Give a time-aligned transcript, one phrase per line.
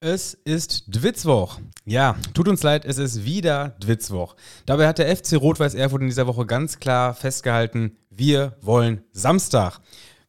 [0.00, 1.58] Es ist Dwitzwoch.
[1.84, 4.36] Ja, tut uns leid, es ist wieder Dwitzwoch.
[4.64, 9.80] Dabei hat der FC Rot-Weiß Erfurt in dieser Woche ganz klar festgehalten, wir wollen Samstag.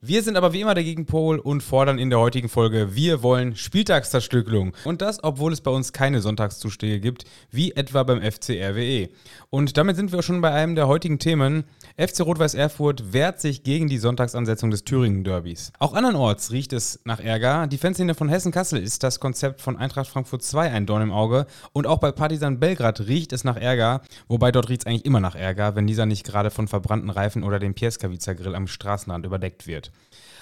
[0.02, 3.58] Wir sind aber wie immer der Gegenpol und fordern in der heutigen Folge, wir wollen
[3.58, 4.72] Spieltagszerstückelung.
[4.86, 9.10] Und das, obwohl es bei uns keine Sonntagszustehe gibt, wie etwa beim FC RWE.
[9.50, 11.66] Und damit sind wir schon bei einem der heutigen Themen.
[11.98, 15.74] FC Rot-Weiß Erfurt wehrt sich gegen die Sonntagsansetzung des Thüringen-Derbys.
[15.80, 17.68] Auch andernorts riecht es nach Ärger.
[17.68, 21.46] Die Fanszene von Hessen-Kassel ist das Konzept von Eintracht Frankfurt 2 ein Dorn im Auge.
[21.74, 24.00] Und auch bei Partisan Belgrad riecht es nach Ärger.
[24.30, 27.44] Wobei dort riecht es eigentlich immer nach Ärger, wenn dieser nicht gerade von verbrannten Reifen
[27.44, 29.89] oder dem Pieskavica-Grill am Straßenrand überdeckt wird.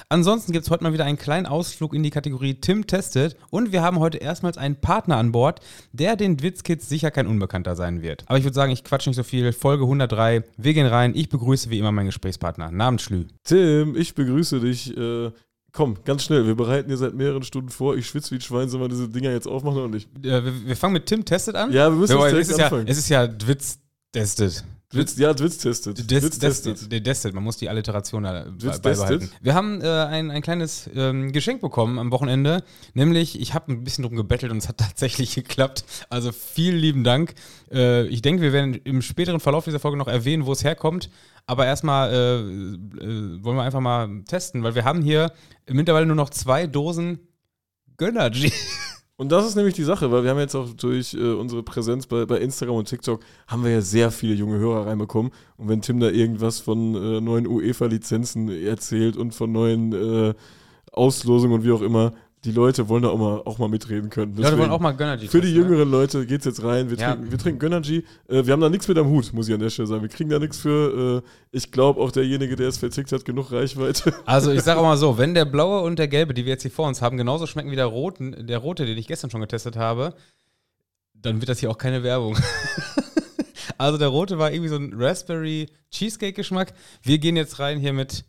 [0.09, 3.73] Ansonsten gibt es heute mal wieder einen kleinen Ausflug in die Kategorie Tim testet und
[3.73, 5.59] wir haben heute erstmals einen Partner an Bord,
[5.91, 8.23] der den Witzkids sicher kein Unbekannter sein wird.
[8.27, 9.51] Aber ich würde sagen, ich quatsch nicht so viel.
[9.51, 11.11] Folge 103, wir gehen rein.
[11.13, 12.71] Ich begrüße wie immer meinen Gesprächspartner.
[12.71, 13.25] Namens Schlü.
[13.43, 14.95] Tim, ich begrüße dich.
[14.95, 15.31] Äh,
[15.73, 16.47] komm, ganz schnell.
[16.47, 17.97] Wir bereiten hier seit mehreren Stunden vor.
[17.97, 18.69] Ich schwitze wie ein Schwein.
[18.69, 20.07] Sollen wir diese Dinger jetzt aufmachen oder nicht?
[20.19, 21.73] Äh, wir, wir, fangen mit Tim testet an.
[21.73, 22.87] Ja, wir müssen wir, direkt es ist anfangen.
[22.87, 23.79] Ja, es ist ja Dwitz
[24.13, 24.63] testet.
[24.93, 26.09] Dwitz, ja, Dwitz testet.
[26.09, 26.89] Des, testet.
[26.89, 27.33] Der testet.
[27.33, 29.19] Man muss die Alliteration da Dwitz beibehalten.
[29.19, 29.39] testet.
[29.43, 32.63] Wir haben äh, ein, ein kleines ähm, Geschenk bekommen am Wochenende.
[32.93, 35.83] Nämlich, ich habe ein bisschen drum gebettelt und es hat tatsächlich geklappt.
[36.09, 37.33] Also vielen lieben Dank.
[37.69, 41.09] Äh, ich denke, wir werden im späteren Verlauf dieser Folge noch erwähnen, wo es herkommt.
[41.45, 45.33] Aber erstmal äh, äh, wollen wir einfach mal testen, weil wir haben hier
[45.69, 47.19] mittlerweile nur noch zwei Dosen
[47.97, 48.53] Gönnergy.
[49.19, 52.05] Und das ist nämlich die Sache, weil wir haben jetzt auch durch äh, unsere Präsenz
[52.05, 55.31] bei, bei Instagram und TikTok haben wir ja sehr viele junge Hörer reinbekommen.
[55.57, 60.33] Und wenn Tim da irgendwas von äh, neuen UEFA-Lizenzen erzählt und von neuen äh,
[60.91, 62.13] Auslosungen und wie auch immer,
[62.45, 64.33] die Leute wollen da auch mal, auch mal mitreden können.
[64.33, 65.55] Ja, wir wollen Deswegen- auch mal Gönnergy Für die ne?
[65.55, 66.89] jüngeren Leute geht's jetzt rein.
[66.89, 67.13] Wir Ja.
[67.15, 68.05] trinken, wir trinken Gönnergy.
[68.27, 70.01] Äh, wir haben da nichts mit am Hut, muss ich an der Stelle sagen.
[70.03, 71.23] Wir kriegen da nichts für.
[71.25, 74.13] Äh, ich glaube, auch derjenige, der es vertickt hat, genug Reichweite.
[74.25, 76.61] Also ich sage auch mal so, wenn der blaue und der gelbe, die wir jetzt
[76.61, 79.41] hier vor uns haben, genauso schmecken wie der, roten, der rote, den ich gestern schon
[79.41, 80.13] getestet habe,
[81.13, 82.37] dann wird das hier auch keine Werbung.
[83.79, 86.73] also der rote war irgendwie so ein Raspberry Cheesecake Geschmack.
[87.01, 88.25] Wir gehen jetzt rein hier mit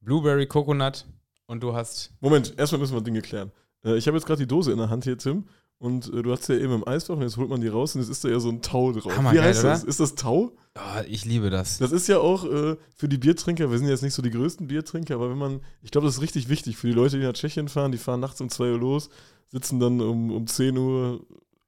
[0.00, 1.06] Blueberry Coconut
[1.48, 3.50] und du hast Moment, erstmal müssen wir Dinge klären.
[3.84, 5.44] Äh, ich habe jetzt gerade die Dose in der Hand hier, Tim.
[5.80, 8.00] Und äh, du hast ja eben im Eisfach und jetzt holt man die raus und
[8.00, 9.16] jetzt ist da ja so ein Tau drauf.
[9.16, 9.70] Hammergeil, Wie heißt oder?
[9.70, 9.84] das?
[9.84, 10.52] Ist das Tau?
[10.74, 11.78] oh, ich liebe das.
[11.78, 14.66] Das ist ja auch äh, für die Biertrinker, wir sind jetzt nicht so die größten
[14.66, 17.32] Biertrinker, aber wenn man, ich glaube, das ist richtig wichtig für die Leute, die nach
[17.32, 19.08] Tschechien fahren, die fahren nachts um 2 Uhr los,
[19.46, 21.24] sitzen dann um, um 10 Uhr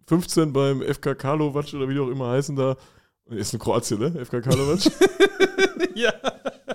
[0.08, 2.76] 15 beim FK Karlovac oder wie die auch immer heißen da.
[3.26, 4.24] Ist in Kroatien, ne?
[4.24, 4.80] FK Karlovac.
[5.94, 6.12] ja.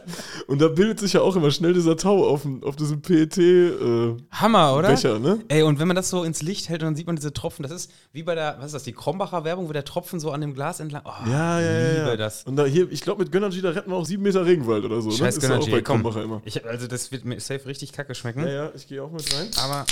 [0.48, 4.76] Und da bildet sich ja auch immer schnell dieser Tau auf, auf diesem PET-Becher, Hammer,
[4.76, 5.20] oder?
[5.20, 5.40] ne?
[5.48, 7.64] Ey, und wenn man das so ins Licht hält und dann sieht man diese Tropfen,
[7.64, 10.32] das ist wie bei der, was ist das, die Krombacher Werbung, wo der Tropfen so
[10.32, 11.02] an dem Glas entlang.
[11.06, 11.90] Oh, Ja, ja, ja.
[11.94, 12.16] liebe ja.
[12.18, 12.44] das.
[12.44, 15.02] Und da hier, ich glaube, mit Gönnergy, da retten wir auch sieben Meter Regenwald oder
[15.02, 15.12] so.
[15.12, 15.46] Scheiß ne?
[15.46, 16.02] Ist auch bei komm.
[16.04, 16.42] Krombacher immer.
[16.46, 18.42] Ich, also das wird mir safe richtig kacke schmecken.
[18.42, 19.48] Ja, ja, ich gehe auch mit rein.
[19.64, 19.86] Aber.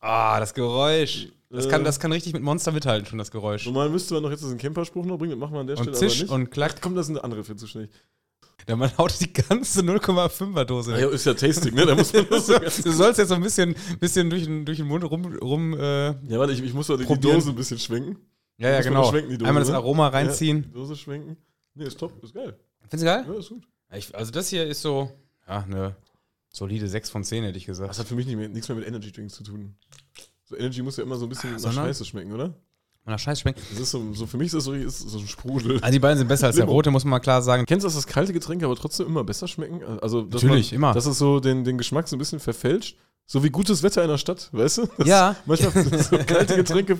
[0.00, 1.28] Ah, das Geräusch.
[1.50, 1.68] Das, Äh.
[1.68, 3.66] kann, das kann richtig mit Monster mithalten, schon das Geräusch.
[3.66, 5.82] Normal müsste man noch jetzt diesen Camperspruch noch bringen, das machen wir an der Und
[5.82, 6.46] Stelle Zisch aber nicht.
[6.46, 6.74] und Klack.
[6.76, 7.88] Ach, komm, das sind andere viel zu schnell.
[8.68, 10.98] Ja, man haut die ganze 0,5er Dose.
[11.00, 11.86] Ja, ist ja Tasting, ne?
[11.86, 14.86] Da muss man das du sollst jetzt so ein bisschen, bisschen durch, den- durch den
[14.86, 15.24] Mund rum.
[15.38, 17.04] rum äh, Ja, warte, ich, ich muss doch die.
[17.06, 18.18] Dose ein bisschen schwenken.
[18.58, 19.10] ja, ja, genau.
[19.10, 19.70] Dose, Einmal das?
[19.70, 20.62] Aroma Ja, reinziehen.
[20.64, 21.36] die Dose schwenken.
[21.74, 22.56] Nee, ist top, ist geil.
[22.88, 23.24] Findest du geil?
[23.28, 23.62] Ja, ist gut.
[23.92, 25.10] Ich, also, das hier ist so.
[25.48, 25.96] Ja, eine
[26.52, 27.98] solide 6 von 10, hätte ich Das gesagt.
[27.98, 29.74] hat für mich nicht mehr, nichts mehr mit Energy Drinks zu tun.
[30.44, 31.86] So Energy muss ja immer so ein bisschen nach sondern?
[31.86, 32.54] Scheiße schmecken, oder?
[33.10, 33.60] Man Scheiß schmeckt.
[33.70, 35.80] Das ist so, so für mich ist das so, ist so ein Sprudel.
[35.80, 36.72] Also, die beiden sind besser als der Limo.
[36.72, 37.66] rote, muss man mal klar sagen.
[37.66, 39.80] Kennst du, dass das kalte Getränke aber trotzdem immer besser schmecken?
[40.00, 40.94] Also, dass Natürlich, man, immer.
[40.94, 42.96] Dass es so den, den Geschmack so ein bisschen verfälscht.
[43.26, 44.88] So wie gutes Wetter in der Stadt, weißt du?
[44.98, 45.36] Das Ja.
[45.46, 46.98] Manchmal so kalte Getränke.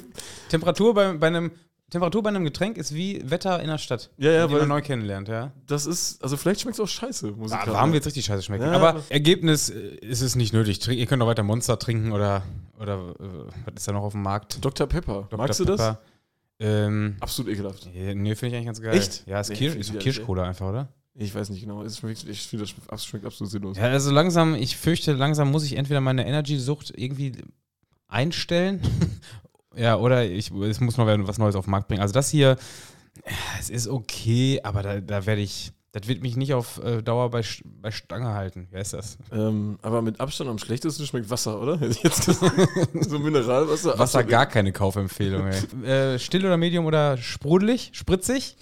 [0.49, 1.51] Temperatur bei, bei einem.
[1.91, 4.69] Temperatur bei einem Getränk ist wie Wetter in der Stadt, Ja, ja, die weil man
[4.69, 5.51] neu kennenlernt, ja.
[5.67, 7.93] das ist, also vielleicht schmeckt es auch scheiße, muss ich Ah, gerade warm sagen.
[7.95, 8.65] wird richtig scheiße schmecken.
[8.65, 10.79] Ja, aber aber- Ergebnis äh, ist es nicht nötig.
[10.79, 12.43] Trink, ihr könnt auch weiter Monster trinken oder,
[12.79, 13.25] oder äh,
[13.67, 14.65] was ist da noch auf dem Markt?
[14.65, 14.87] Dr.
[14.87, 15.23] Pepper.
[15.31, 15.37] Dr.
[15.39, 15.79] Magst du das?
[15.81, 16.01] Pepper.
[16.63, 17.89] Ähm, Absolut ekelhaft.
[17.93, 18.95] nee, nee, finde ich eigentlich ganz geil.
[18.95, 19.27] Echt?
[19.27, 19.99] Ja, ist, Nee, Kirsch, ist ich.
[19.99, 20.89] Kirschcola einfach, oder?
[21.15, 21.83] Ich weiß nicht genau.
[21.83, 23.77] Es schmeckt, ich finde, das schmeckt absolut sinnlos.
[23.79, 27.33] Ja, also langsam, ich fürchte, langsam muss ich entweder meine Energy-Sucht irgendwie
[28.09, 28.81] einstellen.
[29.77, 32.03] Ja, oder ich, es muss mal was Neues auf den Markt bringen.
[32.03, 32.57] Also das hier,
[33.59, 37.31] es ist okay, aber da, da werde ich, das wird mich nicht auf äh, Dauer
[37.31, 37.43] bei,
[37.81, 38.69] bei Stange halten.
[38.71, 39.19] Wer ist das?
[39.33, 41.75] Ähm, aber mit Abstand am schlechtesten schmeckt Wasser, oder?
[41.81, 42.55] Hätte ich jetzt gesagt.
[43.01, 43.99] so Mineralwasser.
[43.99, 45.85] Wasser gar keine Kaufempfehlung, ey.
[46.15, 48.57] äh, still oder medium oder sprudelig, spritzig,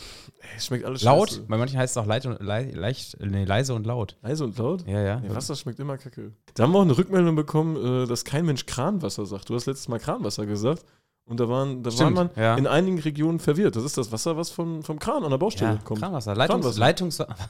[0.55, 1.29] Ey, schmeckt alles laut.
[1.31, 1.43] scheiße.
[1.49, 4.17] Bei manchen heißt es auch leit und, lei- leicht, nee, leise und laut.
[4.23, 4.87] Leise und laut?
[4.87, 5.21] Ja, ja.
[5.21, 6.33] Nee, Wasser schmeckt immer kacke.
[6.55, 9.51] Da haben wir auch eine Rückmeldung bekommen, äh, dass kein Mensch Kranwasser sagt.
[9.51, 10.85] Du hast letztes Mal Kranwasser gesagt.
[11.29, 12.57] Und da, waren, da war man ja.
[12.57, 13.77] in einigen Regionen verwirrt.
[13.77, 16.01] Das ist das Wasser, was vom, vom Kran an der Baustelle Ja, kommt.
[16.01, 16.79] Kranwasser, Leitungs.
[16.79, 17.37] Leitungswasser.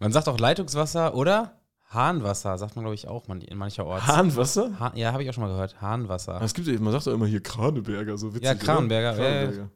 [0.00, 1.60] Man sagt auch Leitungswasser oder
[1.90, 4.06] Hahnwasser, sagt man, glaube ich, auch in mancher Ort.
[4.06, 4.78] Hahnwasser?
[4.78, 5.80] Ha ja, habe ich auch schon mal gehört.
[5.80, 6.40] Hahnwasser.
[6.40, 8.44] Ah, Es gibt man sagt doch immer hier Kraneberger, so witzig.
[8.44, 8.60] Ja, oder?
[8.60, 9.68] Kranenberger, ja.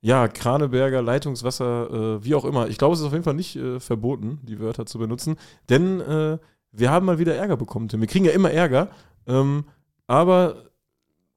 [0.00, 2.68] Ja, Kraneberger, Leitungswasser, äh, wie auch immer.
[2.68, 5.36] Ich glaube, es ist auf jeden Fall nicht äh, verboten, die Wörter zu benutzen,
[5.68, 6.38] denn äh,
[6.72, 8.00] wir haben mal wieder Ärger bekommen, Tim.
[8.00, 8.88] Wir kriegen ja immer Ärger,
[9.26, 9.64] ähm,
[10.06, 10.67] aber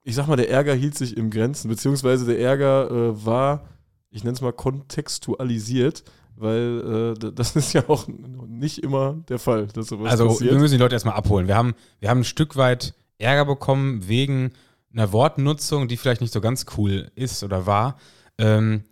[0.04, 3.68] ich sag mal, der Ärger hielt sich im Grenzen, beziehungsweise der Ärger äh, war,
[4.10, 6.04] ich nenne es mal kontextualisiert,
[6.36, 8.08] weil äh, das ist ja auch
[8.48, 10.52] nicht immer der Fall, dass sowas Also, passiert.
[10.52, 11.48] wir müssen die Leute erstmal abholen.
[11.48, 14.52] Wir haben, wir haben ein Stück weit Ärger bekommen wegen
[14.94, 17.98] einer Wortnutzung, die vielleicht nicht so ganz cool ist oder war.
[18.38, 18.84] Ähm,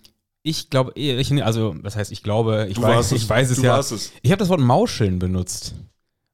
[0.44, 3.78] ich glaube, ich, also, das heißt, ich glaube, ich, Du weiß, ich weiß es ja.
[3.80, 4.12] es.
[4.22, 5.76] Ich habe das Wort Mauscheln benutzt.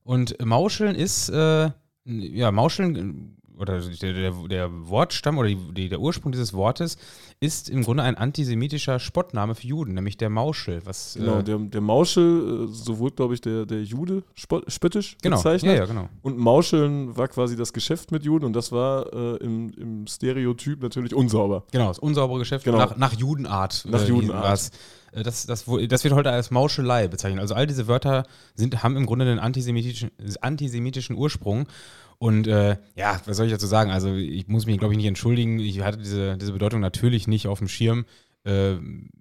[0.03, 1.71] Und Mauscheln ist, äh,
[2.03, 6.97] ja, Mauscheln, oder der, der, der Wortstamm oder die, der Ursprung dieses Wortes
[7.39, 10.81] ist im Grunde ein antisemitischer Spottname für Juden, nämlich der Mauschel.
[10.85, 14.69] Was, Genau, äh, der, der Mauschel, äh, so wurde, glaube ich, der, der Jude spott-
[14.71, 15.73] spöttisch genau, bezeichnet.
[15.73, 16.09] ja, ja, genau.
[16.21, 20.81] Und Mauscheln war quasi das Geschäft mit Juden und das war äh, im, im Stereotyp
[20.81, 21.63] natürlich unsauber.
[21.71, 22.77] Genau, das unsaubere Geschäft Genau.
[22.77, 23.85] nach, nach Judenart.
[23.89, 24.43] Nach äh, Judenart.
[24.43, 24.71] war's.
[25.15, 27.41] Äh, Das, das, das wird heute als Mauschelei bezeichnet.
[27.41, 31.67] Also all diese Wörter sind, haben im Grunde einen antisemitischen, antisemitischen Ursprung.
[32.17, 33.91] Und äh, ja, was soll ich dazu sagen?
[33.91, 35.59] Also ich muss mich, glaube ich, nicht entschuldigen.
[35.59, 38.05] Ich hatte diese, diese Bedeutung natürlich nicht auf dem Schirm.
[38.45, 38.75] Äh,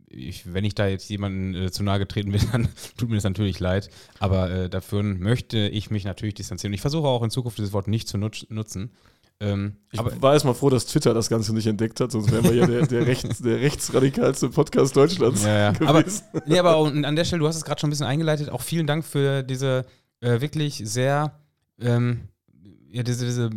[0.08, 3.25] ich, wenn ich da jetzt jemanden äh, zu nahe getreten bin, dann tut mir das
[3.25, 3.90] natürlich leid.
[4.20, 6.73] Aber äh, dafür möchte ich mich natürlich distanzieren.
[6.73, 8.93] Ich versuche auch in Zukunft dieses Wort nicht zu nutz, nutzen.
[9.40, 12.44] Ähm, Ich aber war erstmal froh, dass Twitter das Ganze nicht entdeckt hat, sonst wären
[12.44, 15.81] wir ja der, der, rechts, der rechtsradikalste Podcast Deutschlands Ja, ja.
[15.86, 16.22] Aber, gewesen.
[16.46, 18.48] nee, aber an der Stelle, du hast es gerade schon ein bisschen eingeleitet.
[18.50, 19.84] Auch vielen Dank für diese
[20.20, 21.38] äh, wirklich sehr,
[21.81, 22.28] ähm,
[22.90, 23.50] ja, diese, diese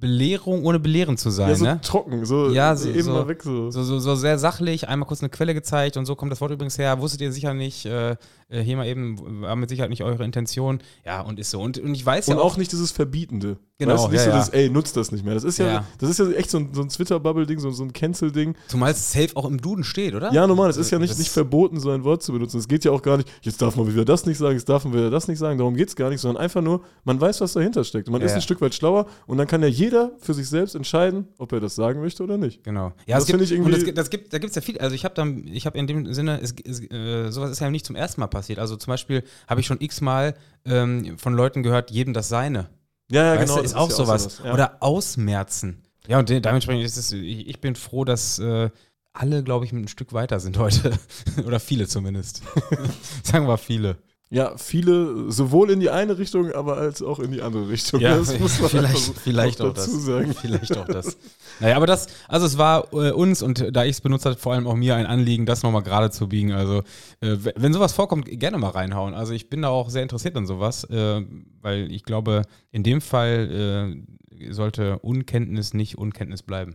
[0.00, 1.80] Belehrung, ohne belehrend zu sein, ja, so ne?
[1.82, 3.42] trocken, so, Ja, so- eben so- mal weg.
[3.42, 3.70] So.
[3.70, 6.50] So, so, so sehr sachlich, einmal kurz eine Quelle gezeigt und so kommt das Wort
[6.52, 7.00] übrigens her.
[7.00, 8.16] Wusstet ihr sicher nicht, äh,
[8.48, 10.80] äh, hier mal eben, war mit Sicherheit nicht eure Intention.
[11.06, 11.60] Ja, und ist so.
[11.60, 13.56] Und, und ich weiß Und ja auch nicht dieses Verbietende.
[13.76, 14.36] Genau, weißt du, nicht ja, so ja.
[14.36, 15.34] das, ey, nutzt das nicht mehr.
[15.34, 15.84] Das ist ja, Ja.
[15.98, 18.54] das ist ja echt so ein, so ein Twitter-Bubble-Ding, so, so ein Cancel-Ding.
[18.68, 20.32] zumal es safe auch im Duden steht, oder?
[20.32, 22.58] Ja, normal, es ist ja nicht, Das- nicht verboten, so ein Wort zu benutzen.
[22.58, 24.84] Es geht ja auch gar nicht, jetzt darf man wieder das nicht sagen, jetzt darf
[24.84, 25.58] man wieder das nicht sagen.
[25.58, 28.06] Darum geht es gar nicht, sondern einfach nur, man weiß, was dahinter steckt.
[28.08, 30.74] Und man ist ein Stück weit schlauer und dann kann ja jeder für sich selbst
[30.74, 32.62] entscheiden, ob er das sagen möchte oder nicht.
[32.64, 32.92] Genau.
[33.06, 34.78] Ja, Das finde ich irgendwie- gibt, das gibt, da gibt es ja viel.
[34.78, 37.70] Also ich habe dann, ich habe in dem Sinne, es, es, äh, sowas ist ja
[37.70, 38.58] nicht zum ersten Mal passiert.
[38.58, 42.68] Also zum Beispiel habe ich schon x-mal ähm, von Leuten gehört, jedem das Seine.
[43.10, 43.56] Ja, ja, weißt genau.
[43.58, 44.40] du, ist das auch ja sowas.
[44.44, 44.52] ja.
[44.54, 45.82] Oder ausmerzen.
[46.06, 48.70] Ja, und de- dementsprechend ist es, ich, ich bin froh, dass äh,
[49.12, 50.92] alle, glaube ich, ein Stück weiter sind heute.
[51.46, 52.42] Oder viele zumindest.
[53.22, 53.96] Sagen wir viele.
[54.34, 58.00] Ja, viele sowohl in die eine Richtung, aber als auch in die andere Richtung.
[58.00, 60.04] Ja, das muss man vielleicht- so vielleicht auch dazu das.
[60.04, 60.34] sagen.
[60.34, 61.16] Vielleicht auch das.
[61.60, 64.52] Naja, aber das, also es war äh, uns und da ich es benutzt habe, vor
[64.52, 66.52] allem auch mir ein Anliegen, das nochmal gerade zu biegen.
[66.52, 66.78] Also,
[67.20, 69.14] äh, wenn sowas vorkommt, gerne mal reinhauen.
[69.14, 71.22] Also, ich bin da auch sehr interessiert an sowas, äh,
[71.62, 72.42] weil ich glaube,
[72.72, 74.04] in dem Fall
[74.36, 76.74] äh, sollte Unkenntnis nicht Unkenntnis bleiben.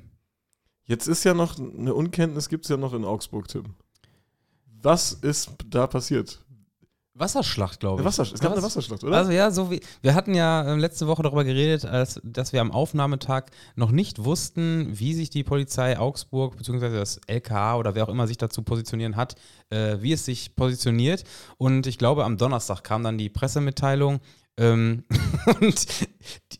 [0.86, 3.76] Jetzt ist ja noch, eine Unkenntnis gibt es ja noch in Augsburg, Tim.
[4.82, 6.40] Was ist da passiert?
[7.20, 8.06] Wasserschlacht, glaube ich.
[8.06, 8.66] Wasser, es gab eine Was?
[8.66, 9.18] Wasserschlacht, oder?
[9.18, 12.62] Also ja, so wie wir hatten ja äh, letzte Woche darüber geredet, als, dass wir
[12.62, 13.46] am Aufnahmetag
[13.76, 16.98] noch nicht wussten, wie sich die Polizei Augsburg bzw.
[16.98, 19.36] das LKA oder wer auch immer sich dazu positionieren hat,
[19.70, 21.24] äh, wie es sich positioniert.
[21.58, 24.20] Und ich glaube, am Donnerstag kam dann die Pressemitteilung
[24.60, 25.04] ähm,
[25.62, 25.88] und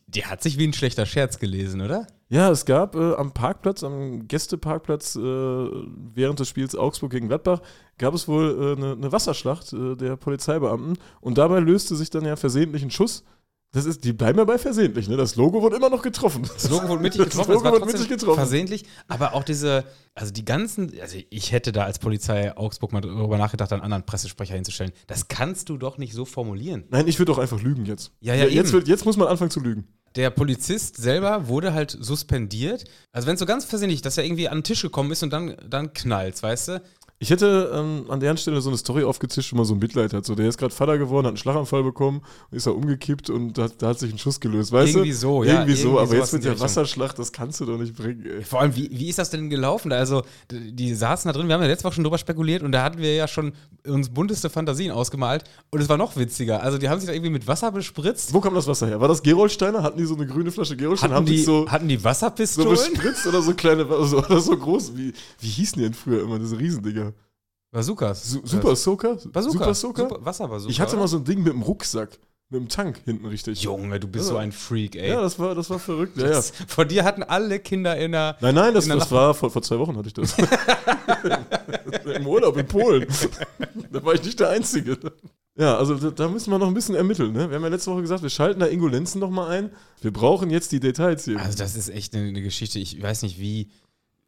[0.08, 2.08] die hat sich wie ein schlechter Scherz gelesen, oder?
[2.30, 7.62] Ja, es gab äh, am Parkplatz, am Gästeparkplatz äh, während des Spiels Augsburg gegen Gladbach,
[7.98, 12.26] gab es wohl äh, eine, eine Wasserschlacht äh, der Polizeibeamten und dabei löste sich dann
[12.26, 13.24] ja versehentlich ein Schuss.
[13.72, 15.16] Das ist, die bleiben ja bei versehentlich, ne?
[15.16, 16.42] Das Logo wurde immer noch getroffen.
[16.42, 18.36] Das Logo wurde mittig Das getroffen, Logo es war wurde mittig getroffen.
[18.36, 19.84] versehentlich, aber auch diese,
[20.16, 24.08] also die ganzen, also ich hätte da als Polizei Augsburg mal darüber nachgedacht, einen anderen
[24.08, 24.92] Pressesprecher hinzustellen.
[25.06, 26.86] Das kannst du doch nicht so formulieren.
[26.90, 28.12] Nein, ich würde doch einfach lügen jetzt.
[28.22, 28.72] Ja, ja, jetzt, eben.
[28.72, 29.88] wird, jetzt muss man anfangen zu lügen.
[30.16, 32.86] Der Polizist selber wurde halt suspendiert.
[33.12, 35.32] Also wenn es so ganz versehentlich, dass er irgendwie an den Tisch gekommen ist und
[35.32, 36.82] dann, dann knallt, weißt du?
[37.22, 40.14] Ich hätte ähm, an deren Stelle so eine Story aufgezischt, wo man so ein Mitleid
[40.14, 40.26] hat.
[40.26, 43.68] So, der ist gerade Vater geworden, hat einen Schlaganfall bekommen, ist er umgekippt und da,
[43.68, 45.18] da hat sich ein Schuss gelöst, weißt Irgendwie du?
[45.18, 46.60] so, ja, Irgendwie so, irgendwie aber sowas jetzt mit der.
[46.62, 48.42] Wasserschlacht, das kannst du doch nicht bringen, ey.
[48.42, 49.92] Vor allem, wie, wie ist das denn gelaufen?
[49.92, 52.84] Also, die saßen da drin, wir haben ja letzte Woche schon drüber spekuliert und da
[52.84, 53.52] hatten wir ja schon
[53.86, 56.64] uns bunteste Fantasien ausgemalt und es war noch witziger.
[56.64, 58.34] Also, die haben sich da irgendwie mit Wasser bespritzt.
[58.34, 59.02] Wo kam das Wasser her?
[59.02, 59.84] War das Gerolsteiner?
[59.84, 61.16] Hatten die so eine grüne Flasche Gerolsteiner?
[61.16, 62.70] Hatten die, so, hatten die so Wasserpistolen?
[62.70, 64.96] bespritzt oder so kleine, so, oder so groß?
[64.96, 65.12] Wie,
[65.42, 67.09] wie hießen die denn früher immer, diese Riesendinger?
[67.72, 68.24] Bazookas.
[68.32, 69.16] Su Super Soaker?
[69.32, 69.58] Bazooka.
[69.60, 70.02] Super Soaker?
[70.10, 70.72] Super, Wasserbazooka.
[70.72, 72.18] ich hatte mal so ein Ding mit einem Rucksack,
[72.50, 73.62] mit einem Tank hinten richtig.
[73.62, 74.32] Junge, du bist Ja.
[74.34, 75.10] so ein Freak, ey.
[75.10, 76.18] Ja, das war, das war verrückt.
[76.18, 76.30] Ja, ja.
[76.32, 78.38] Das- Vor dir hatten alle Kinder in der.
[78.42, 80.36] Nein, nein, das, das war vor, vor zwei Wochen hatte ich das.
[82.16, 83.06] Im Urlaub in Polen.
[83.92, 84.98] da war ich nicht der Einzige.
[85.56, 87.34] Ja, also da, da müssen wir noch ein bisschen ermitteln.
[87.34, 87.50] Ne?
[87.50, 89.70] Wir haben ja letzte Woche gesagt, wir schalten da Ingo Lenzen noch mal ein.
[90.02, 91.40] Wir brauchen jetzt die Details hier.
[91.40, 92.80] Also das ist echt eine, eine Geschichte.
[92.80, 93.70] Ich weiß nicht, wie.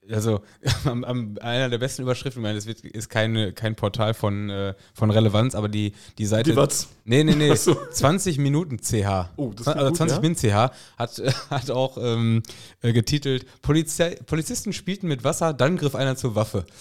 [0.10, 0.42] Also
[0.86, 4.50] am, am, einer der besten Überschriften, ich meine, das wird, ist keine, kein Portal von,
[4.50, 6.52] äh, von Relevanz, aber die, die Seite.
[6.52, 6.88] Die Watz.
[7.06, 7.54] Nee, nee, nee.
[7.56, 7.76] So.
[7.92, 9.30] 20 Minuten CH.
[9.36, 10.22] Oh, das also klingt gut, 20 ja?
[10.22, 12.42] Min CH hat, hat auch ähm,
[12.82, 16.66] äh, getitelt: Polizei, Polizisten spielten mit Wasser, dann griff einer zur Waffe.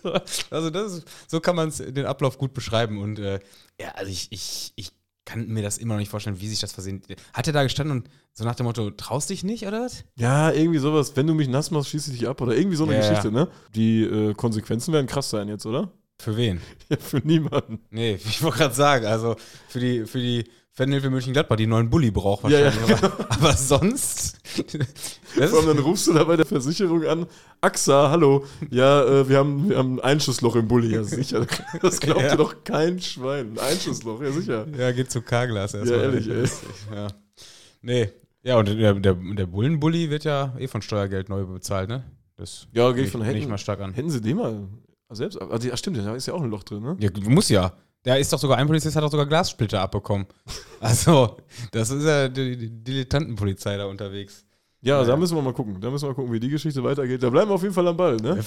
[0.00, 2.98] Das ist, also, das ist, so kann man den Ablauf gut beschreiben.
[2.98, 3.40] Und äh,
[3.80, 4.92] ja, also ich, ich, ich
[5.28, 7.02] kann mir das immer noch nicht vorstellen, wie sich das versehen.
[7.34, 10.04] Hat er da gestanden und so nach dem Motto, traust dich nicht, oder was?
[10.16, 11.16] Ja, irgendwie sowas.
[11.16, 12.40] Wenn du mich nass machst, schieße ich dich ab.
[12.40, 13.08] Oder irgendwie so eine Ja, ja.
[13.08, 13.48] Geschichte, ne?
[13.74, 15.92] Die äh, Konsequenzen werden krass sein jetzt, oder?
[16.18, 16.62] Für wen?
[16.88, 17.80] Ja, für niemanden.
[17.90, 19.36] Nee, ich wollte gerade sagen, also
[19.68, 20.44] für die, für die
[20.78, 22.64] Fanhilfe Mönchengladbach, die einen neuen Bulli braucht Ja, ja.
[22.66, 23.02] wahrscheinlich.
[23.02, 24.38] Aber, aber sonst.
[25.34, 27.26] Vor allem dann rufst du da bei der Versicherung an.
[27.60, 28.44] AXA, hallo.
[28.70, 30.94] Ja, äh, wir, haben, wir haben ein Einschussloch im Bulli.
[30.94, 31.44] Ja, sicher.
[31.82, 32.30] Das glaubt Ja.
[32.30, 33.54] dir doch kein Schwein.
[33.54, 34.66] Ein Einschussloch, ja, sicher.
[34.78, 35.20] ja, geht zu
[35.74, 36.00] Ja, erstmal.
[36.00, 36.44] ehrlich, ey.
[36.94, 37.08] Ja.
[37.82, 38.10] Nee.
[38.44, 42.04] Ja, und der, der, der Bullenbully wird ja eh von Steuergeld neu bezahlt, ne?
[42.36, 43.42] Das Ja, gehe ich von Händen.
[43.42, 43.94] ich mal stark an.
[43.94, 44.68] Hätten sie den mal
[45.10, 45.42] selbst.
[45.42, 46.96] Also, ja, stimmt, da ist ja auch ein Loch drin, ne?
[47.00, 47.72] Ja, muss ja.
[48.04, 50.26] Der ist doch sogar, ein Polizist hat doch sogar Glassplitter abbekommen.
[50.80, 51.36] Also,
[51.72, 54.46] das ist ja die, die Dilettantenpolizei da unterwegs.
[54.80, 55.04] Ja, Ja.
[55.08, 55.80] da müssen wir mal gucken.
[55.80, 57.20] Da müssen wir mal gucken, wie die Geschichte weitergeht.
[57.20, 58.38] Da bleiben wir auf jeden Fall am Ball, ne?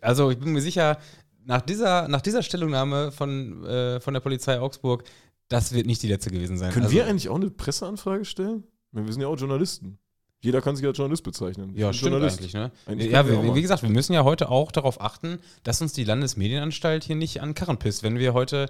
[0.00, 0.96] Also ich bin mir sicher,
[1.44, 5.04] nach dieser, nach dieser Stellungnahme von, äh, von der Polizei Augsburg,
[5.48, 6.72] das wird nicht die letzte gewesen sein.
[6.72, 8.64] Können also, wir eigentlich auch eine Presseanfrage stellen?
[8.92, 9.98] Wir sind ja auch Journalisten.
[10.42, 11.72] Jeder kann sich als Journalist bezeichnen.
[11.74, 12.38] Ich Ja, stimmt Journalist.
[12.38, 12.70] eigentlich, ne?
[12.86, 16.04] Eigentlich ja, wir wie gesagt, wir müssen ja heute auch darauf achten, dass uns die
[16.04, 18.68] Landesmedienanstalt hier nicht an Karren pisst, wenn wir heute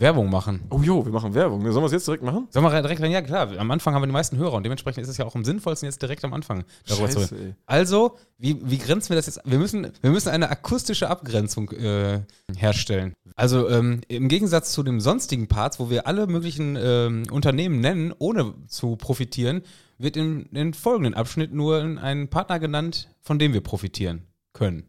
[0.00, 0.62] Werbung machen.
[0.70, 1.60] Oh jo, wir machen Werbung.
[1.62, 2.46] Sollen wir es jetzt direkt machen?
[2.50, 3.10] Sollen wir direkt rein?
[3.10, 5.34] Ja, klar, am Anfang haben wir die meisten Hörer und dementsprechend ist es ja auch
[5.34, 7.28] am sinnvollsten, jetzt direkt am Anfang darüber zu reden.
[7.28, 7.54] Scheiße, ey.
[7.66, 9.40] Also, wie, wie grenzen wir das jetzt?
[9.44, 12.20] Wir müssen, wir müssen eine akustische Abgrenzung äh,
[12.56, 13.14] herstellen.
[13.34, 18.14] Also ähm, im Gegensatz zu den sonstigen Parts, wo wir alle möglichen ähm, Unternehmen nennen,
[18.18, 19.62] ohne zu profitieren,
[19.98, 24.84] wird im, im folgenden Abschnitt nur ein Partner genannt, von dem wir profitieren können.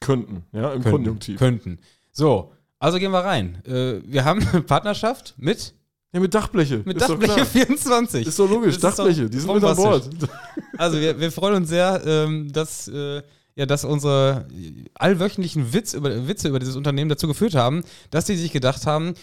[0.00, 1.38] Könnten, ja, im könnten, Konjunktiv.
[1.38, 1.78] Könnten.
[2.12, 3.62] So, also gehen wir rein.
[3.66, 5.74] Äh, wir haben eine Partnerschaft mit,
[6.12, 6.82] Ja, mit Dachbleche.
[6.84, 7.46] mit ist Dachbleche klar.
[7.46, 8.26] 24.
[8.26, 10.10] Ist doch logisch, Das Dachbleche, die sind mit an Bord.
[10.78, 13.22] Also wir, wir freuen uns sehr, ähm, dass, äh,
[13.54, 14.46] ja, dass unsere
[14.94, 19.14] allwöchentlichen Witz über, Witze über dieses Unternehmen dazu geführt haben, dass die sich gedacht haben,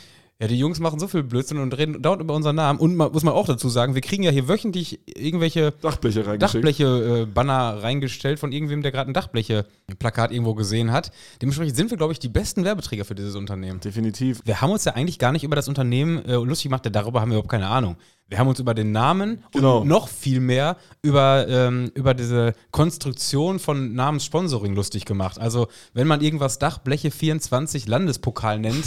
[0.41, 2.79] ja, die Jungs machen so viel Blödsinn und reden dauernd über unseren Namen.
[2.79, 6.63] Und man, muss man auch dazu sagen, wir kriegen ja hier wöchentlich irgendwelche Dachbleche reingeschickt.
[6.65, 11.11] Dachbleche-Banner reingestellt von irgendwem, der gerade ein Dachbleche-Plakat irgendwo gesehen hat.
[11.43, 13.81] Dementsprechend sind wir, glaube ich, die besten Werbeträger für dieses Unternehmen.
[13.81, 14.41] Definitiv.
[14.43, 17.21] Wir haben uns ja eigentlich gar nicht über das Unternehmen äh, lustig gemacht, denn darüber
[17.21, 17.97] haben wir überhaupt keine Ahnung.
[18.27, 19.81] Wir haben uns über den Namen Genau.
[19.81, 25.37] und noch viel mehr über, ähm, über diese Konstruktion von Namenssponsoring lustig gemacht.
[25.37, 28.85] Also, wenn man irgendwas Dachbleche 24 Landespokal nennt,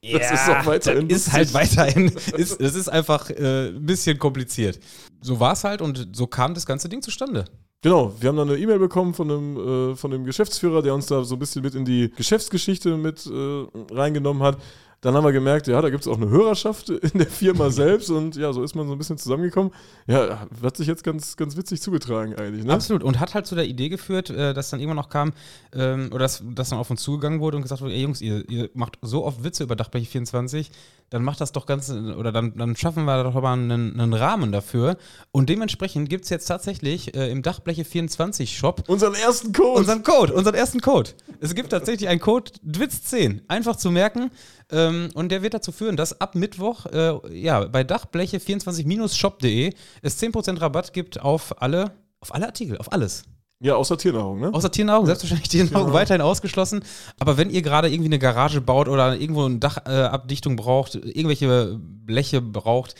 [0.12, 4.18] Das ist auch weiterhin das ist halt weiterhin, ist, es ist einfach äh, ein bisschen
[4.18, 4.78] kompliziert.
[5.20, 7.44] So war es halt und so kam das ganze Ding zustande.
[7.80, 11.06] Genau, wir haben dann eine E-Mail bekommen von einem, äh, von einem Geschäftsführer, der uns
[11.06, 14.58] da so ein bisschen mit in die Geschäftsgeschichte mit äh, reingenommen hat.
[15.00, 18.10] Dann haben wir gemerkt, ja, da gibt es auch eine Hörerschaft in der Firma selbst
[18.10, 19.72] und ja, so ist man so ein bisschen zusammengekommen.
[20.08, 22.72] Ja, hat sich jetzt ganz, ganz witzig zugetragen eigentlich, ne?
[22.72, 23.04] Absolut.
[23.04, 25.32] Und hat halt zu der Idee geführt, äh, dass dann irgendwann noch kam,
[25.72, 28.48] ähm, oder dass, dass dann auf uns zugegangen wurde und gesagt wurde, ey Jungs, ihr,
[28.50, 30.70] ihr macht so oft Witze über Dachbleche 24,
[31.10, 34.52] dann macht das doch ganz, oder dann, dann schaffen wir doch mal einen, einen Rahmen
[34.52, 34.96] dafür.
[35.30, 39.78] Und dementsprechend gibt es jetzt tatsächlich äh, im Dachbleche 24 Shop Unseren ersten Code.
[39.78, 41.10] unseren Code, unseren ersten Code.
[41.40, 44.30] Es gibt tatsächlich einen Code DWITZ10, einfach zu merken.
[44.70, 49.72] Ähm, und der wird dazu führen, dass ab Mittwoch äh, ja, bei Dachbleche24-shop.de
[50.02, 53.24] es 10% Rabatt gibt auf alle, auf alle Artikel, auf alles.
[53.60, 54.50] ja, außer Tiernahrung, ne?
[54.52, 55.98] Außer Tiernahrung, selbstverständlich Tiernahrung Genau.
[55.98, 56.84] weiterhin ausgeschlossen.
[57.18, 61.78] Aber wenn ihr gerade irgendwie eine Garage baut oder irgendwo eine Dachabdichtung äh, braucht, irgendwelche
[61.80, 62.94] Bleche braucht,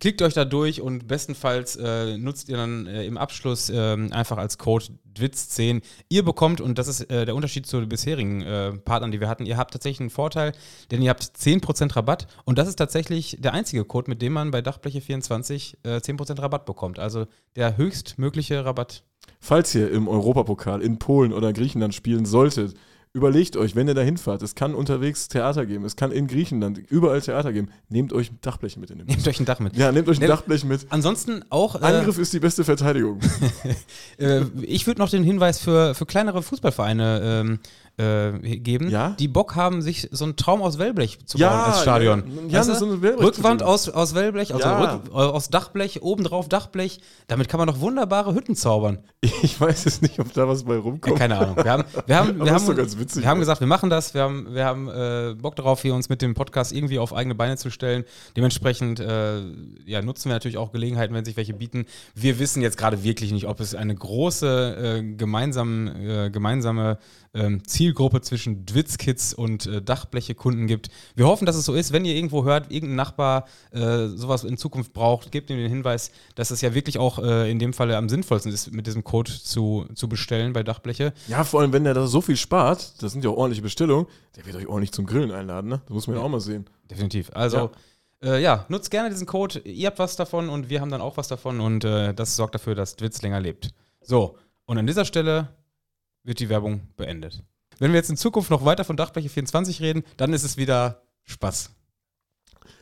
[0.00, 4.38] klickt euch da durch und bestenfalls äh, nutzt ihr dann äh, im Abschluss ähm, einfach
[4.38, 5.82] als Code DWITZ10.
[6.08, 9.28] Ihr bekommt, und das ist äh, der Unterschied zu den bisherigen äh, Partnern, die wir
[9.28, 10.52] hatten, ihr habt tatsächlich einen Vorteil,
[10.90, 14.50] denn ihr habt 10% Rabatt und das ist tatsächlich der einzige Code, mit dem man
[14.50, 16.98] bei Dachbleche24 äh, 10% Rabatt bekommt.
[16.98, 19.04] Also der höchstmögliche Rabatt.
[19.40, 22.74] Falls ihr im Europapokal in Polen oder Griechenland spielen solltet,
[23.14, 26.78] überlegt euch, wenn ihr da hinfahrt, es kann unterwegs Theater geben, es kann in Griechenland
[26.78, 29.16] überall Theater geben, nehmt euch Dachbleche mit in den Bus.
[29.16, 29.76] Nehmt euch ein Dach mit.
[29.76, 30.86] Ja, nehmt euch ein Ne- Dachblech mit.
[30.88, 33.20] Ansonsten auch, äh, Angriff ist die beste Verteidigung.
[34.18, 37.58] äh, ich würde noch den Hinweis für, für kleinere Fußballvereine ähm,
[37.98, 39.10] äh, geben, Ja?
[39.18, 42.22] die Bock haben, sich so einen Traum aus Wellblech zu Ja, bauen als Stadion.
[42.48, 42.98] ja, Weißt ja, du?
[43.00, 44.94] so Rückwand aus, aus Wellblech, also Ja.
[44.94, 47.00] Rück, äh, aus Dachblech, obendrauf Dachblech.
[47.28, 48.98] Damit kann man doch wunderbare Hütten zaubern.
[49.42, 51.18] Ich weiß es nicht, ob da was bei Ja, rumkommt.
[51.18, 51.56] keine Ahnung.
[51.56, 53.22] Wir haben, wir haben, wir ist haben, doch ganz witzig.
[53.22, 54.14] Wir haben gesagt, wir machen das.
[54.14, 57.34] Wir haben, wir haben äh, Bock darauf, hier uns mit dem Podcast irgendwie auf eigene
[57.34, 58.04] Beine zu stellen.
[58.36, 59.40] Dementsprechend äh,
[59.84, 61.86] ja, nutzen wir natürlich auch Gelegenheiten, wenn sich welche bieten.
[62.14, 65.02] Wir wissen jetzt gerade wirklich nicht, ob es eine große äh, äh,
[66.30, 66.98] gemeinsame
[67.34, 70.90] ähm, Zielgruppe zwischen Dwitz-Kids und äh, Dachbleche-Kunden gibt.
[71.14, 71.92] Wir hoffen, dass es so ist.
[71.92, 76.10] Wenn ihr irgendwo hört, irgendein Nachbar äh, sowas in Zukunft braucht, gebt ihm den Hinweis,
[76.34, 79.30] dass es ja wirklich auch äh, in dem Falle am sinnvollsten ist, mit diesem Code
[79.30, 81.12] zu, zu bestellen bei Dachbleche.
[81.28, 84.06] Ja, vor allem, wenn der da so viel spart, das sind ja auch ordentliche Bestellungen,
[84.36, 85.80] der wird euch ordentlich zum Grillen einladen, ne?
[85.86, 86.66] Das muss man ja auch mal sehen.
[86.90, 87.30] Definitiv.
[87.34, 87.70] Also,
[88.22, 88.34] ja.
[88.34, 89.60] Äh, ja, nutzt gerne diesen Code.
[89.60, 92.54] Ihr habt was davon und wir haben dann auch was davon und äh, das sorgt
[92.54, 93.70] dafür, dass Twitz länger lebt.
[94.00, 94.36] So,
[94.66, 95.48] und an dieser Stelle
[96.24, 97.42] wird die Werbung beendet.
[97.78, 101.02] Wenn wir jetzt in Zukunft noch weiter von Dachbleche 24 reden, dann ist es wieder
[101.24, 101.70] Spaß.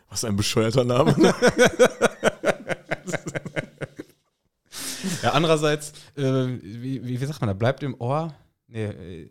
[0.08, 1.14] Was ein bescheuerter Name.
[5.22, 8.34] Ja, andererseits, äh, wie, wie, wie sagt man da, bleibt im Ohr,
[8.68, 9.28] nee, äh,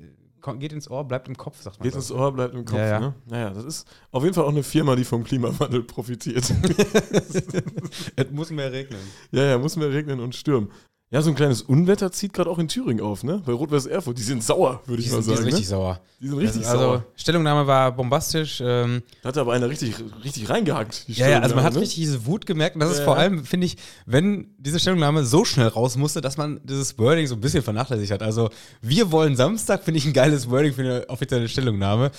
[0.57, 1.83] geht ins Ohr, bleibt im Kopf, sagt man.
[1.83, 2.77] Geht ins Ohr, bleibt im Kopf.
[2.77, 2.99] Ja, ja.
[2.99, 3.13] Ne?
[3.25, 6.43] Naja, das ist auf jeden Fall auch eine Firma, die vom Klimawandel profitiert.
[8.15, 8.99] es muss mehr regnen.
[9.31, 10.71] ja, ja, muss mehr regnen und stürmen.
[11.11, 13.41] Ja, so ein kleines Unwetter zieht gerade auch in Thüringen auf, ne?
[13.43, 14.19] Bei Rot-Weiß Erfurt.
[14.19, 15.37] Die sind sauer, würde ich mal sind, die sagen.
[15.37, 15.69] sind richtig ne?
[15.69, 16.01] sauer.
[16.21, 17.05] Die sind richtig also, sauer.
[17.15, 18.61] Stellungnahme war bombastisch.
[18.63, 21.05] Ähm, hat aber einer richtig, richtig reingehackt.
[21.07, 21.81] ja, ja, also man hat ne?
[21.81, 22.75] richtig diese Wut gemerkt.
[22.75, 23.21] Und das ist Ja, vor ja.
[23.21, 27.33] allem, finde ich, wenn diese Stellungnahme so schnell raus musste, dass man dieses Wording so
[27.33, 28.21] ein bisschen vernachlässigt hat.
[28.21, 28.51] Also,
[28.83, 32.11] wir wollen Samstag, finde ich ein geiles Wording für eine offizielle Stellungnahme.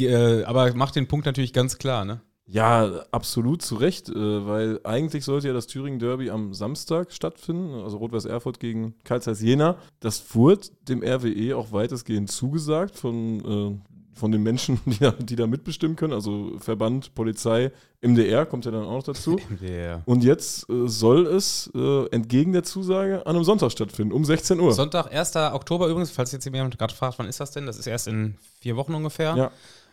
[0.00, 2.20] Äh, aber macht den Punkt natürlich ganz klar, ne?
[2.46, 7.80] Ja, absolut zu Recht, äh, weil eigentlich sollte ja das Thüringen Derby am Samstag stattfinden,
[7.82, 9.76] also Rot-Weiß Erfurt gegen Karl Zeiss Jena.
[10.00, 15.36] Das wurde dem RWE auch weitestgehend zugesagt von, äh, von den Menschen, die da, die
[15.36, 17.70] da mitbestimmen können, also Verband, Polizei,
[18.00, 19.38] MDR kommt ja dann auch noch dazu.
[19.60, 24.24] Der Und jetzt äh, soll es äh, entgegen der Zusage an einem Sonntag stattfinden, um
[24.24, 24.72] 16 Uhr.
[24.72, 25.36] Sonntag, 1.
[25.36, 27.66] Oktober übrigens, falls jetzt jemand gerade fragt, wann ist das denn?
[27.66, 29.36] Das ist erst in vier Wochen ungefähr.
[29.36, 29.52] Ja.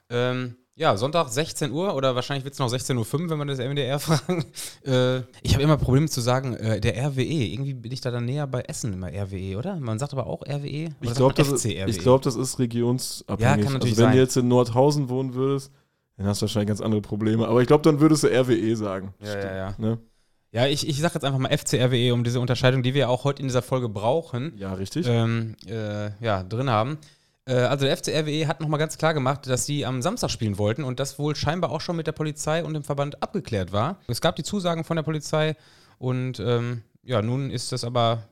[0.09, 3.59] Ähm, ja, Sonntag 16 Uhr oder wahrscheinlich wird es noch 16.05 Uhr, wenn man das
[3.59, 4.45] MDR fragen.
[4.85, 7.21] Äh, ich habe immer Probleme zu sagen, äh, der RWE.
[7.21, 9.75] Irgendwie bin ich da dann näher bei Essen immer RWE, oder?
[9.75, 10.85] Man sagt aber auch RWE.
[10.85, 13.57] Oder Ich glaube, das, ich glaub, das ist regionsabhängig.
[13.57, 14.13] Ja, kann natürlich also wenn sein.
[14.13, 15.71] du jetzt in Nordhausen wohnen würdest,
[16.15, 17.45] dann hast du wahrscheinlich ganz andere Probleme.
[17.45, 19.13] Aber ich glaube, dann würdest du RWE sagen.
[19.21, 19.75] Ja, ja, ja.
[19.77, 19.97] Ne?
[20.51, 23.23] Ja, ich, ich sage jetzt einfach mal FC RWE, um diese Unterscheidung, die wir auch
[23.25, 25.05] heute in dieser Folge brauchen, Ja, richtig.
[25.07, 26.97] ähm, äh, ja, drin haben.
[27.49, 30.57] Äh, also der FC RWE hat nochmal ganz klar gemacht, dass sie am Samstag spielen
[30.57, 33.97] wollten und das wohl scheinbar auch schon mit der Polizei und dem Verband abgeklärt war.
[34.07, 35.55] Es gab die Zusagen von der Polizei
[35.97, 38.23] und ähm, ja, nun ist das aber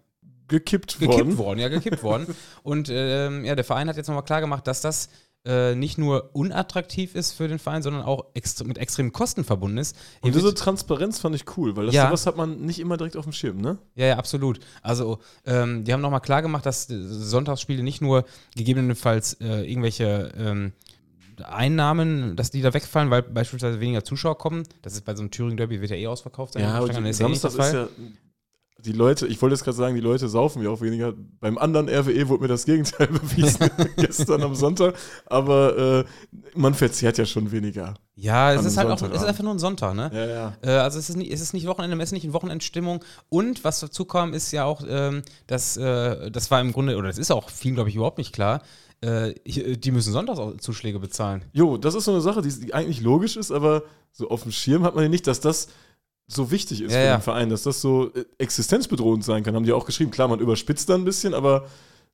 [0.47, 1.38] gekippt, gekippt worden.
[1.38, 1.60] worden.
[1.60, 2.36] ja, gekippt worden.
[2.63, 5.10] Und ähm, ja, der Verein hat jetzt nochmal klar gemacht, dass das
[5.47, 9.77] äh, nicht nur unattraktiv ist für den Verein, sondern auch extre mit extremen Kosten verbunden
[9.77, 9.95] ist.
[10.21, 12.07] Und diese Transparenz fand ich cool, weil das Ja.
[12.07, 13.77] sowas hat man nicht immer direkt auf dem Schirm, ne?
[13.95, 14.60] Ja, ja, absolut.
[14.81, 20.73] Also, ähm, die haben nochmal klar gemacht, dass Sonntagsspiele nicht nur gegebenenfalls äh, irgendwelche ähm,
[21.43, 24.63] Einnahmen, dass die da wegfallen, weil beispielsweise weniger Zuschauer kommen.
[24.81, 26.63] Das ist bei so einem Thüringen-Derby, wird ja eh ausverkauft sein.
[26.65, 27.88] aber ja eh nicht Samstag der ist ja.
[28.79, 31.13] Die Leute, ich wollte jetzt gerade sagen, die Leute saufen ja auch weniger.
[31.39, 34.95] Beim anderen RWE wurde mir das Gegenteil bewiesen gestern am Sonntag.
[35.25, 36.05] Aber äh,
[36.55, 37.95] man verzehrt ja schon weniger.
[38.15, 40.09] Ja, es ist halt auch, es ist einfach nur ein Sonntag, ne?
[40.13, 40.53] Ja, ja.
[40.61, 43.03] Äh, also es ist, nicht, es ist nicht Wochenende, es ist nicht eine Wochenendstimmung.
[43.29, 47.07] Und was dazu kam, ist ja auch, ähm, dass äh, das war im Grunde, oder
[47.07, 48.61] das ist auch vielen, glaube ich, überhaupt nicht klar,
[49.01, 51.45] äh, die müssen Sonntagszuschläge bezahlen.
[51.53, 54.51] Jo, das ist so eine Sache, die, die eigentlich logisch ist, aber so auf dem
[54.51, 55.67] Schirm hat man ja nicht, dass das
[56.27, 57.17] so wichtig ist Ja, für ja.
[57.17, 59.55] den Verein, dass das so äh, existenzbedrohend sein kann.
[59.55, 60.11] Haben die auch geschrieben.
[60.11, 61.65] Klar, man überspitzt da ein bisschen, aber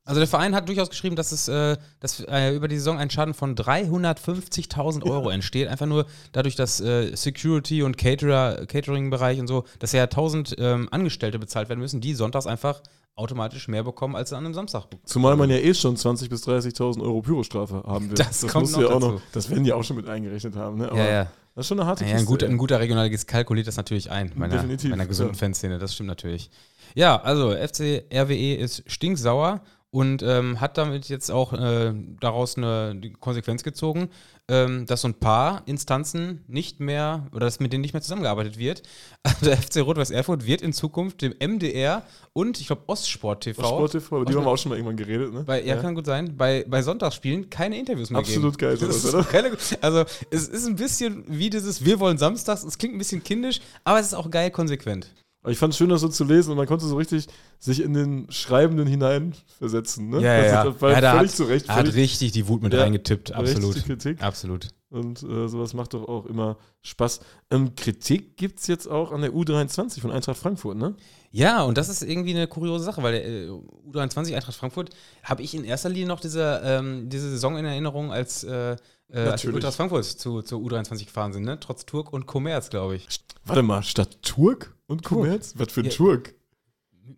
[0.06, 3.10] Also der Verein hat durchaus geschrieben, dass es äh, dass, äh, über die Saison ein
[3.10, 5.68] Schaden von 350.000 Euro entsteht.
[5.68, 10.90] Einfach nur dadurch, dass äh, Security und Caterer, Catering-Bereich und so, dass ja 1000 ähm,
[10.92, 12.82] Angestellte bezahlt werden müssen, die sonntags einfach
[13.16, 15.06] automatisch mehr bekommen, als sie an einem Samstag bekommen.
[15.06, 18.16] zumal man ja eh schon 20.000 bis 30.000 Euro Pyrostrafe haben will.
[18.16, 19.12] Das kommt muss noch ja auch dazu.
[19.14, 20.80] noch, das werden die auch schon mit eingerechnet haben.
[20.80, 20.88] Ne?
[20.90, 21.28] Aber Ja, ja.
[21.56, 22.52] Das ist schon eine harte Ja, ein, Kiste, guter, ey.
[22.52, 25.40] ein guter Regionalligist kalkuliert das natürlich ein, bei einer, Definitiv, bei einer gesunden ja.
[25.40, 26.50] Fanszene, das stimmt natürlich.
[26.96, 29.62] Ja, also FC RWE ist stinksauer
[29.92, 34.10] und ähm, hat damit jetzt auch äh, daraus eine Konsequenz gezogen,
[34.52, 38.58] ähm, dass so ein paar Instanzen nicht mehr oder dass mit denen nicht mehr zusammengearbeitet
[38.58, 38.84] wird.
[39.26, 42.04] Also der FC Rot-Weiß Erfurt wird in Zukunft dem MDR
[42.34, 44.98] und ich glaube Ostsport TV, Sport TV, über die haben wir auch schon mal irgendwann
[44.98, 45.34] geredet.
[45.34, 45.44] Ne?
[45.46, 48.78] bei, ja, kann gut sein, bei, bei Sonntagsspielen keine Interviews mehr Absolut geben.
[48.78, 49.34] geil, Das sowas, oder?
[49.34, 53.24] relativ- Also es ist ein bisschen wie dieses Wir wollen Samstags, es klingt ein bisschen
[53.24, 55.08] kindisch, aber es ist auch geil konsequent.
[55.44, 57.28] Aber ich fand es schön, das so zu lesen und man konnte so richtig
[57.60, 60.10] sich in den Schreibenden hineinversetzen.
[60.10, 60.22] Ne?
[60.22, 60.82] Ja, ja, ja.
[60.82, 61.68] War Ja, völlig hat- zu Recht.
[61.68, 63.84] Er hat richtig die Wut mit Ja, reingetippt, absolut.
[63.86, 64.22] Kritik.
[64.24, 64.70] Absolut.
[64.90, 67.20] Und äh, sowas macht doch auch immer Spaß.
[67.52, 70.96] Ähm, Kritik gibt es jetzt auch an der U23 von Eintracht Frankfurt, ne?
[71.32, 73.50] Ja, und das ist irgendwie eine kuriose Sache, weil der äh,
[73.92, 74.92] U23 Eintracht Frankfurt
[75.24, 78.76] habe ich in erster Linie noch diese, ähm, diese Saison in Erinnerung, als, äh,
[79.12, 81.60] äh, als die Ultras Frankfurt zu, zur U23 gefahren sind, ne?
[81.60, 83.08] Trotz Turk und Kommerz, glaube ich.
[83.46, 85.54] Warte mal, statt Turk und Kommerz?
[85.58, 85.92] Was für ein Ja.
[85.92, 86.36] Turk?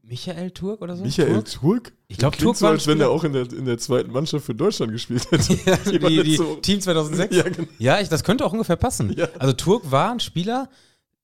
[0.02, 1.04] Michael Turk oder so?
[1.04, 1.52] Michael Turk?
[1.52, 1.94] Turk?
[2.08, 4.46] Ich glaub, Klingt Turk so, als wenn er auch in der, in der zweiten Mannschaft
[4.46, 5.54] für Deutschland gespielt hätte.
[5.66, 5.76] Ja,
[6.10, 7.36] die, die so- Team 2006.
[7.36, 7.68] Ja, genau.
[7.78, 9.14] Ja, ich, das könnte auch ungefähr passen.
[9.16, 9.28] Ja.
[9.40, 10.70] Also Turk war ein Spieler,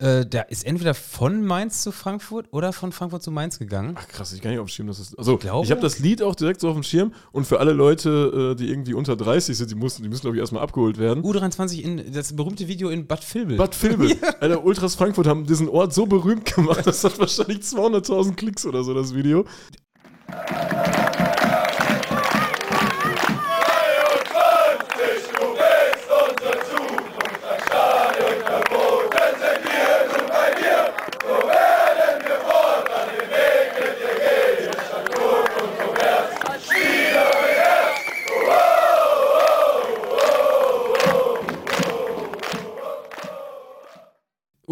[0.02, 3.96] äh, der ist entweder von Mainz zu Frankfurt oder von Frankfurt zu Mainz gegangen.
[3.98, 5.16] Ach krass, ich kann nicht auf dem Schirm, dass das.
[5.16, 7.74] Also, glaube- ich habe das Lied auch direkt so auf dem Schirm und für alle
[7.74, 10.98] Leute, äh, die irgendwie unter 30 sind, die, mussten, die müssen, glaube ich, erstmal abgeholt
[10.98, 11.24] werden.
[11.24, 13.58] U23 in das berühmte Video in Bad Vilbel.
[13.58, 14.18] Bad Vilbel.
[14.40, 18.84] Alter, Ultras Frankfurt haben diesen Ort so berühmt gemacht, das hat wahrscheinlich 200.000 Klicks oder
[18.84, 19.46] so, das Video.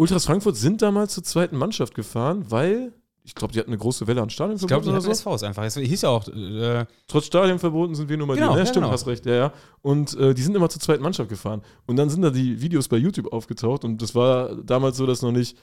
[0.00, 4.06] Ultras Frankfurt sind damals zur zweiten Mannschaft gefahren, weil, ich glaube, die hatten eine große
[4.06, 5.30] Welle an ich glaube, Stadionverboten die so.
[5.30, 5.62] SVs einfach.
[5.64, 8.54] Es hieß ja auch, äh, Trotz Stadionverboten sind wir nun mal Genau, die.
[8.54, 8.92] Ja, ja, stimmt, genau.
[8.94, 9.52] hast recht, ja, ja.
[9.82, 11.60] Und äh, die sind immer zur zweiten Mannschaft gefahren.
[11.86, 15.20] Und dann sind da die Videos bei YouTube aufgetaucht und das war damals so, dass
[15.20, 15.58] noch nicht,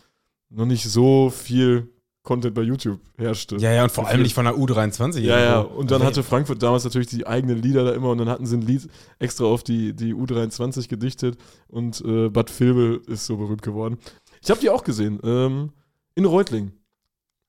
[0.52, 1.90] noch nicht so viel
[2.22, 3.56] Content bei YouTube herrschte.
[3.56, 5.22] ja, ja, und vor allem nicht von der U23.
[5.22, 8.18] Ja, ja, und dann Also, hatte Frankfurt damals natürlich die eigenen Lieder da immer und
[8.18, 11.38] dann hatten sie ein Lied extra auf die, die U23 gedichtet
[11.70, 13.98] und äh, Bad Vilbel ist so berühmt geworden.
[14.48, 15.74] Ich habe die auch gesehen, ähm,
[16.16, 16.72] in Reutling.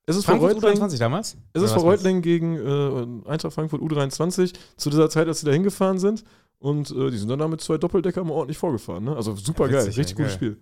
[0.07, 1.37] Es ist vor Frankfurt Reutling, U23 damals?
[1.53, 5.53] es ist vor Reutling gegen äh, Eintracht Frankfurt U23 zu dieser Zeit, als sie da
[5.53, 6.25] hingefahren sind
[6.59, 9.05] und äh, die sind dann da mit zwei Doppeldecker mal ordentlich vorgefahren.
[9.05, 9.15] Ne?
[9.15, 10.57] Also super Ja, geil, richtig ja, gutes geil.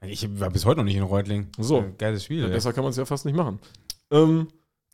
[0.00, 0.10] Spiel.
[0.10, 1.46] Ich war bis heute noch nicht in Reutling.
[1.56, 1.84] So.
[1.98, 2.40] Geiles Spiel.
[2.42, 3.60] Ja, besser kann man es ja fast nicht machen.
[4.10, 4.48] Ähm,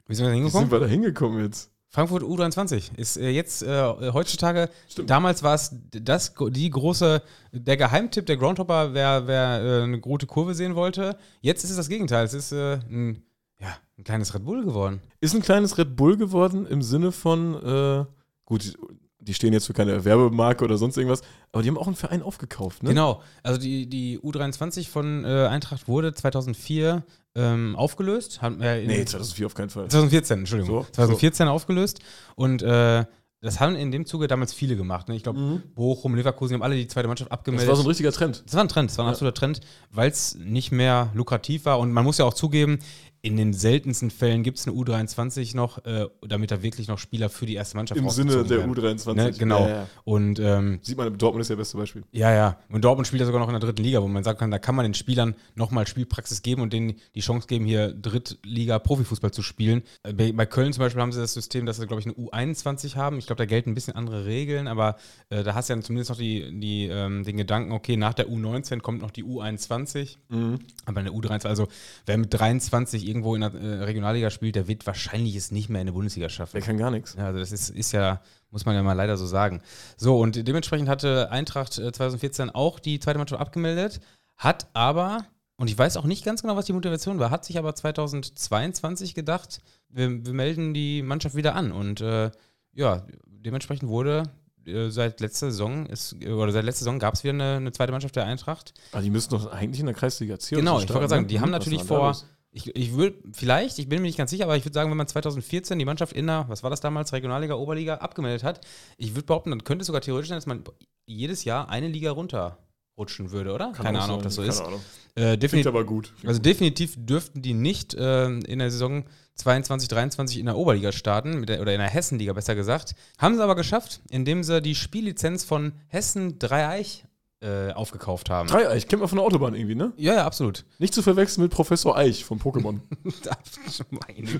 [0.08, 0.68] Wie sind wir da wie hingekommen?
[0.68, 1.71] sind wir da hingekommen jetzt?
[1.92, 5.10] Frankfurt U23 ist äh, jetzt äh, heutzutage, Stimmt.
[5.10, 7.20] damals war es das, die große,
[7.52, 11.18] der Geheimtipp der Groundhopper, wer, wer äh, eine gute Kurve sehen wollte.
[11.42, 12.24] Jetzt ist es das Gegenteil.
[12.24, 13.22] Es ist äh, ein,
[13.60, 15.02] ja, ein kleines Red Bull geworden.
[15.20, 18.06] Ist ein kleines Red Bull geworden im Sinne von, äh,
[18.46, 18.72] gut,
[19.18, 21.20] die stehen jetzt für keine Werbemarke oder sonst irgendwas,
[21.52, 22.88] aber die haben auch einen Verein aufgekauft, ne?
[22.88, 23.22] Genau.
[23.42, 28.42] Also die, die U23 von äh, Eintracht wurde 2004 ähm, aufgelöst.
[28.42, 29.88] Haben, äh, in- Nee, 2004 auf keinen Fall.
[29.88, 30.82] 2014, Entschuldigung.
[30.84, 32.00] So, 2014 aufgelöst.
[32.36, 33.04] Und äh,
[33.40, 35.08] das haben in dem Zuge damals viele gemacht.
[35.08, 35.16] Ne?
[35.16, 35.62] Ich glaube, Mhm.
[35.74, 37.68] Bochum, Leverkusen haben alle die zweite Mannschaft Das abgemeldet.
[37.68, 38.42] war so ein richtiger Trend.
[38.46, 39.12] Das war ein Trend, das war ein Ja.
[39.12, 41.78] absoluter Trend, weil es nicht mehr lukrativ war.
[41.80, 42.78] Und man muss ja auch zugeben,
[43.24, 47.28] in den seltensten Fällen gibt es eine U23 noch, äh, damit da wirklich noch Spieler
[47.28, 48.74] für die erste Mannschaft Im Sinne der werden.
[48.74, 49.14] U23.
[49.14, 49.60] Ne, genau.
[49.60, 49.86] Ja, ja.
[50.02, 52.02] Und ähm, Sieht man, Dortmund ist ja das beste Beispiel.
[52.10, 52.58] ja, ja.
[52.68, 54.58] Und Dortmund spielt ja sogar noch in der dritten Liga, wo man sagen kann, da
[54.58, 59.42] kann man den Spielern nochmal Spielpraxis geben und denen die Chance geben, hier Drittliga-Profifußball zu
[59.42, 59.82] spielen.
[60.02, 62.96] Äh, Bei, Köln zum Beispiel haben sie das System, dass sie, glaube ich, eine U21
[62.96, 63.18] haben.
[63.18, 64.96] Ich glaube, da gelten ein bisschen andere Regeln, aber
[65.30, 68.28] äh, da hast du ja zumindest noch die, die, ähm, den Gedanken, okay, nach der
[68.28, 70.16] U19 kommt noch die U21.
[70.28, 70.58] Mhm.
[70.86, 71.68] Aber in der U23, also
[72.04, 75.82] wer mit 23 irgendwo in der äh, Regionalliga spielt, der wird wahrscheinlich es nicht mehr
[75.82, 76.52] in der Bundesliga schaffen.
[76.54, 77.14] Der kann gar nichts.
[77.16, 79.60] Ja, also das ist, ist ja, muss man ja mal leider so sagen.
[79.96, 84.00] So, und dementsprechend hatte Eintracht äh, 2014 auch die zweite Mannschaft abgemeldet,
[84.36, 87.58] hat aber, und ich weiß auch nicht ganz genau, was die Motivation war, hat sich
[87.58, 91.70] aber 2022 gedacht, wir, wir melden die Mannschaft wieder an.
[91.72, 92.30] Und äh,
[92.72, 94.24] ja, dementsprechend wurde
[94.66, 97.92] äh, seit letzter Saison, ist, oder seit letzter Saison gab es wieder eine, eine zweite
[97.92, 98.74] Mannschaft der Eintracht.
[98.90, 101.22] Aber Ah, die müssen doch eigentlich in der Kreisliga C Genau, ich wollte gerade sagen,
[101.22, 101.28] ne?
[101.28, 102.16] die haben natürlich vor?
[102.52, 104.96] Ich, ich würde, vielleicht, ich bin mir nicht ganz sicher, aber ich würde sagen, wenn
[104.98, 108.60] man 2014 die Mannschaft in der, was war das damals, Regionalliga, Oberliga abgemeldet hat,
[108.98, 110.62] ich würde behaupten, dann könnte es sogar theoretisch sein, dass man
[111.06, 113.72] jedes Jahr eine Liga runterrutschen würde, oder?
[113.72, 114.60] Kann Keine Ahnung, ob sein, das so keine ist.
[114.60, 114.80] Ahnung.
[115.14, 116.12] Äh, Klingt aber gut.
[116.26, 119.04] also definitiv dürften die nicht äh, in der Saison
[119.36, 122.94] 22, 23 in der Oberliga starten, der, oder in der Hessenliga besser gesagt.
[123.18, 127.04] Haben sie aber geschafft, indem sie die Spiellizenz von Hessen Dreieich
[127.42, 128.48] äh, aufgekauft haben.
[128.48, 129.92] Dreieich, kennt man von der Autobahn irgendwie, ne?
[129.96, 130.64] Ja, ja, absolut.
[130.78, 132.78] Nicht zu verwechseln mit Professor Eich von Pokémon.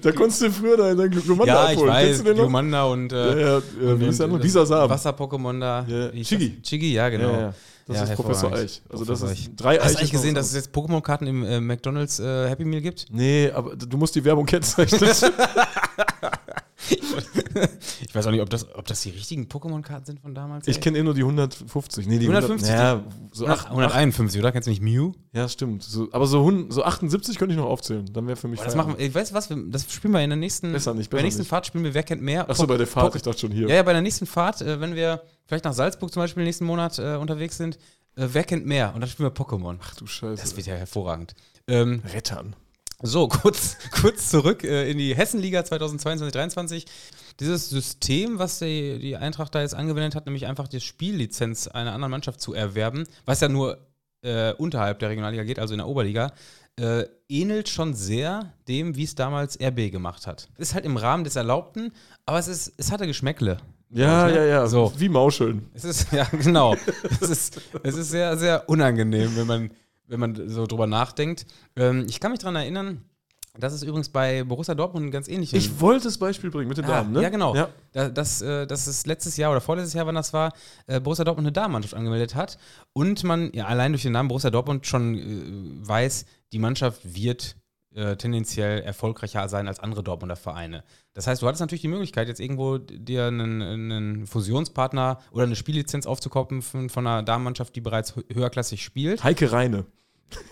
[0.03, 1.93] Da konntest du früher deinen dein Glumanda ja, ich abholen.
[1.93, 2.43] weiß, du den noch?
[2.45, 4.91] Glumanda und, Ja, äh, ja, und- äh, wie ist der das Dieser Samen.
[4.91, 5.85] Wasser-Pokémon da.
[5.89, 6.57] Ja, Chigi.
[6.61, 6.69] das?
[6.69, 7.31] Chigi, ja, genau.
[7.33, 7.55] Ja, ja.
[7.87, 8.53] Das Ja, ist Professor.
[8.53, 8.81] Eich.
[8.89, 9.57] Also das Professor ist Eich.
[9.57, 12.65] drei Hast Eich du eigentlich gesehen, dass es jetzt Pokémon-Karten im äh, McDonalds äh, Happy
[12.65, 13.07] Meal gibt?
[13.11, 15.01] Nee, aber du musst die Werbung kennzeichnen.
[18.07, 20.67] Ich weiß auch nicht, ob das, ob das die richtigen Pokémon-Karten sind von damals.
[20.69, 22.07] ich kenne eh nur die 150.
[22.07, 24.53] Nee, die 150, 100, ja, so 100 acht, 151, oder?
[24.53, 25.13] Kennst du nicht Mew?
[25.33, 25.83] Ja, stimmt.
[25.83, 28.05] So, aber so, 100 so 78 könnte ich noch aufzählen.
[28.13, 30.31] Dann wäre für mich Boah, das machen ich weiß was, wir, das spielen wir in
[30.31, 31.49] der nächsten, Besser nicht, bei der besser nächsten nicht.
[31.49, 32.49] Fahrt spielen wir Wer kennt mehr.
[32.49, 33.69] Achso, bei der Fahrt, Poké- ich dachte schon hier.
[33.69, 36.65] Ja, ja, bei der nächsten Fahrt, äh, wenn wir vielleicht nach Salzburg zum Beispiel nächsten
[36.65, 37.77] Monat äh, unterwegs sind,
[38.17, 38.93] äh, wer kennt mehr?
[38.95, 39.79] Und dann spielen wir Pokémon.
[39.83, 40.43] Ach du Scheiße.
[40.43, 41.35] Das wird ja hervorragend.
[41.69, 42.55] Ähm, Rettern.
[43.03, 46.87] So, kurz, kurz zurück äh, in die Hessenliga 2022-23.
[47.41, 51.93] Dieses System, was die, die Eintracht da jetzt angewendet hat, nämlich einfach die Spiellizenz einer
[51.93, 53.79] anderen Mannschaft zu erwerben, was ja nur
[54.23, 56.33] äh, unterhalb der Regionalliga geht, also in der Oberliga,
[56.79, 60.49] äh, ähnelt schon sehr dem, wie es damals RB gemacht hat.
[60.57, 61.93] Ist halt im Rahmen des Erlaubten,
[62.25, 63.59] aber es, ist, es hatte Geschmäckle.
[63.91, 64.67] Ja, ja, ja.
[64.67, 64.93] So.
[64.97, 65.69] Wie Mauscheln.
[65.75, 66.75] Es ist, ja, genau.
[67.21, 69.71] es, ist, es ist sehr, sehr unangenehm, wenn man,
[70.09, 71.47] wenn man so drüber nachdenkt.
[71.77, 73.05] Ähm, ich kann mich daran erinnern,
[73.59, 76.79] dass es übrigens bei Borussia Dortmund ein ganz ähnlich Ich wollte das Beispiel bringen mit
[76.79, 77.23] den Ah, Damen, ne?
[77.23, 77.55] Ja, genau.
[77.55, 77.69] Ja.
[77.93, 80.53] Da, das, äh, das ist letztes Jahr oder vorletztes Jahr, wann das war,
[80.87, 82.59] äh, Borussia Dortmund eine Damenmannschaft angemeldet hat
[82.95, 87.57] und man ja allein durch den Namen Borussia Dortmund schon äh, weiß, die Mannschaft wird
[87.95, 90.85] äh, tendenziell erfolgreicher sein als andere Dortmunder Vereine.
[91.15, 95.57] Das heißt, du hattest natürlich die Möglichkeit, jetzt irgendwo dir einen, einen Fusionspartner oder eine
[95.57, 99.23] Spiellizenz aufzukaufen von, von einer Damenmannschaft, die bereits hö- höherklassig spielt.
[99.25, 99.85] Heike Reine.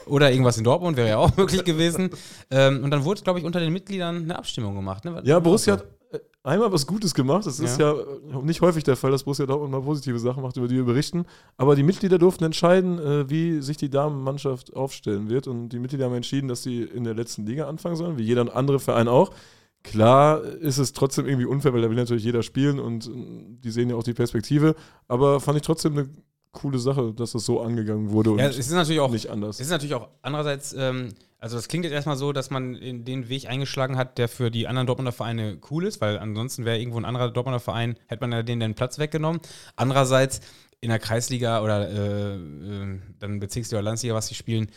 [0.07, 2.11] Oder irgendwas in Dortmund wäre ja auch möglich gewesen.
[2.50, 5.05] Ähm, und dann wurde, glaube ich, unter den Mitgliedern eine Abstimmung gemacht.
[5.05, 5.22] Ne?
[5.24, 5.85] Ja, Borussia hat
[6.42, 7.46] einmal was Gutes gemacht.
[7.46, 7.94] Das ist Ja.
[7.94, 10.85] ja, nicht häufig der Fall, dass Borussia Dortmund mal positive Sachen macht, über die wir
[10.85, 11.26] berichten.
[11.57, 15.46] Aber die Mitglieder durften entscheiden, äh, wie sich die Damenmannschaft aufstellen wird.
[15.46, 18.55] Und die Mitglieder haben entschieden, dass sie in der letzten Liga anfangen sollen, wie jeder
[18.55, 19.31] andere Verein auch.
[19.83, 23.11] Klar ist es trotzdem irgendwie unfair, weil da will natürlich jeder spielen und äh,
[23.64, 24.74] die sehen ja auch die Perspektive.
[25.09, 26.09] Aber fand ich trotzdem eine
[26.53, 29.57] coole Sache, dass das so angegangen wurde und Ja, es ist natürlich auch nicht anders.
[29.57, 33.29] Es ist natürlich auch andererseits, ähm, also das klingt jetzt erstmal so, dass man den
[33.29, 36.99] Weg eingeschlagen hat, der für die anderen Dortmunder Vereine cool ist, weil ansonsten wäre irgendwo
[36.99, 39.41] ein anderer Dortmunder Verein, hätte man ja denen den Platz weggenommen.
[39.77, 40.41] Andererseits
[40.81, 44.71] in der Kreisliga oder äh, äh, dann Bezirksliga oder Landesliga, was sie spielen,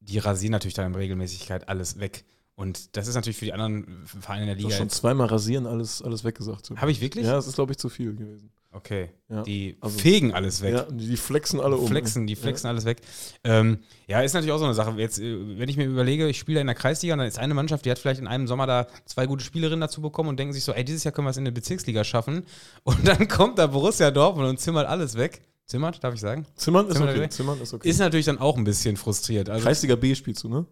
[0.00, 2.24] die rasieren natürlich dann in Regelmäßigkeit alles weg.
[2.54, 4.70] Und das ist natürlich für die anderen Vereine in der Du Liga.
[4.70, 6.70] hast schon zweimal rasieren, alles, alles weggesagt.
[6.76, 7.26] Habe ich wirklich?
[7.26, 8.50] Ja, das ist, glaube ich, zu viel gewesen.
[8.76, 9.08] Okay.
[9.30, 9.42] Ja.
[9.42, 10.74] Die Also- fegen alles weg.
[10.74, 11.88] Ja, die flexen alle um.
[11.88, 12.98] Flexen, die flexen alles weg.
[13.42, 14.90] Ähm, ja, ist natürlich auch so eine Sache.
[14.98, 17.54] Jetzt, äh, wenn ich mir überlege, ich spiele in der Kreisliga und dann ist eine
[17.54, 20.52] Mannschaft, die hat vielleicht in einem Sommer da zwei gute Spielerinnen dazu bekommen und denken
[20.52, 22.44] sich so, ey, dieses Jahr können wir es in der Bezirksliga schaffen.
[22.84, 25.40] Und dann kommt da Borussia Dortmund und zimmert alles weg.
[25.64, 26.46] Zimmert, darf ich sagen?
[26.54, 27.28] Zimmern ist Zimmern okay.
[27.30, 27.88] Zimmern ist okay.
[27.88, 29.48] Ist natürlich dann auch ein bisschen frustriert.
[29.48, 30.66] Also, Kreisliga B spielst du, ne?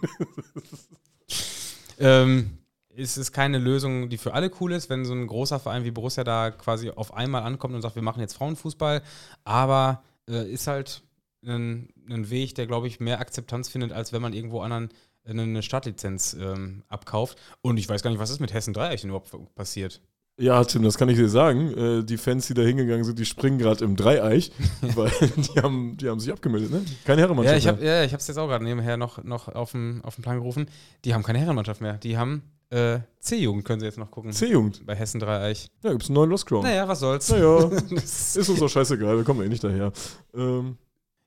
[2.00, 2.58] ähm,
[2.96, 5.92] ist es keine Lösung, die für alle cool ist, wenn so ein großer Verein wie
[5.92, 9.02] Borussia da quasi auf einmal ankommt und sagt, wir machen jetzt Frauenfußball,
[9.44, 11.04] aber äh, ist halt
[11.46, 14.90] ein, ein Weg, der, glaube ich, mehr Akzeptanz findet, als wenn man irgendwo anderen
[15.28, 17.38] eine- Startlizenz ähm, abkauft.
[17.62, 20.02] Und ich weiß gar nicht, was ist mit Hessen Dreieich denn überhaupt passiert?
[20.38, 21.72] Ja, Tim, das kann ich dir sagen.
[21.78, 25.96] Äh, die Fans, die da hingegangen sind, die springen gerade im Dreieich, weil die haben,
[25.98, 26.84] die haben sich abgemeldet, ne?
[27.06, 27.54] Keine Herrenmannschaft.
[27.54, 28.00] Ja, ich habe mehr.
[28.00, 30.66] ja, ich es jetzt auch gerade nebenher noch, noch auf den auf den Plan gerufen.
[31.06, 31.94] Die haben keine Herrenmannschaft mehr.
[32.00, 34.32] Die haben äh, C-Jugend, können sie jetzt noch gucken.
[34.32, 34.86] C-Jugend.
[34.86, 35.70] Bei Hessen Dreieich.
[35.84, 36.64] Ja, gibt's einen neuen Lost Crown.
[36.64, 37.30] Naja, was soll's.
[37.30, 39.92] Naja, ist uns doch scheißegal, wir kommen eh nicht daher.
[40.36, 40.78] Ähm,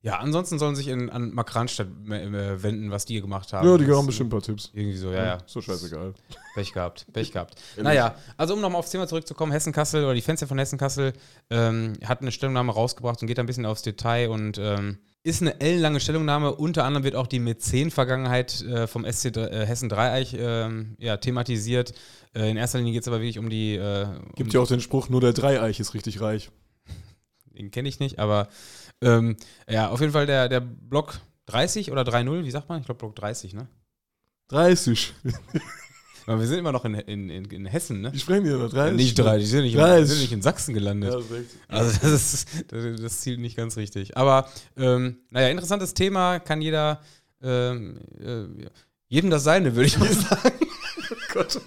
[0.03, 3.69] Ja, ansonsten sollen sich in, an Mark Ranstadt äh, wenden, was die gemacht haben.
[3.69, 4.71] ja, die haben bestimmt ein paar Tipps.
[4.73, 5.35] Irgendwie so, ja, ja.
[5.37, 6.15] Ist doch scheißegal.
[6.55, 7.57] Pech gehabt, Pech gehabt.
[7.77, 11.13] Naja, also um nochmal aufs Thema zurückzukommen, Hessen-Kassel oder die Fans von Hessen-Kassel
[11.51, 15.43] ähm, hat eine Stellungnahme rausgebracht und geht da ein bisschen aufs Detail und ähm, ist
[15.43, 16.55] eine ellenlange Stellungnahme.
[16.55, 21.93] Unter anderem wird auch die Mäzen-Vergangenheit äh, vom SC äh, Hessen-Dreieich ähm, ja, thematisiert.
[22.35, 23.75] Äh, in erster Linie geht es aber wirklich um die.
[23.75, 26.51] Äh, Gibt um, ja auch den Spruch, nur der Dreieich ist richtig reich.
[27.59, 28.49] Den kenne ich nicht, aber
[29.03, 29.37] ähm,
[29.69, 32.81] ja, auf jeden Fall der, der Block 30 oder 3-0, wie sagt man?
[32.81, 33.67] Ich glaube Block 30, ne?
[34.49, 35.15] 30.
[36.29, 38.13] Aber wir sind immer noch in, in, in, in Hessen, ne?
[38.13, 38.69] Wie sprechen die da?
[38.69, 38.97] 30?
[38.97, 40.01] Nicht 30, die sind nicht, in, 30.
[40.03, 41.11] die sind nicht in Sachsen gelandet.
[41.15, 41.31] Ja, das.
[41.69, 44.17] Also das ist das, das zielt nicht ganz richtig.
[44.19, 47.01] Aber ähm, naja, interessantes Thema, kann jeder
[47.43, 48.45] ähm, äh,
[49.09, 50.67] jedem das Seine, würde ich mal sagen.
[51.33, 51.61] Gott.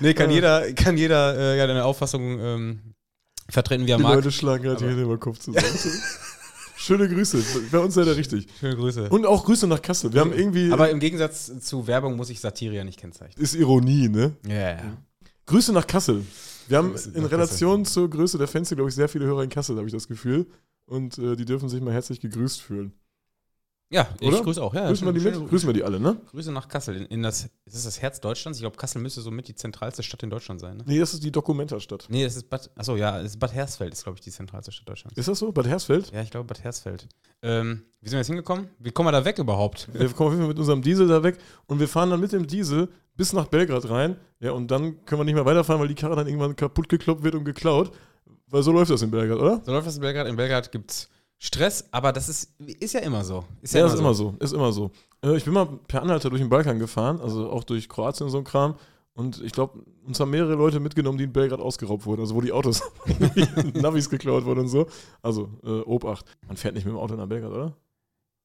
[0.00, 0.34] nee, kann Ja.
[0.36, 2.80] jeder, kann jeder äh, ja, deine Auffassung ähm,
[3.48, 4.14] vertreten, wie er Die mag.
[4.14, 5.66] Leute schlagen gerade die Hände über Kopf zusammen.
[6.78, 7.42] Schöne Grüße.
[7.72, 8.46] Bei uns seid ihr richtig.
[8.60, 9.08] Schöne Grüße.
[9.08, 10.12] Und auch Grüße nach Kassel.
[10.12, 10.70] Wir haben irgendwie.
[10.72, 13.42] Aber im Gegensatz zu Werbung muss ich Satire ja nicht kennzeichnen.
[13.42, 14.36] ist Ironie, ne?
[14.46, 14.96] Ja, ja.
[15.46, 16.24] Grüße nach Kassel.
[16.68, 19.76] Wir haben in Relation zur Größe der Fans, glaube ich, sehr viele Hörer in Kassel,
[19.76, 20.46] habe ich das Gefühl.
[20.86, 22.92] Und äh, die dürfen sich mal herzlich gegrüßt fühlen.
[23.90, 24.42] Ja, ich Oder?
[24.42, 24.74] grüße auch.
[24.74, 25.48] Ja, Grüßen wir die mit?
[25.48, 26.20] Grüßen wir die alle, ne?
[26.30, 26.96] Grüße nach Kassel.
[26.96, 28.58] In, in das, ist das das Herz Deutschlands?
[28.58, 30.76] Ich glaube, Kassel müsste somit die zentralste Stadt in Deutschland sein.
[30.76, 30.84] Ne?
[30.86, 32.06] Nee, das ist die Dokumentastadt.
[32.10, 32.70] Nee, das ist Bad.
[32.76, 35.16] Achso, ja, das ist Bad Hersfeld ist, glaube ich, die zentralste Stadt Deutschlands.
[35.16, 35.52] Ist das so?
[35.52, 36.12] Bad Hersfeld?
[36.12, 37.08] Ja, ich glaube Bad Hersfeld.
[37.40, 38.68] Ähm, wie sind wir jetzt hingekommen?
[38.78, 39.88] Wie kommen wir da weg überhaupt?
[39.92, 42.32] Wir kommen auf jeden Fall mit unserem Diesel da weg und wir fahren dann mit
[42.32, 44.16] dem Diesel bis nach Belgrad rein.
[44.40, 47.22] Ja, und dann können wir nicht mehr weiterfahren, weil die Karre dann irgendwann kaputt gekloppt
[47.22, 47.90] wird und geklaut.
[48.50, 49.62] Weil so läuft das in Belgrad, oder?
[49.64, 50.26] So läuft das in Belgrad.
[50.26, 53.44] In Belgrad gibt es Stress, aber das ist, ist ja immer so.
[53.62, 54.34] Ist Ja, ist immer so.
[54.40, 54.90] Ist immer so.
[55.24, 58.32] Äh, ich bin mal per Anhalter durch den Balkan gefahren, also auch durch Kroatien und
[58.32, 58.74] so ein Kram.
[59.14, 62.40] Und ich glaube, uns haben mehrere Leute mitgenommen, die in Belgrad ausgeraubt wurden, also wo
[62.40, 62.82] die Autos,
[63.74, 64.86] Navis geklaut wurden und so.
[65.22, 66.24] Also, äh, Obacht.
[66.46, 67.76] Man fährt nicht mit dem Auto nach Belgrad, oder?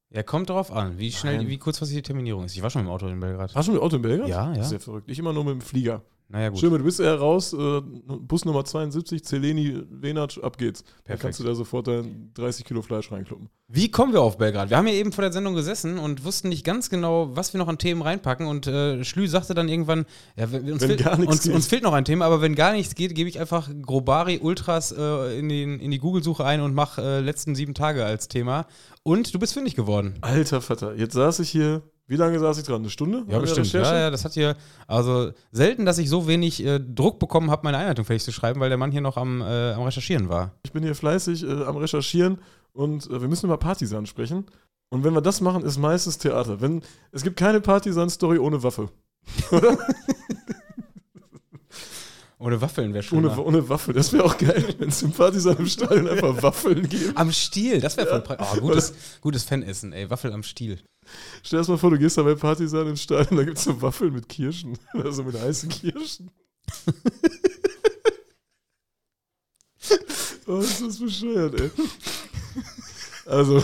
[0.09, 1.47] Ja, kommt darauf an, wie schnell, Nein.
[1.47, 2.55] wie kurzfristig die Terminierung ist.
[2.55, 3.55] Ich war schon mit dem Auto in Belgrad.
[3.55, 4.27] Hast du mit dem Auto in Belgrad?
[4.27, 4.63] Ja, ja.
[4.63, 5.09] Sehr verrückt.
[5.09, 6.03] Ich immer nur mit dem Flieger.
[6.29, 6.59] Naja, gut.
[6.59, 10.81] Schön, du bist ja raus, äh, Bus Nummer 72, Zeleni, Venac, ab geht's.
[10.83, 11.21] Dann Perfekt.
[11.21, 13.49] kannst du da sofort dein 30 Kilo Fleisch reinkloppen.
[13.67, 14.69] Wie kommen wir auf Belgrad?
[14.69, 17.59] Wir haben ja eben vor der Sendung gesessen und wussten nicht ganz genau, was wir
[17.59, 18.47] noch an Themen reinpacken.
[18.47, 20.05] Und äh, Schlü sagte dann irgendwann,
[20.35, 23.29] ja, uns, fehlt, uns, uns fehlt noch ein Thema, aber wenn gar nichts geht, gebe
[23.29, 27.55] ich einfach Grobari Ultras äh, in, den, in die Google-Suche ein und mache äh, letzten
[27.55, 28.65] sieben Tage als Thema.
[29.03, 30.15] Und du bist fündig geworden.
[30.21, 32.81] Alter Vater, jetzt saß ich hier, wie lange saß ich dran?
[32.81, 33.23] Eine Stunde?
[33.27, 33.71] Ja, bestimmt.
[33.71, 34.55] Ja, ja, das hat hier,
[34.87, 38.59] also selten, dass ich so wenig äh, Druck bekommen habe, meine Einleitung fertig zu schreiben,
[38.59, 40.51] weil der Mann hier noch am, äh, am Recherchieren war.
[40.63, 42.39] Ich bin hier fleißig äh, am Recherchieren
[42.73, 44.45] und äh, wir müssen über Partisan sprechen.
[44.89, 46.61] Und wenn wir das machen, ist meistens Theater.
[46.61, 48.89] Wenn, es gibt keine Partisan-Story ohne Waffe.
[52.43, 53.25] Ohne Waffeln wäre schon.
[53.25, 53.93] Ohne, ohne Waffe.
[53.93, 57.15] Das wäre auch geil, wenn es im Partisan im Stadion einfach Waffeln gibt.
[57.15, 58.47] Am Stiel, das wäre voll praktisch.
[58.57, 60.09] Oh, gutes, gutes Fanessen, ey.
[60.09, 60.83] Waffel am Stiel.
[61.41, 63.63] Stell dir das mal vor, du gehst da bei Partisan ins Stadion, da gibt es
[63.63, 64.77] so Waffeln mit Kirschen.
[64.93, 66.31] Oder so mit heißen Kirschen.
[70.45, 71.71] oh, ist das bescheuert, ey.
[73.25, 73.63] Also.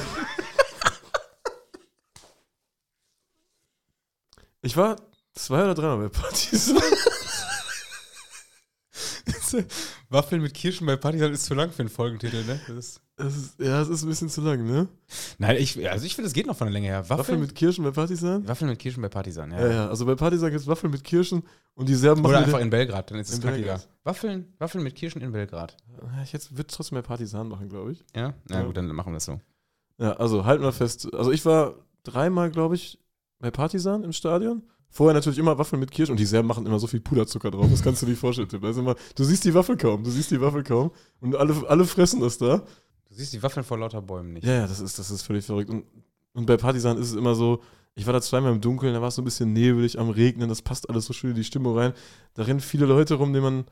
[4.61, 4.95] Ich war
[5.33, 6.81] zwei oder dreimal bei Partisan.
[10.09, 12.59] Waffeln mit Kirschen bei Partisan ist zu lang für einen Folgentitel, ne?
[12.67, 14.87] Das ist Das ist, ja, es ist ein bisschen zu lang, ne?
[15.37, 16.99] Nein, ich, also ich finde, es geht noch von der Länge her.
[17.09, 18.47] Waffeln, Waffeln mit Kirschen bei Partisan?
[18.47, 19.59] Waffeln mit Kirschen bei Partisan, ja.
[19.61, 19.87] Ja, ja.
[19.89, 22.31] Also bei Partisan gibt es Waffeln mit Kirschen und die Serben machen.
[22.31, 23.39] Oder einfach in Belgrad, dann ist es.
[23.39, 23.87] Belgrad.
[24.03, 25.75] Waffeln, Waffeln mit Kirschen in Belgrad.
[26.23, 28.03] Ich würde trotzdem bei Partisan machen, glaube ich.
[28.15, 28.33] Ja?
[28.47, 28.65] Na Ja.
[28.65, 29.39] gut, dann machen wir das so.
[29.97, 31.13] Ja, also halten wir fest.
[31.13, 32.99] Also ich war dreimal, glaube ich,
[33.39, 34.63] bei Partisan im Stadion.
[34.89, 37.67] Vorher natürlich immer Waffeln mit Kirschen und die Serben machen immer so viel Puderzucker drauf.
[37.69, 38.49] Das kannst du dir nicht vorstellen.
[38.49, 38.63] Tim.
[38.63, 41.85] Also immer, du siehst die Waffel kaum, du siehst die Waffel kaum und alle, alle
[41.85, 42.57] fressen das da.
[42.57, 44.45] Du siehst die Waffeln vor lauter Bäumen nicht.
[44.45, 45.69] Ja, ja, das ist, das ist völlig verrückt.
[45.69, 45.85] Und,
[46.33, 47.61] und bei Partisan ist es immer so,
[47.95, 50.49] ich war da zweimal im Dunkeln, da war es so ein bisschen nebelig, am Regnen,
[50.49, 51.93] das passt alles so schön in die Stimmung rein.
[52.33, 53.65] Da rennen viele Leute rum, denen man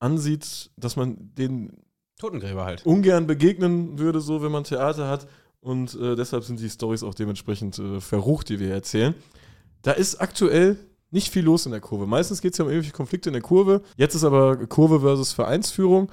[0.00, 1.84] ansieht, dass man denen
[2.18, 2.84] Totengräber halt.
[2.86, 5.26] ungern begegnen würde, so wenn man Theater hat.
[5.60, 9.14] Und äh, deshalb sind die Stories auch dementsprechend äh, verrucht, die wir hier erzählen.
[9.84, 10.78] Da ist aktuell
[11.10, 12.06] nicht viel los in der Kurve.
[12.06, 13.82] Meistens geht es ja um irgendwelche Konflikte in der Kurve.
[13.96, 16.10] Jetzt ist aber Kurve versus Vereinsführung.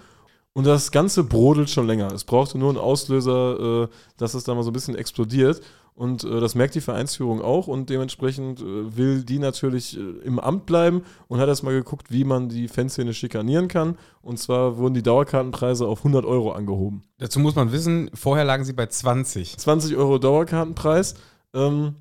[0.54, 2.12] Und das Ganze brodelt schon länger.
[2.12, 5.62] Es brauchte nur einen Auslöser, äh, dass es da mal so ein bisschen explodiert.
[5.96, 7.68] Und äh, das merkt die Vereinsführung auch.
[7.68, 12.50] Und dementsprechend äh, will die natürlich im Amt bleiben und hat erstmal geguckt, wie man
[12.50, 13.98] die Fanszene schikanieren kann.
[14.22, 17.04] Und zwar wurden die Dauerkartenpreise auf 100 Euro angehoben.
[17.20, 19.58] Dazu muss man wissen, vorher lagen sie bei 20.
[19.58, 21.16] 20 Euro Dauerkartenpreis.
[21.54, 21.96] Ähm,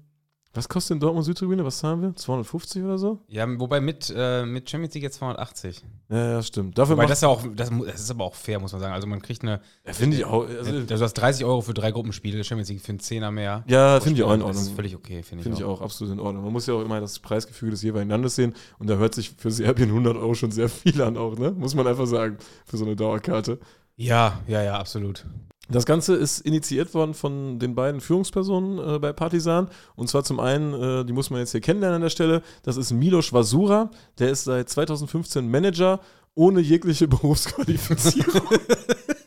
[0.52, 1.64] was kostet in Dortmund Südtribüne?
[1.64, 2.16] Was zahlen wir?
[2.16, 3.20] 250 oder so?
[3.28, 5.84] Ja, wobei mit, äh, mit Champions League jetzt 280.
[6.08, 6.76] Ja, ja, stimmt.
[6.76, 8.92] Dafür Wobei das ist ja auch, das, das ist aber auch fair, muss man sagen.
[8.92, 10.48] Also man kriegt eine, ja, finde ich auch.
[10.48, 13.62] Also, also, du hast 30 Euro für drei Gruppenspiele, Champions League für einen Zehner mehr.
[13.68, 14.62] ja, finde ich auch in Das Ordnung.
[14.64, 15.80] ist völlig okay, finde ich, Finde ich auch.
[15.80, 16.42] auch absolut in Ordnung.
[16.42, 18.54] Man muss ja auch immer das Preisgefüge des jeweiligen Landes sehen.
[18.80, 21.52] Und da hört sich für Serbien 100 Euro schon sehr viel an, auch, ne?
[21.52, 23.60] Muss man einfach sagen, für so eine Dauerkarte.
[24.00, 25.26] Ja, ja, ja, absolut.
[25.68, 29.68] Das Ganze ist initiiert worden von den beiden Führungspersonen äh, bei Partisan.
[29.94, 32.78] Und zwar zum einen, äh, die muss man jetzt hier kennenlernen an der Stelle, das
[32.78, 33.90] ist Milos Vasura.
[34.18, 36.00] Der ist seit 2015 Manager
[36.34, 38.48] ohne jegliche Berufsqualifizierung.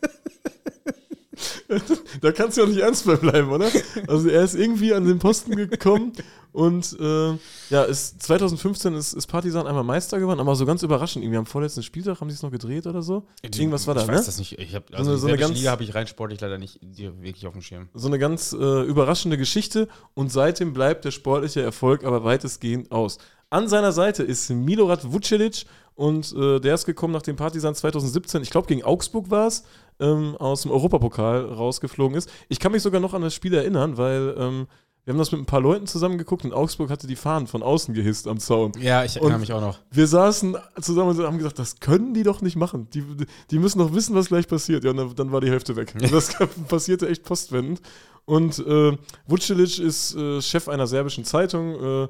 [2.21, 3.69] da kannst du ja auch nicht ernst bleiben, oder?
[4.07, 6.13] Also er ist irgendwie an den Posten gekommen
[6.51, 7.31] und äh,
[7.69, 11.23] ja, ist 2015 ist, ist Partisan einmal Meister geworden, aber so ganz überraschend.
[11.25, 13.25] Irgendwie am vorletzten Spieltag haben sie es noch gedreht oder so.
[13.41, 14.13] Irgendwas war da, ich ne?
[14.13, 14.59] weiß das nicht.
[14.59, 16.57] Ich hab, also So eine- die so eine ganz- Liga habe ich rein sportlich leider
[16.59, 17.89] nicht die- wirklich auf dem Schirm.
[17.93, 23.17] so eine ganz äh, überraschende Geschichte und seitdem bleibt der sportliche Erfolg aber weitestgehend aus.
[23.49, 28.49] An seiner Seite ist Milorad Vucelic und äh, der ist gekommen, nachdem Partisan 2017, ich
[28.49, 29.63] glaube gegen Augsburg war es,
[29.99, 32.29] ähm, aus dem Europapokal rausgeflogen ist.
[32.49, 34.67] Ich kann mich sogar noch an das Spiel erinnern, weil ähm,
[35.05, 37.61] wir haben das mit ein paar Leuten zusammen geguckt und Augsburg hatte die Fahnen von
[37.61, 38.71] außen gehisst am Zaun.
[38.79, 39.79] Ja, ich erinnere Und- mich auch noch.
[39.91, 42.87] Wir saßen zusammen und haben gesagt, das können die doch nicht machen.
[42.93, 43.03] Die,
[43.51, 44.85] die müssen doch wissen, was gleich passiert.
[44.85, 45.93] Ja, und dann, dann war die Hälfte weg.
[45.99, 46.33] Und das
[46.69, 47.81] passierte echt postwendend.
[48.25, 51.75] Und äh, Vucelic ist äh, Chef einer serbischen Zeitung.
[52.05, 52.07] Äh,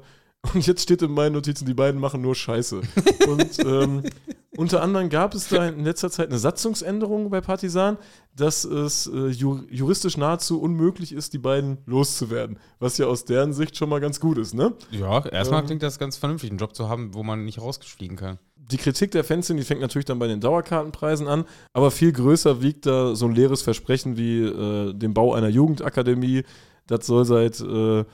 [0.52, 2.82] und jetzt steht in meinen Notizen, die beiden machen nur Scheiße.
[3.26, 4.02] und ähm,
[4.56, 7.96] unter anderem gab es da in letzter Zeit eine Satzungsänderung bei Partisan,
[8.36, 12.58] dass es äh, ju juristisch nahezu unmöglich ist, die beiden loszuwerden.
[12.78, 14.74] Was ja aus deren Sicht schon mal ganz gut ist, ne?
[14.90, 15.66] Ja, erstmal Ähm.
[15.66, 18.38] klingt das ganz vernünftig, einen Job zu haben, wo man nicht rausfliegen kann.
[18.56, 22.62] die Kritik der Fans, die fängt natürlich dann bei den Dauerkartenpreisen an, aber viel größer
[22.62, 26.44] wiegt da so ein leeres Versprechen wie äh, den Bau einer Jugendakademie.
[26.86, 28.04] Das soll seit äh,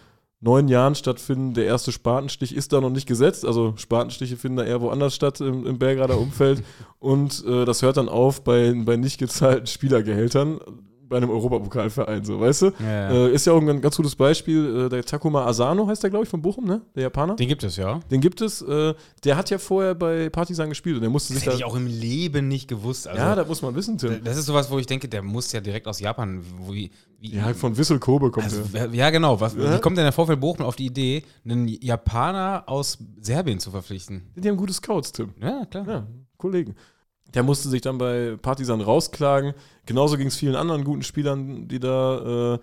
[0.40, 1.54] neun Jahren stattfinden.
[1.54, 3.44] Der erste Spatenstich ist da noch nicht gesetzt.
[3.44, 6.62] Also Spatenstiche finden da eher woanders statt im, im Belgrader Umfeld.
[6.98, 10.60] Und äh, das hört dann auf bei, bei nicht gezahlten Spielergehältern
[11.10, 12.66] bei einem Europapokalverein, so, weißt du?
[12.80, 13.10] Ja, ja.
[13.10, 14.86] Äh, ist ja auch ein ganz gutes Beispiel.
[14.86, 16.80] Äh, der Takuma Asano heißt der, glaube ich, von Bochum, ne?
[16.94, 17.36] Der Japaner.
[17.36, 18.00] Den gibt es, ja.
[18.10, 18.62] Den gibt es.
[18.62, 18.94] Äh,
[19.24, 21.66] der hat ja vorher bei Partisan gespielt und der musste Das sich hätte da.
[21.66, 23.06] ich auch im Leben nicht gewusst.
[23.08, 24.22] Also, ja, das muss man wissen, Tim.
[24.24, 26.40] das ist sowas, wo ich denke, der muss ja direkt aus Japan.
[26.58, 26.90] Wo, wie,
[27.20, 28.88] Ja, von Wissel Kobe kommt also, der.
[28.92, 29.40] ja, genau.
[29.40, 29.74] Was, Ja?
[29.76, 34.22] Wie kommt denn der Vorfeld Bochum auf die Idee, einen Japaner aus Serbien zu verpflichten?
[34.36, 35.34] Die haben gute Scouts, Tim.
[35.42, 35.86] Ja, klar.
[35.88, 36.06] Ja,
[36.36, 36.74] Kollegen.
[37.34, 39.54] Der musste sich dann bei Partisan rausklagen.
[39.86, 42.58] Genauso ging es vielen anderen guten Spielern, die da äh,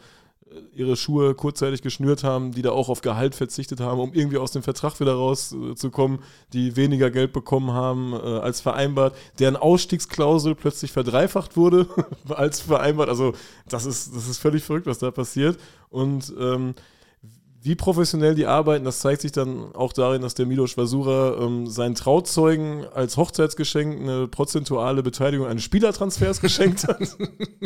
[0.73, 4.51] ihre Schuhe kurzzeitig geschnürt haben, die da auch auf Gehalt verzichtet haben, um irgendwie aus
[4.51, 6.19] dem Vertrag wieder rauszukommen,
[6.53, 11.87] die weniger Geld bekommen haben äh, als vereinbart, deren Ausstiegsklausel plötzlich verdreifacht wurde
[12.29, 13.09] als vereinbart.
[13.09, 13.33] Also
[13.67, 15.57] das ist, das ist völlig verrückt, was da passiert.
[15.89, 16.75] Und ähm,
[17.67, 21.67] wie professionell die arbeiten, das zeigt sich dann auch darin, dass der Milos Vasura ähm,
[21.67, 27.17] seinen Trauzeugen als Hochzeitsgeschenk eine prozentuale Beteiligung eines Spielertransfers geschenkt hat.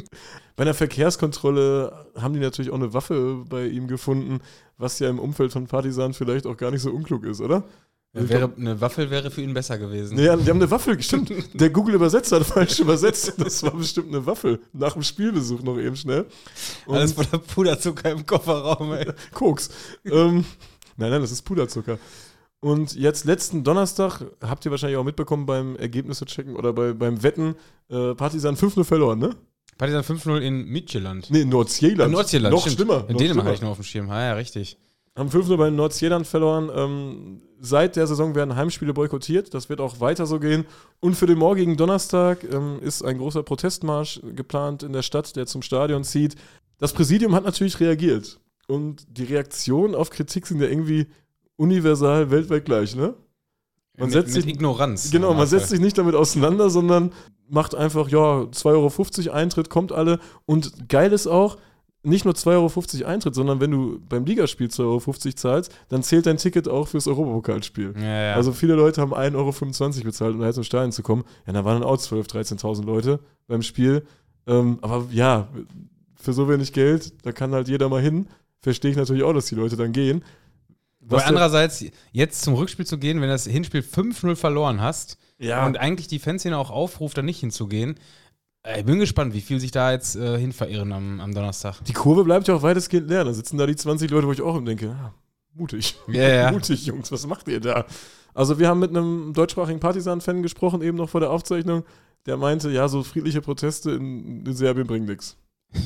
[0.55, 4.39] bei der Verkehrskontrolle haben die natürlich auch eine Waffe bei ihm gefunden,
[4.77, 7.63] was ja im Umfeld von Partisan vielleicht auch gar nicht so unklug ist, oder?
[8.13, 10.15] Ja, wäre, eine Waffel wäre für ihn besser gewesen.
[10.17, 11.31] Nee, die haben eine Waffel, stimmt.
[11.53, 13.33] Der Google-Übersetzer hat falsch übersetzt.
[13.37, 14.59] Das war bestimmt eine Waffel.
[14.73, 16.25] Nach dem Spielbesuch noch eben schnell.
[16.85, 19.07] Und Alles voller Puderzucker im Kofferraum, ey.
[19.33, 19.69] Koks.
[20.05, 20.43] ähm,
[20.97, 21.97] nein, nein, das ist Puderzucker.
[22.59, 27.23] Und jetzt letzten Donnerstag, habt ihr wahrscheinlich auch mitbekommen beim Ergebnisse checken oder bei, beim
[27.23, 27.55] Wetten,
[27.89, 29.35] äh, Partisan 5-0 verloren, ne?
[29.77, 31.31] Partisan 5-0 in Midtjylland.
[31.31, 32.07] Nee, in Nordsjælland.
[32.07, 32.75] In Nordsjælland, Noch stimmt.
[32.75, 33.05] schlimmer.
[33.07, 34.09] In Dänemark hatte ich noch auf dem Schirm.
[34.11, 34.77] Ah, ja, richtig.
[35.21, 36.71] Haben 5-0 bei Nordsjælland verloren.
[36.75, 39.53] Ähm, seit der Saison werden Heimspiele boykottiert.
[39.53, 40.65] Das wird auch weiter so gehen.
[40.99, 45.45] Und für den morgigen Donnerstag ähm, ist ein großer Protestmarsch geplant in der Stadt, der
[45.45, 46.35] zum Stadion zieht.
[46.79, 48.39] Das Präsidium hat natürlich reagiert.
[48.67, 51.05] Und die Reaktionen auf Kritik sind ja irgendwie
[51.55, 53.13] universal weltweit gleich, ne?
[53.97, 55.11] Man mit, setzt mit sich- Ignoranz.
[55.11, 57.11] Genau, man setzt sich nicht damit auseinander, sondern
[57.47, 60.19] macht einfach, ja, 2,50 Euro Eintritt, kommt alle.
[60.47, 61.57] Und geil ist auch,
[62.03, 64.99] nicht nur 2,50 Euro Eintritt, sondern wenn du beim Ligaspiel 2,50 Euro
[65.35, 67.93] zahlst, dann zählt dein Ticket auch fürs Europapokalspiel.
[67.97, 68.33] Ja, ja.
[68.35, 71.23] Also viele Leute haben 1,25 Euro bezahlt, um da jetzt zum Stadion zu kommen.
[71.45, 74.05] Ja, da waren dann auch 12.000, 13.000 Leute beim Spiel.
[74.47, 75.47] Ähm, aber ja,
[76.15, 78.27] für so wenig Geld, da kann halt jeder mal hin.
[78.61, 80.23] Verstehe ich natürlich auch, dass die Leute dann gehen.
[80.99, 85.17] Was der- andererseits, jetzt zum Rückspiel zu gehen, wenn du das Hinspiel 5-0 verloren hast
[85.39, 85.65] Ja.
[85.65, 87.95] und eigentlich die Fanszene auch aufruft, da nicht hinzugehen,
[88.77, 91.83] ich bin gespannt, wie viel sich da jetzt äh, hin verirren am, am Donnerstag.
[91.85, 93.23] Die Kurve bleibt ja auch weitestgehend leer.
[93.23, 95.13] Da sitzen da die 20 Leute, wo ich auch denke, ah,
[95.53, 95.95] mutig.
[96.07, 96.51] Ja, ja.
[96.51, 97.85] mutig, Jungs, was macht ihr da?
[98.33, 101.83] Also wir haben mit einem deutschsprachigen Partisan-Fan gesprochen, eben noch vor der Aufzeichnung.
[102.27, 105.37] Der meinte, ja, so friedliche Proteste in, in Serbien bringen nichts.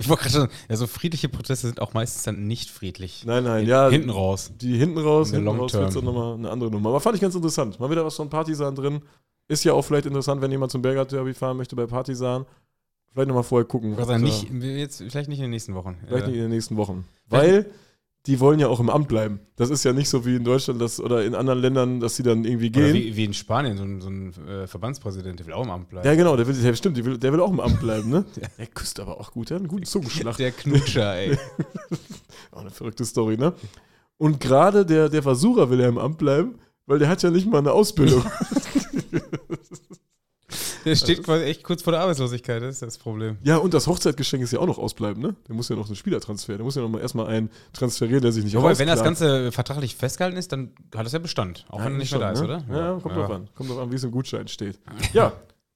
[0.00, 3.24] Ich wollte gerade schon, ja, so friedliche Proteste sind auch meistens dann nicht friedlich.
[3.26, 3.88] Nein, nein, Hin- ja.
[3.88, 4.50] Hinten raus.
[4.60, 5.94] Die hinten raus, hinten raus wird Term.
[5.94, 6.88] dann nochmal eine andere Nummer.
[6.88, 7.78] Aber fand ich ganz interessant.
[7.78, 9.02] Mal wieder was von Partisan drin.
[9.48, 12.46] Ist ja auch vielleicht interessant, wenn jemand zum Belgrad Derby fahren möchte bei Partisan.
[13.12, 13.96] Vielleicht nochmal vorher gucken.
[13.98, 15.98] Ob nicht, jetzt, vielleicht nicht in den nächsten Wochen.
[16.06, 17.04] Vielleicht Äh, nicht in den nächsten Wochen.
[17.28, 17.70] Vielleicht- Weil
[18.26, 19.40] die wollen ja auch im Amt bleiben.
[19.56, 22.22] Das ist ja nicht so wie in Deutschland dass, oder in anderen Ländern, dass sie
[22.22, 22.94] dann irgendwie gehen.
[22.94, 25.88] wie, wie in Spanien, so ein, so ein äh, Verbandspräsident, der will auch im Amt
[25.88, 26.06] bleiben.
[26.06, 28.24] Ja, genau, der will, der, stimmt, der will, der will auch im Amt bleiben, ne?
[28.58, 30.36] Der küsst aber auch gut, der hat einen guten Zungenschlag.
[30.36, 31.36] Der Knutscher, ey.
[32.52, 33.54] Auch eine verrückte Story, ne?
[34.18, 36.54] Und gerade der, der Versucher will ja im Amt bleiben,
[36.86, 38.24] weil der hat ja nicht mal eine Ausbildung.
[40.84, 43.38] Der steht quasi echt kurz vor der Arbeitslosigkeit, das ist das Problem.
[43.44, 45.36] ja, und das Hochzeitgeschenk ist ja auch noch ausbleiben, ne?
[45.46, 48.32] Der muss ja noch einen Spielertransfer, der muss ja noch mal erstmal einen transferieren, der
[48.32, 49.02] sich nicht Wobei, wenn das.
[49.02, 51.64] Ganze vertraglich festgehalten ist, dann hat es ja Bestand.
[51.68, 52.44] Auch Ja, wenn er nicht mehr da ist, ne?
[52.46, 52.64] oder?
[52.68, 53.48] Ja, kommt drauf an.
[53.54, 54.80] Kommt drauf an, wie es im Gutschein steht.
[55.12, 55.32] Ja,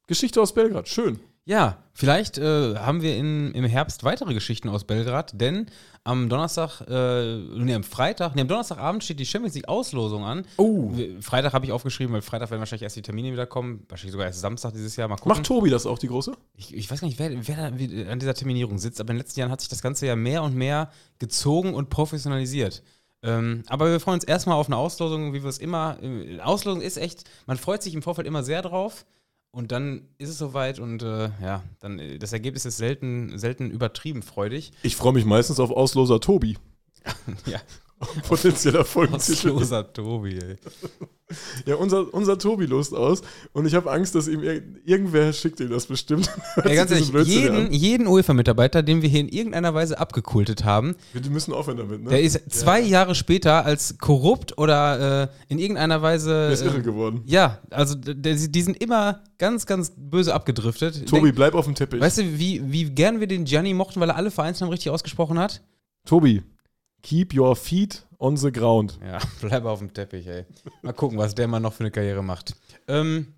[0.08, 1.20] Geschichte aus Belgrad, schön.
[1.48, 5.66] Ja, vielleicht äh, haben wir in, im Herbst weitere Geschichten aus Belgrad, denn
[6.02, 10.44] am Donnerstag, äh, nee, am Freitag, nee, am Donnerstagabend steht die Champions League Auslosung an.
[10.56, 10.90] Oh.
[11.20, 13.86] Freitag habe ich aufgeschrieben, weil Freitag werden wahrscheinlich erst die Termine wieder kommen.
[13.88, 15.06] Wahrscheinlich sogar erst Samstag dieses Jahr.
[15.06, 15.28] Mal gucken.
[15.28, 16.32] Macht Tobi das auch, die große?
[16.56, 19.38] Ich, ich weiß gar nicht, wer, wer an dieser Terminierung sitzt, aber in den letzten
[19.38, 20.90] Jahren hat sich das Ganze ja mehr und mehr
[21.20, 22.82] gezogen und professionalisiert.
[23.22, 25.96] Ähm, aber wir freuen uns erstmal auf eine Auslosung, wie wir es immer.
[26.02, 29.06] Äh, Auslosung ist echt, man freut sich im Vorfeld immer sehr drauf.
[29.56, 33.70] Und dann ist es soweit und äh, ja, dann äh, das Ergebnis ist selten, selten
[33.70, 34.70] übertrieben freudig.
[34.82, 36.58] Ich freue mich meistens auf Ausloser Tobi.
[37.46, 37.58] Ja,
[38.28, 39.50] Potenzieller Folgentitel.
[39.50, 40.56] Ausloser Tobi, ey.
[41.64, 43.22] Ja, unser, unser Tobi lost aus
[43.52, 46.30] und ich habe Angst, dass ihm ir irgendwer schickt ihm das bestimmt.
[46.64, 50.94] Ja, ganz ehrlich, jeden, jeden UEFA-Mitarbeiter, den wir hier in irgendeiner Weise abgekultet haben.
[51.14, 52.10] Die müssen aufhören damit, ne?
[52.10, 56.30] der ist zwei Jahre später als korrupt oder äh, in irgendeiner Weise.
[56.30, 57.22] Der ist irre äh, geworden.
[57.24, 61.08] Ja, also der, die sind immer ganz, ganz böse abgedriftet.
[61.08, 62.00] Tobi, Denk, bleib auf dem Teppich.
[62.00, 65.38] weißt du, wie, wie gern wir den Gianni mochten, weil er alle Vereinsnamen richtig ausgesprochen
[65.38, 65.62] hat?
[66.04, 66.42] Tobi,
[67.06, 68.98] keep your feet on the ground.
[69.04, 70.44] Ja, bleib auf dem Teppich, ey.
[70.82, 72.56] Mal gucken, was der Mann noch für eine Karriere macht.
[72.88, 73.34] Ähm,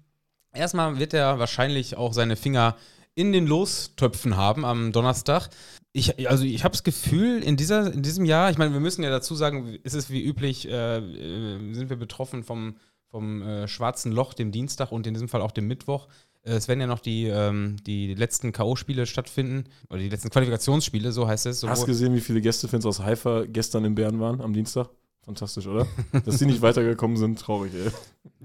[0.53, 2.77] erstmal wird er wahrscheinlich auch seine Finger
[3.15, 5.51] in den Lostöpfen haben am Donnerstag.
[5.93, 9.03] Ich, also ich habe das Gefühl, in, dieser, in diesem Jahr, ich meine, wir müssen
[9.03, 12.77] ja dazu sagen, ist es wie üblich, äh, äh, sind wir betroffen vom,
[13.11, 16.09] vom äh, schwarzen Loch, dem Dienstag und in diesem Fall auch dem Mittwoch.
[16.43, 21.27] Es werden ja noch die, ähm, die letzten K.O.-Spiele stattfinden, oder die letzten Qualifikationsspiele, so
[21.29, 21.63] heißt es.
[21.63, 24.89] Hast du Sowohl- gesehen, wie viele Gästefans aus Haifa gestern in Bern waren am Dienstag?
[25.29, 25.87] Fantastisch, oder?
[26.25, 27.91] Dass die nicht weitergekommen sind, traurig, ey.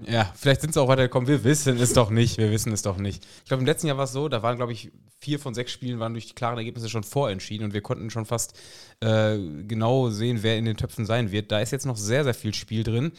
[0.06, 1.26] Ja, vielleicht sind sie auch weitergekommen.
[1.26, 2.36] Wir wissen es doch nicht.
[2.36, 3.26] Wir wissen es doch nicht.
[3.38, 5.72] Ich glaube, im letzten Jahr war es so, da waren, glaube ich, vier von sechs
[5.72, 8.60] Spielen waren durch die klaren Ergebnisse schon vorentschieden und wir konnten schon fast
[9.00, 11.50] äh, genau sehen, wer in den Töpfen sein wird.
[11.50, 13.12] Da ist jetzt noch sehr, sehr viel Spiel drin.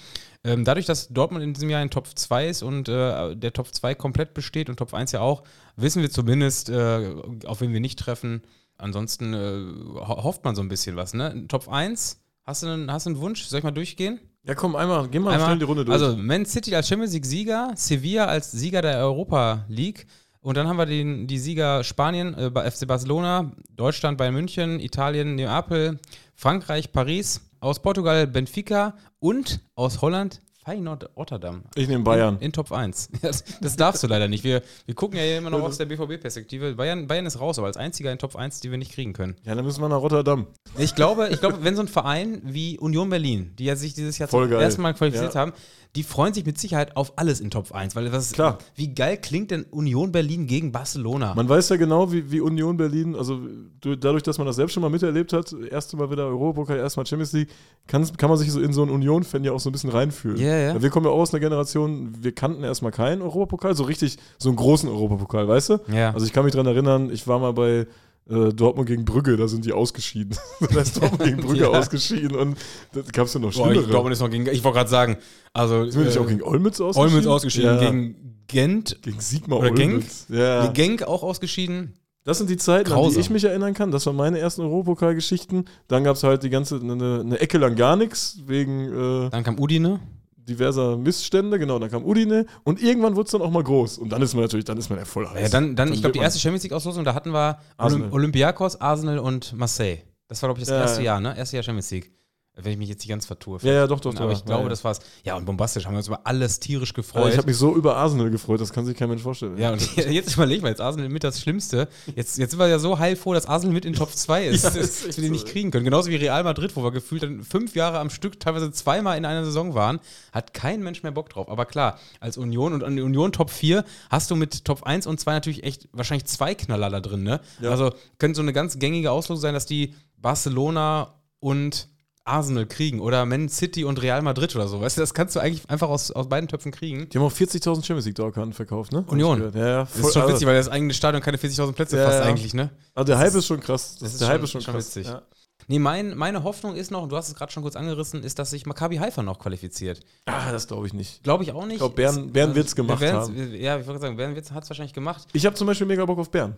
[0.44, 3.74] Ähm, dadurch, dass Dortmund in diesem Jahr in Top 2 ist und äh, der Top
[3.74, 5.42] 2 komplett besteht und Top 1 ja auch,
[5.76, 8.44] wissen wir zumindest, äh, auf wen wir nicht treffen.
[8.78, 11.16] Ansonsten äh, ho hofft man so ein bisschen was.
[11.16, 11.46] Ne?
[11.48, 13.44] Top 1, hast du, einen, hast du einen Wunsch?
[13.46, 14.20] Soll ich mal durchgehen?
[14.44, 15.94] Ja, komm, einmal, geh mal Einmal- schnell die Runde durch.
[16.02, 20.06] Also Man City als Champions League Sieger, Sevilla als Sieger der Europa League
[20.42, 24.80] und dann haben wir den, die Sieger Spanien äh, bei FC Barcelona, Deutschland bei München,
[24.80, 26.00] Italien Neapel,
[26.36, 31.62] Frankreich Paris, aus Portugal Benfica und aus Holland Feyenoord Rotterdam.
[31.76, 32.36] ich nehme Bayern.
[32.38, 33.10] In, in Top 1.
[33.22, 34.44] Das, das darfst du leider nicht.
[34.44, 36.74] Wir, wir gucken ja immer noch aus der BVB-Perspektive.
[36.74, 39.36] Bayern, Bayern ist raus, aber als einziger in Top 1, die wir nicht kriegen können.
[39.44, 40.48] Ja, dann müssen wir nach Rotterdam.
[40.78, 44.18] Ich glaube, ich glaube, wenn so ein Verein wie Union Berlin, die ja sich dieses
[44.18, 44.62] Jahr Voll zum geil.
[44.64, 45.42] ersten Mal qualifiziert Ja.
[45.42, 45.54] haben,
[45.96, 48.58] die freuen sich mit Sicherheit auf alles in Top 1, weil was Klar.
[48.76, 51.34] wie geil klingt denn Union Berlin gegen Barcelona?
[51.36, 53.40] Man weiß ja genau, wie, wie Union Berlin, also
[53.80, 57.06] du, dadurch, dass man das selbst schon mal miterlebt hat, erste Mal wieder Europapokal, erstmal
[57.06, 57.50] Champions League,
[57.88, 60.38] kann, kann man sich so in so einen Union-Fan ja auch so ein bisschen reinfühlen.
[60.38, 60.82] Ja, ja.
[60.82, 64.50] Wir kommen ja auch aus einer Generation, wir kannten erstmal keinen Europapokal, so richtig, so
[64.50, 65.78] einen großen Europapokal, weißt du?
[65.94, 66.12] ja.
[66.14, 67.88] Also ich kann mich dran erinnern, ich war mal bei
[68.28, 70.36] äh, Dortmund gegen Brügge, da sind die ausgeschieden.
[70.74, 71.70] da ist Dortmund gegen Brügge Ja.
[71.70, 72.58] ausgeschieden und
[72.94, 73.90] da gab es ja noch Boah, ich schlimmere.
[73.90, 75.18] glaube, ist noch gegen, ich wollte gerade sagen,
[75.54, 77.12] also sind wir nicht äh, auch gegen Olmütz ausgeschieden?
[77.14, 77.80] Olmütz ausgeschieden, Ja.
[77.92, 78.16] gegen
[78.48, 79.94] Gent, gegen Sigmar oder Genk?
[79.94, 80.26] Olmütz.
[80.30, 80.68] Ja.
[80.68, 81.94] Genk auch ausgeschieden.
[82.26, 83.22] Das sind die Zeiten, an die Grausam.
[83.22, 83.92] ich mich erinnern kann.
[83.92, 85.66] Das waren meine ersten Europapokalgeschichten.
[85.88, 89.44] Dann gab es halt die ganze, eine, eine Ecke lang gar nichts, wegen äh, Dann
[89.44, 90.00] kam Udine.
[90.48, 91.60] Diverser Missstände.
[91.60, 93.98] Genau, dann kam Udine und irgendwann wurde es dann auch mal groß.
[93.98, 95.42] Und dann ist man natürlich, dann ist man ja voll heiß.
[95.42, 98.04] Ja, dann, dann, ich glaube, die erste Champions League-Auslosung, da hatten wir Arsenal.
[98.08, 100.00] Olymp Olympiakos, Arsenal und Marseille.
[100.28, 101.06] Das war, glaube ich, das Ja, erste ja.
[101.14, 101.38] Jahr, ne?
[101.38, 102.12] Erste Jahr Champions League.
[102.58, 103.60] Wenn ich mich jetzt nicht ganz vertue.
[103.64, 104.32] Ja, ja, doch, doch, Aber doch.
[104.32, 104.70] ich glaube, ja, ja.
[104.70, 105.00] das war's.
[105.26, 107.32] Ja, und bombastisch haben wir uns über alles tierisch gefreut.
[107.34, 109.58] ich habe mich so über Arsenal gefreut, das kann sich kein Mensch vorstellen.
[109.58, 111.90] ja, und jetzt überleg mal, jetzt Arsenal mit das Schlimmste.
[112.16, 114.70] Jetzt, jetzt sind wir ja so heilfroh, dass Arsenal mit in Top 2 ist, Ja,
[114.70, 115.52] dass ist echt wir die nicht so.
[115.54, 115.84] kriegen können.
[115.84, 119.26] Genauso wie Real Madrid, wo wir gefühlt dann fünf Jahre am Stück, teilweise zweimal in
[119.26, 120.00] einer Saison waren,
[120.32, 121.50] hat kein Mensch mehr Bock drauf.
[121.50, 125.20] Aber klar, als Union und an Union Top 4 hast du mit Top 1 und
[125.20, 127.42] 2 natürlich echt wahrscheinlich zwei Knaller da drin, ne?
[127.60, 127.72] Ja.
[127.72, 131.90] Also könnte so eine ganz gängige Auslosung sein, dass die Barcelona und
[132.26, 134.82] Arsenal kriegen oder Man City und Real Madrid oder so.
[134.82, 137.08] Weißt du, das kannst du eigentlich einfach aus, aus beiden Töpfen kriegen.
[137.10, 139.04] Die haben auch 40.000 Champions League Dauerkarten verkauft, ne?
[139.08, 139.52] Union.
[139.54, 142.06] Ja, ja, Das voll, ist schon witzig, weil das eigene Stadion keine 40.000 Plätze Ja,
[142.06, 142.26] fast ja.
[142.26, 142.72] eigentlich, ne?
[142.96, 143.98] Also der Hype Das ist schon krass.
[144.00, 144.88] das ist der schon- Hype ist schon, schon krass.
[144.88, 145.08] witzig.
[145.08, 145.22] Ja.
[145.68, 148.38] Nee, mein, meine Hoffnung ist noch, und du hast es gerade schon kurz angerissen, ist,
[148.38, 150.02] dass sich Maccabi Haifa noch qualifiziert.
[150.26, 151.24] Ah, das glaube ich nicht.
[151.24, 151.74] Glaube ich auch nicht.
[151.74, 153.56] Ich glaube, Bern, Bern wird es gemacht wir haben.
[153.56, 155.28] Ja, ich wollte sagen, Bern hat es wahrscheinlich gemacht.
[155.34, 156.56] Ich habe zum Beispiel mega Bock auf Bern.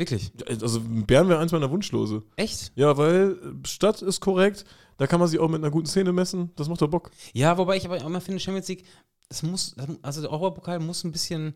[0.00, 0.32] Wirklich.
[0.48, 2.22] Also Bern wäre eins meiner Wunschlose.
[2.36, 2.72] Echt?
[2.74, 3.36] Ja, weil
[3.66, 4.64] Stadt ist korrekt,
[4.96, 7.10] da kann man sich auch mit einer guten Szene messen, das macht doch Bock.
[7.34, 8.84] Ja, wobei ich aber auch immer finde, Champions League,
[9.28, 11.52] das muss, also der Europapokal muss ein bisschen.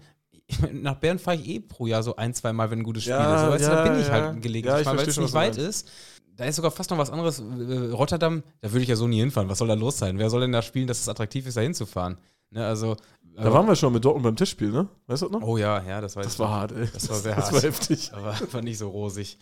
[0.73, 3.15] Nach Bern fahre ich eh pro Jahr so ein, zwei Mal, wenn ein gutes Spiel
[3.15, 3.53] Ja, ist.
[3.53, 4.13] Weißt du, ja, da bin ich ja.
[4.13, 5.91] halt gelegentlich Ja, weil es nicht weit ist.
[6.37, 7.39] Da ist sogar fast noch was anderes.
[7.39, 9.49] Äh, Rotterdam, da würde ich ja so nie hinfahren.
[9.49, 10.19] Was soll da los sein?
[10.19, 12.19] Wer soll denn da spielen, dass es attraktiv ist, da hinzufahren?
[12.55, 12.97] Ne, also.
[13.37, 14.87] Da waren wir schon mit Dortmund beim Testspiel, ne?
[15.09, 15.47] Weißt du das noch?
[15.47, 16.87] Oh ja, ja, das war das war hart, ey.
[16.95, 17.55] Das war sehr Das hart.
[17.55, 18.13] war heftig.
[18.15, 19.39] aber war nicht so rosig.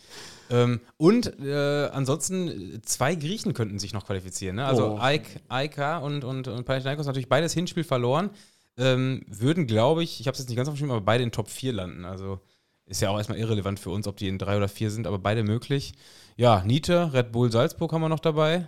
[0.48, 4.56] Ähm, und äh, ansonsten, zwei Griechen könnten sich noch qualifizieren.
[4.56, 4.64] Ne?
[4.64, 4.98] Also Oh.
[4.98, 8.30] AEK, AEK und, und, und Panathinaikos natürlich beides Hinspiel verloren.
[8.78, 11.50] Ähm, würden, glaube ich, ich habe es jetzt nicht ganz aufgeschrieben, aber beide in Top
[11.50, 12.06] 4 landen.
[12.06, 12.40] Also
[12.86, 15.18] ist ja auch erstmal irrelevant für uns, ob die in 3 oder 4 sind, aber
[15.18, 15.92] beide möglich.
[16.38, 18.66] Ja, Niete, Red Bull Salzburg haben wir noch dabei.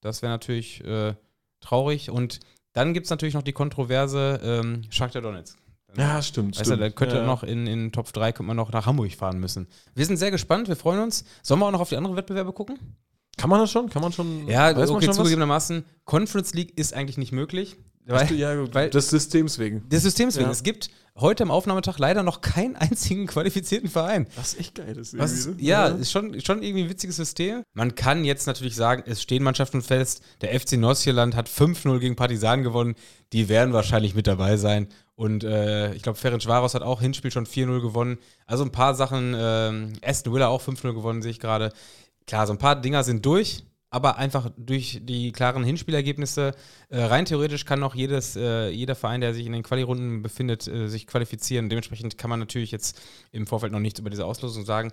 [0.00, 1.14] Das wäre natürlich äh,
[1.60, 2.08] traurig.
[2.10, 2.40] Und
[2.72, 5.58] dann gibt es natürlich noch die Kontroverse ähm, Shakhtar Donetsk.
[5.96, 6.82] Ja, stimmt, Weißt du, stimmt.
[6.82, 7.26] da könnte ja.
[7.26, 9.66] noch in, in Top 3 könnte man noch nach Hamburg fahren müssen.
[9.94, 11.24] Wir sind sehr gespannt, wir freuen uns.
[11.42, 12.78] Sollen wir auch noch auf die anderen Wettbewerbe gucken?
[13.36, 13.88] Kann man das schon?
[13.88, 14.46] Kann man schon?
[14.46, 15.16] Ja, weiß man okay, schon was?
[15.16, 15.84] zugegebenermaßen.
[16.04, 17.76] Conference League ist eigentlich nicht möglich.
[18.06, 19.88] Weil, Du, ja, weil- des Systems wegen.
[19.88, 20.46] des Systems wegen.
[20.46, 20.50] Ja.
[20.50, 24.26] Es gibt heute am Aufnahmetag leider noch keinen einzigen qualifizierten Verein.
[24.36, 25.16] Was echt geil ist.
[25.18, 25.54] Was, ne?
[25.58, 27.62] ja, ist schon, schon irgendwie ein witziges System.
[27.74, 30.22] Man kann jetzt natürlich sagen, es stehen Mannschaften fest.
[30.40, 32.94] Der FC Nordsjælland hat 5-0 gegen Partisan gewonnen.
[33.32, 34.88] Die werden wahrscheinlich mit dabei sein.
[35.14, 38.18] Und äh, ich glaube, Ferenc Varos hat auch Hinspiel schon 4-0 gewonnen.
[38.46, 39.34] Also ein paar Sachen.
[39.38, 41.72] Ähm, Aston Villa auch 5-0 gewonnen, sehe ich gerade.
[42.26, 43.62] Klar, so ein paar Dinger sind durch.
[43.90, 46.54] Aber einfach durch die klaren Hinspielergebnisse,
[46.88, 50.68] äh, rein theoretisch kann noch jedes, äh, jeder Verein, der sich in den Quali-Runden befindet,
[50.68, 51.68] äh, sich qualifizieren.
[51.68, 53.00] Dementsprechend kann man natürlich jetzt
[53.32, 54.92] im Vorfeld noch nichts über diese Auslosung sagen.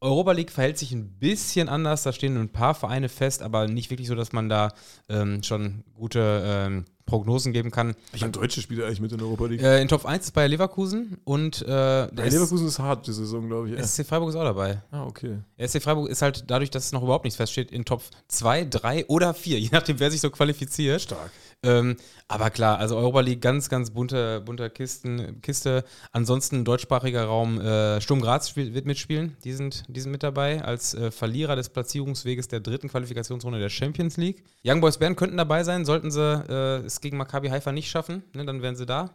[0.00, 3.88] Europa League verhält sich ein bisschen anders, da stehen ein paar Vereine fest, aber nicht
[3.88, 4.74] wirklich so, dass man da
[5.08, 7.94] ähm, schon gute ähm, Prognosen geben kann.
[8.12, 9.62] Welcher deutsche Spieler eigentlich mit in der Europa League?
[9.62, 13.46] Äh, in Top 1 ist Bayer Leverkusen und äh, Bei Leverkusen ist hart die Saison,
[13.46, 13.78] glaube ich.
[13.78, 13.86] Ja.
[13.86, 14.82] SC Freiburg ist auch dabei.
[14.90, 15.38] Ah, okay.
[15.58, 19.06] SC Freiburg ist halt dadurch, dass es noch überhaupt nichts feststeht, in Top 2, 3
[19.06, 21.02] oder 4, je nachdem, wer sich so qualifiziert.
[21.02, 21.30] Stark.
[21.64, 21.96] Ähm,
[22.28, 25.84] aber klar, also Europa League ganz, ganz bunte, bunter Kisten, Kiste.
[26.12, 29.36] Ansonsten deutschsprachiger Raum, äh, Sturm Graz spiel, wird mitspielen.
[29.44, 33.70] Die sind, die sind mit dabei als äh, Verlierer des Platzierungsweges der dritten Qualifikationsrunde der
[33.70, 34.44] Champions League.
[34.64, 38.22] Young Boys Bern könnten dabei sein, sollten sie äh, es gegen Maccabi Haifa nicht schaffen,
[38.34, 39.10] ne, dann wären sie da.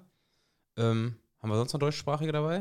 [0.78, 2.60] Ähm, haben wir sonst noch deutschsprachige dabei?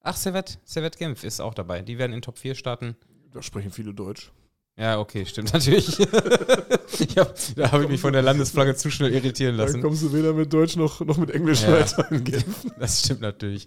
[0.00, 1.82] Ach, Servet, Servet Genf ist auch dabei.
[1.82, 2.96] Die werden in Top 4 starten.
[3.32, 4.30] Da sprechen viele Deutsch.
[4.78, 5.98] Ja, okay, stimmt natürlich.
[5.98, 9.82] ich hab, da habe ich mich von der Landesflagge zu schnell irritieren Dann lassen.
[9.82, 11.72] kommst du weder mit Deutsch noch, noch mit Englisch Ja.
[11.72, 12.06] weiter.
[12.12, 12.44] in Genf.
[12.78, 13.66] Das stimmt natürlich.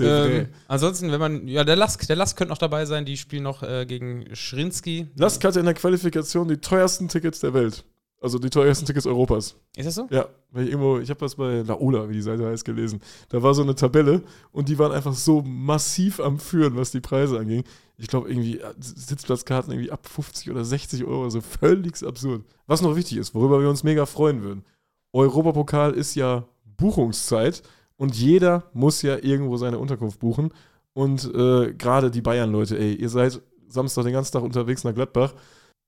[0.00, 3.44] Ähm, ansonsten, wenn man, ja, der Lask, der Lask könnte noch dabei sein, die spielen
[3.44, 5.06] noch äh, gegen Schrinski.
[5.16, 7.84] Lask hatte in der Qualifikation die teuersten Tickets der Welt.
[8.20, 9.54] Also die teuersten Tickets Europas.
[9.76, 10.08] Ist das so?
[10.10, 13.00] Ja, weil ich irgendwo, ich habe das bei Laola, wie die Seite heißt, gelesen.
[13.28, 17.00] Da war so eine Tabelle und die waren einfach so massiv am Führen, was die
[17.00, 17.62] Preise anging.
[17.96, 22.44] Ich glaube, irgendwie äh, Sitzplatzkarten irgendwie ab 50 oder 60 Euro, so völlig absurd.
[22.66, 24.64] Was noch wichtig ist, worüber wir uns mega freuen würden.
[25.12, 26.44] Europapokal ist ja
[26.76, 27.62] Buchungszeit
[27.96, 30.52] und jeder muss ja irgendwo seine Unterkunft buchen.
[30.92, 35.34] Und äh, gerade die Bayern-Leute, ey, ihr seid Samstag den ganzen Tag unterwegs nach Gladbach.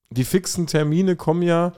[0.09, 1.73] Die fixen Termine kommen ja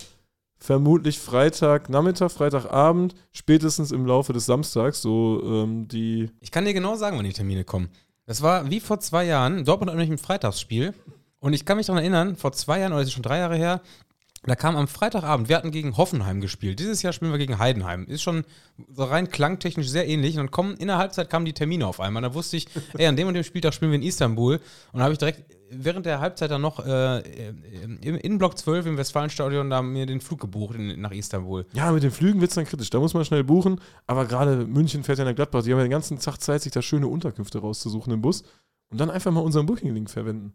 [0.64, 6.30] vermutlich Freitag Nachmittag, Freitagabend, spätestens im Laufe des Samstags, so ähm, die.
[6.40, 7.90] Ich kann dir genau sagen, wann die Termine kommen.
[8.26, 9.66] Das war wie vor zwei Jahren.
[9.66, 10.94] Dortmund hat nämlich ein Freitagsspiel.
[11.40, 13.58] Und ich kann mich daran erinnern, vor zwei Jahren, oder das ist schon drei Jahre
[13.58, 13.82] her,
[14.46, 16.80] da kam am Freitagabend, wir hatten gegen Hoffenheim gespielt.
[16.80, 18.06] Dieses Jahr spielen wir gegen Heidenheim.
[18.06, 18.46] Ist schon
[18.94, 20.36] so rein klangtechnisch sehr ähnlich.
[20.36, 22.24] Und dann kommen, in der Halbzeit kamen die Termine auf einmal.
[22.24, 24.56] Da wusste ich, ey, an dem und dem Spieltag spielen wir in Istanbul.
[24.56, 24.62] Und
[24.94, 25.44] dann habe ich direkt
[25.78, 27.20] während der Halbzeit dann noch äh,
[28.02, 31.66] im Innenblock 12 im Westfalenstadion da mir den Flug gebucht in, nach Istanbul.
[31.74, 32.90] Ja, mit den Flügen wird es dann kritisch.
[32.90, 33.80] Da muss man schnell buchen.
[34.08, 35.64] Aber gerade München fährt ja nach Gladbach.
[35.64, 38.44] Die haben ja den ganzen Tag Zeit, sich da schöne Unterkünfte rauszusuchen im Bus.
[38.90, 40.54] Und dann einfach mal unseren Booking-Link verwenden.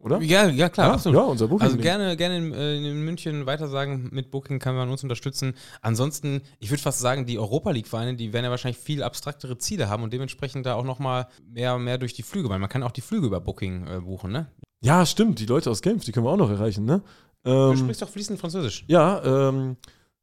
[0.00, 0.20] Oder?
[0.22, 1.18] Ja, ja, klar, ja, absolut.
[1.18, 1.72] ja, unser Booking-Link.
[1.72, 5.54] Also gerne, gerne in, äh, in München weitersagen, mit Booking kann man uns unterstützen.
[5.82, 9.88] Ansonsten, ich würde fast sagen, die Europa League-Vereine, die werden ja wahrscheinlich viel abstraktere Ziele
[9.88, 12.92] haben und dementsprechend da auch nochmal mehr, mehr durch die Flüge, weil man kann auch
[12.92, 14.46] die Flüge über Booking äh, buchen, ne?
[14.80, 15.40] Ja, stimmt.
[15.40, 17.02] Die Leute aus Genf, die können wir auch noch erreichen, ne?
[17.42, 18.84] Du Ähm, sprichst doch fließend Französisch.
[18.86, 19.76] ja, ähm,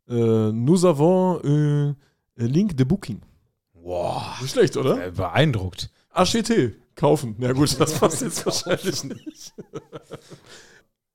[0.07, 1.95] äh, nous avons un
[2.37, 3.21] link de booking.
[3.73, 5.11] Wow, Nicht schlecht, oder?
[5.11, 5.89] beeindruckt.
[6.13, 7.35] HTT kaufen.
[7.39, 9.53] Ja gut, das passt jetzt wahrscheinlich nicht.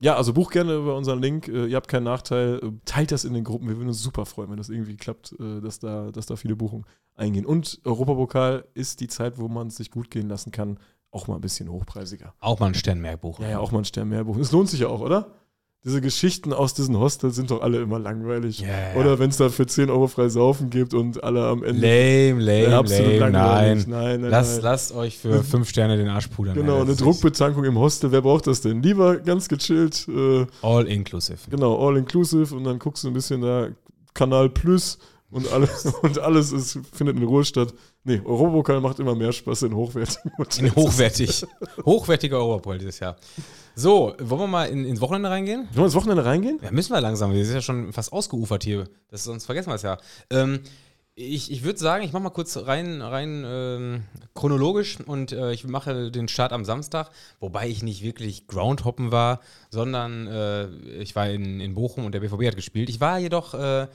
[0.02, 1.46] Ja, also buch gerne über unseren Link.
[1.46, 2.58] Äh, Ihr habt keinen Nachteil.
[2.62, 3.68] Äh, Teilt das in den Gruppen.
[3.68, 6.56] Wir würden uns super freuen, wenn das irgendwie klappt, äh, dass da, dass da viele
[6.56, 7.44] Buchungen eingehen.
[7.44, 10.78] Und Europapokal ist die Zeit, wo man es sich gut gehen lassen kann.
[11.10, 12.32] Auch mal ein bisschen hochpreisiger.
[12.40, 13.42] Auch mal einen Stern mehr buchen.
[13.42, 14.40] Ja, ja, auch mal einen Stern mehr buchen.
[14.40, 15.34] Es lohnt sich ja auch, oder?
[15.82, 18.60] Diese Geschichten aus diesen Hostels sind doch alle immer langweilig.
[18.60, 19.00] Ja, ja.
[19.00, 21.80] Oder wenn es da für 10 Euro frei saufen gibt und alle am Ende.
[21.80, 23.86] Lame, lame, Ja, absolut lame, langweilig.
[23.86, 24.02] nein.
[24.04, 24.62] Nein, nein, Lasst, nein.
[24.64, 26.54] lasst euch für fünf Sterne den Arsch pudern.
[26.54, 28.82] Genau, ey, eine Druckbetankung im Hostel, wer braucht das denn?
[28.82, 31.38] Lieber ganz gechillt, äh, All inclusive.
[31.48, 33.68] genau, all inclusive und dann guckst du ein bisschen da
[34.12, 34.98] Kanal Plus
[35.30, 37.72] und alles und alles ist, findet in Ruhe statt.
[38.02, 40.58] Nee, Europokal macht immer mehr Spaß in hochwertigen Hotels.
[40.58, 41.46] In hochwertig.
[41.84, 43.16] Hochwertiger Europol dieses Jahr.
[43.74, 45.64] So, wollen wir mal in, ins Wochenende reingehen?
[45.66, 46.58] Wollen wir ins Wochenende reingehen?
[46.62, 47.32] Ja, müssen wir langsam.
[47.32, 48.88] Wir sind ja schon fast ausgeufert hier.
[49.08, 49.98] Das, sonst vergessen wir es ja.
[50.30, 50.60] Ähm,
[51.14, 54.02] ich ich würde sagen, ich mache mal kurz rein, rein ähm,
[54.34, 59.40] chronologisch und äh, ich mache den Start am Samstag, wobei ich nicht wirklich Groundhoppen war,
[59.70, 60.68] sondern äh,
[61.02, 62.88] ich war in, in Bochum und der BVB hat gespielt.
[62.88, 63.88] Ich war jedoch äh,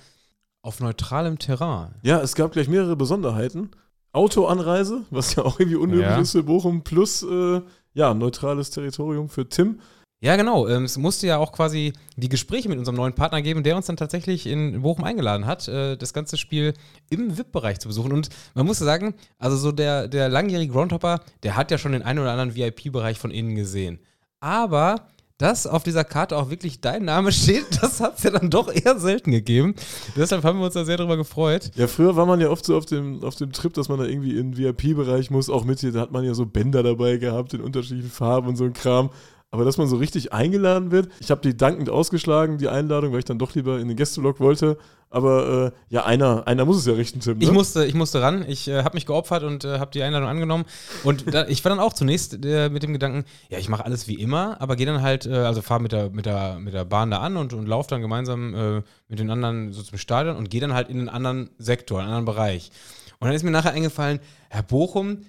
[0.62, 1.96] auf neutralem Terrain.
[2.04, 3.72] Ja, es gab gleich mehrere Besonderheiten.
[4.16, 6.20] Autoanreise, was ja auch irgendwie unüblich Ja.
[6.20, 7.62] ist für Bochum, plus äh,
[7.94, 9.80] ja, neutrales Territorium für Tim.
[10.22, 10.68] Ja, genau.
[10.68, 13.86] Ähm, es musste ja auch quasi die Gespräche mit unserem neuen Partner geben, der uns
[13.86, 16.74] dann tatsächlich in Bochum eingeladen hat, äh, das ganze Spiel
[17.10, 18.12] im VIP-Bereich zu besuchen.
[18.14, 22.02] Und man muss sagen, also so der, der langjährige Groundhopper, der hat ja schon den
[22.02, 24.00] einen oder anderen VIP-Bereich von innen gesehen.
[24.40, 25.08] Aber
[25.38, 28.72] dass auf dieser Karte auch wirklich dein Name steht, das hat es ja dann doch
[28.72, 29.76] eher selten gegeben.
[30.16, 31.72] Deshalb haben wir uns da sehr drüber gefreut.
[31.76, 34.06] Ja, früher war man ja oft so auf dem, auf dem Trip, dass man da
[34.06, 37.18] irgendwie in den VIP-Bereich muss, auch mit hier, da hat man ja so Bänder dabei
[37.18, 39.10] gehabt in unterschiedlichen Farben und so ein Kram.
[39.56, 41.08] Aber dass man so richtig eingeladen wird.
[41.22, 44.42] Ich habe die dankend ausgeschlagen, die Einladung, weil ich dann doch lieber in den Gästeblock
[44.42, 44.78] wollte.
[45.10, 47.38] Aber äh, ja, einer, einer muss es ja richten, Tim.
[47.38, 47.46] Ne?
[47.46, 50.28] Ich, musste, ich musste ran, ich äh, habe mich geopfert und äh, habe die Einladung
[50.28, 50.66] angenommen.
[51.06, 54.10] Und da, ich war dann auch zunächst äh, mit dem Gedanken, ja, ich mache alles
[54.10, 56.84] wie immer, aber gehe dann halt, äh, also fahre mit der, mit, der, mit der
[56.84, 60.36] Bahn da an und, und laufe dann gemeinsam äh, mit den anderen so zum Stadion
[60.36, 62.72] und gehe dann halt in einen anderen Sektor, einen anderen Bereich.
[63.20, 65.20] Und dann ist mir nachher eingefallen, Herr Bochum,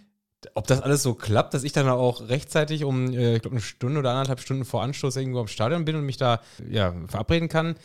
[0.54, 3.98] ob das alles so klappt, dass ich dann auch rechtzeitig um, ich glaube, eine Stunde
[4.00, 7.76] oder anderthalb Stunden vor Anstoß irgendwo am Stadion bin und mich da ja, verabreden kann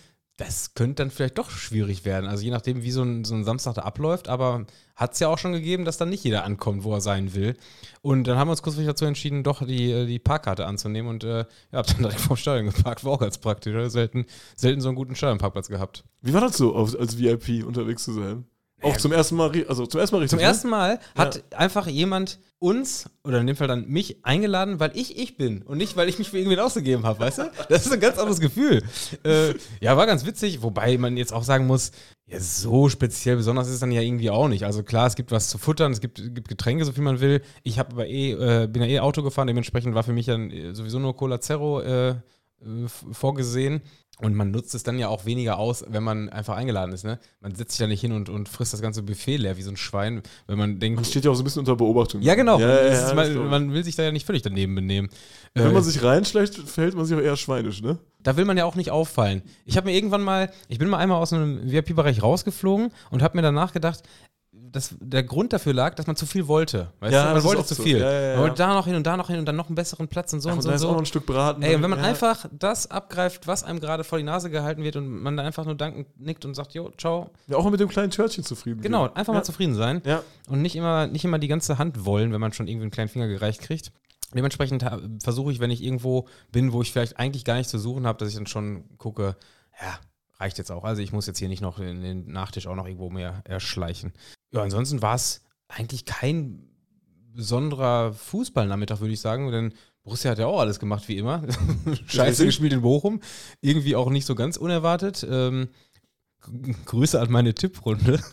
[0.41, 2.27] das könnte dann vielleicht doch schwierig werden.
[2.27, 5.27] Also je nachdem, wie so ein, so ein Samstag da abläuft, aber hat es ja
[5.27, 7.55] auch schon gegeben, dass dann nicht jeder ankommt, wo er sein will.
[8.01, 11.39] Und dann haben wir uns kurzfristig dazu entschieden, doch die, die Parkkarte anzunehmen und äh,
[11.39, 13.91] ja, hab dann direkt vom Stadion geparkt, war auch ganz praktisch.
[13.91, 14.25] Selten,
[14.55, 16.03] selten so einen guten Stadionparkplatz gehabt.
[16.21, 18.45] Wie war das so, als VIP unterwegs zu sein?
[18.81, 20.31] Auch zum ersten Mal, also zum ersten Mal richtig.
[20.31, 20.45] Zum ne?
[20.45, 21.57] ersten Mal hat ja.
[21.57, 25.77] einfach jemand uns, oder in dem Fall dann mich, eingeladen, weil ich ich bin und
[25.77, 27.51] nicht, weil ich mich für irgendwen ausgegeben habe, weißt du?
[27.69, 28.83] Das ist ein ganz anderes Gefühl.
[29.23, 31.91] Äh, ja, war ganz witzig, wobei man jetzt auch sagen muss,
[32.27, 34.63] ja, so speziell besonders ist es dann ja irgendwie auch nicht.
[34.63, 37.41] Also klar, es gibt was zu futtern, es gibt, gibt Getränke, so viel man will.
[37.63, 40.51] Ich habe aber eh, äh, bin ja eh Auto gefahren, dementsprechend war für mich dann
[40.51, 42.15] äh, sowieso nur Cola Zero äh, äh
[43.11, 43.81] vorgesehen.
[44.21, 47.03] Und man nutzt es dann ja auch weniger aus, wenn man einfach eingeladen ist.
[47.03, 47.19] Ne?
[47.39, 49.71] Man setzt sich da nicht hin und, und frisst das ganze Buffet leer wie so
[49.71, 50.97] ein Schwein, wenn man denkt.
[50.97, 52.21] Man steht ja auch so ein bisschen unter Beobachtung.
[52.21, 52.59] Ja, genau.
[52.59, 55.09] Ja, ja, ja, man, man, will sich da ja nicht völlig daneben benehmen.
[55.55, 57.97] Wenn äh, man sich reinschleicht, verhält man sich auch eher schweinisch, ne?
[58.23, 59.41] Da will man ja auch nicht auffallen.
[59.65, 63.35] Ich habe mir irgendwann mal, ich bin mal einmal aus einem VIP-Bereich rausgeflogen und habe
[63.35, 64.03] mir danach gedacht,
[64.71, 66.91] das, der Grund dafür lag, dass man zu viel wollte.
[66.99, 67.33] Weißt ja, du?
[67.35, 67.83] Man wollte zu so.
[67.83, 67.99] viel.
[67.99, 69.75] Ja, ja, man wollte da noch hin und da noch hin und dann noch einen
[69.75, 70.71] besseren Platz und so Ach, und, und so.
[70.71, 71.61] Ist auch noch ein Stück Braten.
[71.61, 74.95] Ey, und wenn man einfach das abgreift, was einem gerade vor die Nase gehalten wird
[74.95, 77.31] und man da einfach nur dankend nickt und sagt, jo, ciao.
[77.47, 78.81] Ja, auch mit dem kleinen Törtchen zufrieden.
[78.81, 80.01] Genau, einfach mal zufrieden sein.
[80.05, 80.23] Ja.
[80.47, 83.09] Und nicht immer, nicht immer die ganze Hand wollen, wenn man schon irgendwie einen kleinen
[83.09, 83.91] Finger gereicht kriegt.
[84.33, 84.85] Dementsprechend
[85.21, 88.17] versuche ich, wenn ich irgendwo bin, wo ich vielleicht eigentlich gar nichts zu suchen habe,
[88.17, 89.35] dass ich dann schon gucke,
[89.81, 89.99] ja,
[90.41, 90.83] reicht jetzt auch.
[90.83, 94.11] Also ich muss jetzt hier nicht noch in den Nachtisch auch noch irgendwo mehr erschleichen.
[94.51, 96.67] Ja, ansonsten war es eigentlich kein
[97.33, 99.73] besonderer Fußballnachmittag, würde ich sagen, denn
[100.03, 101.43] Borussia hat ja auch alles gemacht wie immer.
[102.07, 103.21] Scheiße gespielt in Bochum.
[103.61, 105.25] Irgendwie auch nicht so ganz unerwartet.
[105.29, 105.69] Ähm,
[106.85, 108.19] Grüße an meine Tipprunde.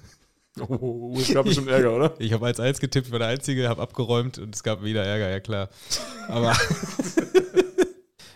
[0.60, 2.14] Oh, es gab bestimmt Ärger, oder?
[2.18, 5.30] Ich habe als eins getippt, war der Einzige, habe abgeräumt und es gab wieder Ärger,
[5.30, 5.68] ja klar.
[6.26, 6.52] Aber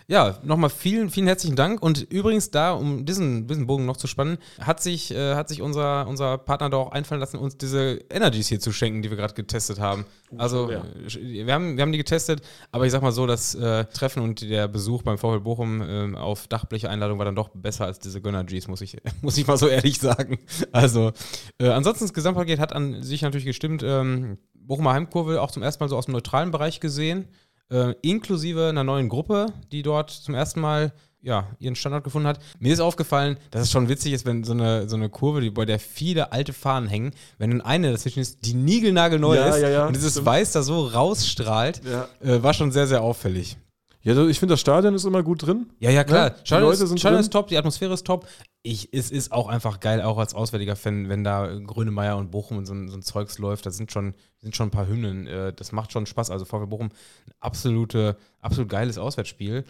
[0.07, 1.81] Ja, nochmal vielen, vielen herzlichen Dank.
[1.81, 5.61] Und übrigens da, um diesen, diesen Bogen noch zu spannen, hat sich, äh, hat sich
[5.61, 9.17] unser, unser Partner da auch einfallen lassen, uns diese Energies hier zu schenken, die wir
[9.17, 10.05] gerade getestet haben.
[10.31, 10.83] Oh, also ja.
[11.07, 12.41] Wir, haben, wir haben die getestet,
[12.71, 16.17] aber ich sag mal so, das äh, Treffen und der Besuch beim VfL Bochum äh,
[16.17, 19.67] auf Dachbleche-Einladung war dann doch besser als diese Gönnergies, muss ich, muss ich mal so
[19.67, 20.39] ehrlich sagen.
[20.71, 21.11] Also
[21.59, 23.83] äh, ansonsten das Gesamtpaket hat an sich natürlich gestimmt.
[23.83, 27.27] Ähm, Bochumer Heimkurve auch zum ersten Mal so aus dem neutralen Bereich gesehen
[27.73, 30.93] äh, inklusive einer neuen Gruppe, die dort zum ersten Mal
[31.23, 32.39] ja, ihren Standort gefunden hat.
[32.59, 35.49] Mir ist aufgefallen, dass es schon witzig ist, wenn so eine, so eine Kurve, die,
[35.49, 39.61] bei der viele alte Fahnen hängen, wenn dann eine dazwischen ist, die niegelnagelneu ja, ist
[39.61, 40.25] ja, ja, und dieses stimmt.
[40.27, 41.81] Weiß da so rausstrahlt,
[42.21, 43.57] äh, war schon sehr, sehr auffällig.
[44.03, 45.69] Ja, ich finde, das Stadion ist immer gut drin.
[45.79, 46.31] Ja, ja, klar.
[46.31, 46.35] Ne?
[46.43, 48.27] Stadion, ist, Stadion ist top, die Atmosphäre ist top.
[48.61, 52.57] Ich, es ist auch einfach geil, auch als auswärtiger Fan, wenn da Grönemeyer und Bochum
[52.57, 53.65] und so, so ein Zeugs läuft.
[53.65, 55.25] Da sind schon, sind schon ein paar Hymnen.
[55.25, 56.31] Äh, das macht schon Spaß.
[56.31, 59.63] Also VfB Bochum, ein absolute, absolut geiles Auswärtsspiel.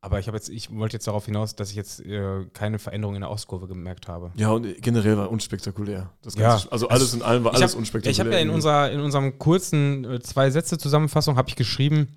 [0.00, 3.22] Aber ich jetzt, ich wollte jetzt darauf hinaus, dass ich jetzt äh, keine Veränderung in
[3.22, 4.32] der Ostkurve gemerkt habe.
[4.36, 6.10] Ja, und generell war unspektakulär.
[6.22, 6.72] Das Ganze, ja.
[6.72, 8.12] Also alles in allem war alles hab, unspektakulär.
[8.12, 12.08] Ich habe ja in, unserer, in unserem kurzen äh, zwei Sätze Zusammenfassung habe ich geschrieben,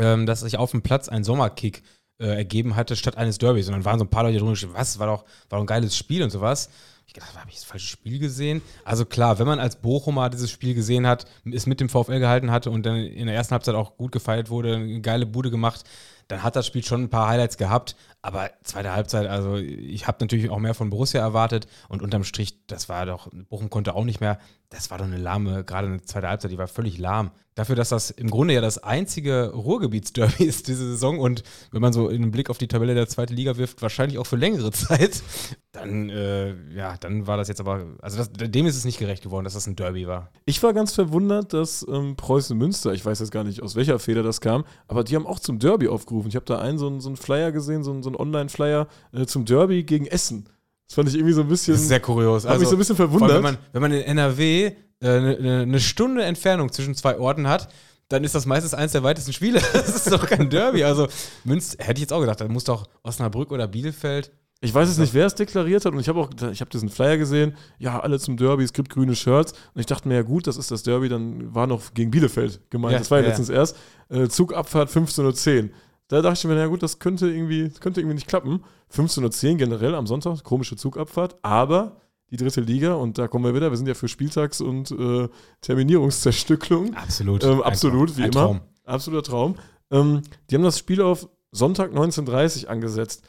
[0.00, 1.82] ähm, dass sich auf dem Platz ein Sommerkick
[2.18, 3.66] äh, ergeben hatte statt eines Derbys.
[3.68, 5.96] Und dann waren so ein paar Leute drunter, was, war doch, war doch ein geiles
[5.96, 6.70] Spiel und sowas.
[7.06, 8.62] Ich dachte, habe ich das falsche Spiel gesehen?
[8.84, 12.50] Also klar, wenn man als Bochumer dieses Spiel gesehen hat, es mit dem VfL gehalten
[12.50, 15.84] hatte und dann in der ersten Halbzeit auch gut gefeiert wurde, eine geile Bude gemacht,
[16.28, 17.96] dann hat das Spiel schon ein paar Highlights gehabt.
[18.26, 22.66] Aber zweite Halbzeit, also ich habe natürlich auch mehr von Borussia erwartet und unterm Strich,
[22.66, 26.02] das war doch, Bochum konnte auch nicht mehr, das war doch eine lahme, gerade eine
[26.02, 27.30] zweite Halbzeit, die war völlig lahm.
[27.54, 31.92] Dafür, dass das im Grunde ja das einzige Ruhrgebietsderby ist diese Saison und wenn man
[31.92, 35.22] so einen Blick auf die Tabelle der zweiten Liga wirft, wahrscheinlich auch für längere Zeit,
[35.70, 39.22] dann, äh, ja, dann war das jetzt aber, also das, dem ist es nicht gerecht
[39.22, 40.32] geworden, dass das ein Derby war.
[40.46, 44.00] Ich war ganz verwundert, dass ähm, Preußen Münster, ich weiß jetzt gar nicht, aus welcher
[44.00, 46.15] Feder das kam, aber die haben auch zum Derby aufgerufen.
[46.26, 48.88] Ich habe da einen, so einen, so einen Flyer gesehen, so einen, so einen Online-Flyer
[49.12, 50.48] äh, zum Derby gegen Essen.
[50.88, 51.74] Das fand ich irgendwie so ein bisschen.
[51.74, 52.44] Das ist sehr kurios.
[52.44, 53.36] Hat also, mich so ein bisschen verwundert.
[53.36, 57.68] Wenn man, wenn man in NRW eine, äh, eine Stunde Entfernung zwischen zwei Orten hat,
[58.08, 59.60] dann ist das meistens eines der weitesten Spiele.
[59.72, 60.84] Das ist doch kein Derby.
[60.84, 61.08] Also
[61.44, 64.30] Münster, hätte ich jetzt auch gedacht, da muss doch Osnabrück oder Bielefeld.
[64.62, 66.88] Ich weiß es nicht, wer es deklariert hat und ich habe auch, ich habe diesen
[66.88, 70.22] Flyer gesehen, ja, alle zum Derby, es gibt grüne Shirts und ich dachte mir, ja
[70.22, 73.24] gut, das ist das Derby, dann war noch gegen Bielefeld gemeint, ja, das war ja,
[73.24, 73.76] ja letztens erst,
[74.08, 75.70] äh, Zugabfahrt 15.10 Uhr.
[76.08, 78.62] Da dachte ich mir, na gut, das könnte irgendwie, könnte irgendwie nicht klappen.
[78.94, 81.96] 15.10 Uhr generell am Sonntag, komische Zugabfahrt, aber
[82.30, 85.28] die dritte Liga und da kommen wir wieder, wir sind ja für Spieltags- und äh,
[85.60, 86.94] Terminierungszerstückelung.
[86.94, 87.44] Absolut.
[87.44, 88.30] Ähm, absolut, Ein wie Traum.
[88.30, 88.60] immer.
[88.60, 88.60] Traum.
[88.84, 89.54] Absoluter Traum.
[89.90, 93.24] Ähm, die haben das Spiel auf Sonntag 19.30 angesetzt.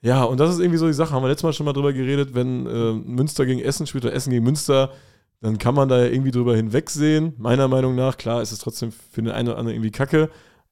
[0.00, 1.12] Ja, und das ist irgendwie so die Sache.
[1.12, 4.14] Haben wir letztes Mal schon mal drüber geredet, wenn äh, Münster gegen Essen spielt oder
[4.14, 4.92] Essen gegen Münster,
[5.40, 7.34] dann kann man da ja irgendwie drüber hinwegsehen.
[7.38, 10.30] Meiner Meinung nach, klar, ist es trotzdem für den einen oder anderen irgendwie kacke.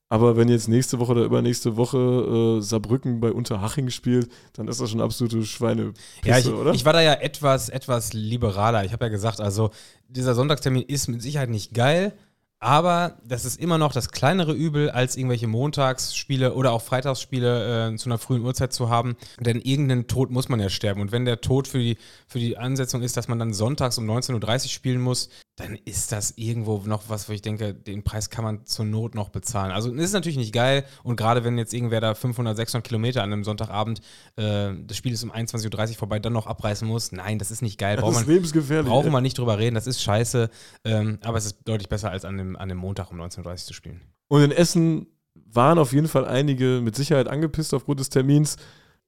[0.09, 4.81] Aber wenn jetzt nächste Woche oder übernächste Woche äh, Saarbrücken bei Unterhaching spielt, dann ist
[4.81, 6.73] das schon absolute Schweinepisse, Ja, ich, oder?
[6.73, 8.85] ich war da ja etwas, etwas liberaler.
[8.85, 9.71] Ich habe ja gesagt, also
[10.09, 12.13] dieser Sonntagstermin ist mit Sicherheit nicht geil,
[12.59, 17.97] aber das ist immer noch das kleinere Übel, als irgendwelche Montagsspiele oder auch Freitagsspiele äh,
[17.97, 19.17] zu einer frühen Uhrzeit zu haben.
[19.41, 21.01] Denn irgendeinen Tod muss man ja sterben.
[21.01, 24.09] Und wenn der Tod für die, für die Ansetzung ist, dass man dann sonntags um
[24.09, 28.29] 19.30 Uhr spielen muss, dann ist das irgendwo noch was, wo ich denke, den Preis
[28.29, 29.73] kann man zur Not noch bezahlen.
[29.73, 33.23] Also das ist natürlich nicht geil und gerade wenn jetzt irgendwer da 500, 600 Kilometer
[33.23, 34.01] an einem Sonntagabend,
[34.37, 37.63] äh, das Spiel ist um 21.30 Uhr vorbei, dann noch abreißen muss, nein, das ist
[37.63, 37.97] nicht geil.
[37.97, 38.89] das Braucht ist man, lebensgefährlich.
[38.91, 40.51] brauchen wir nicht drüber reden, das ist scheiße,
[40.85, 43.57] ähm, aber es ist deutlich besser als an dem, an dem Montag um 19.30 Uhr
[43.57, 44.03] zu spielen.
[44.29, 48.57] Und in Essen waren auf jeden Fall einige mit Sicherheit angepisst aufgrund des Termins.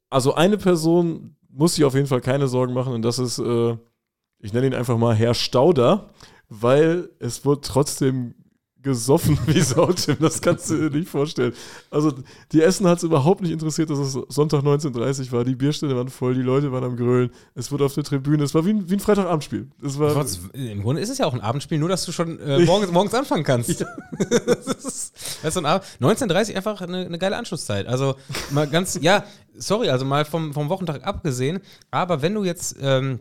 [0.09, 3.77] Also eine Person muss sich auf jeden Fall keine Sorgen machen und das ist, äh,
[4.39, 6.09] ich nenne ihn einfach mal Herr Stauder,
[6.49, 8.35] weil es wird trotzdem
[8.83, 10.17] gesoffen wie Sau, Tim.
[10.21, 11.53] Das kannst du dir nicht vorstellen.
[11.91, 12.13] Also
[12.53, 15.45] die Essen hat es überhaupt nicht interessiert, dass es Sonntag 19.30 Uhr war.
[15.45, 17.31] Die Bierstände waren voll, die Leute waren am Grölen.
[17.55, 19.69] Es wurde auf der Tribüne, es war wie ein, wie ein Freitagabendspiel.
[19.85, 22.39] Es war, Trotz, Im Grunde ist es ja auch ein Abendspiel, nur dass du schon
[22.41, 23.81] äh, morgens, morgens anfangen kannst.
[24.47, 27.87] das ist, das ist 19.30 einfach eine, eine geile Anschlusszeit.
[27.87, 28.15] Also
[28.51, 29.25] mal ganz, ja,
[29.57, 33.21] sorry, also mal vom, vom Wochentag abgesehen, aber wenn du jetzt ähm,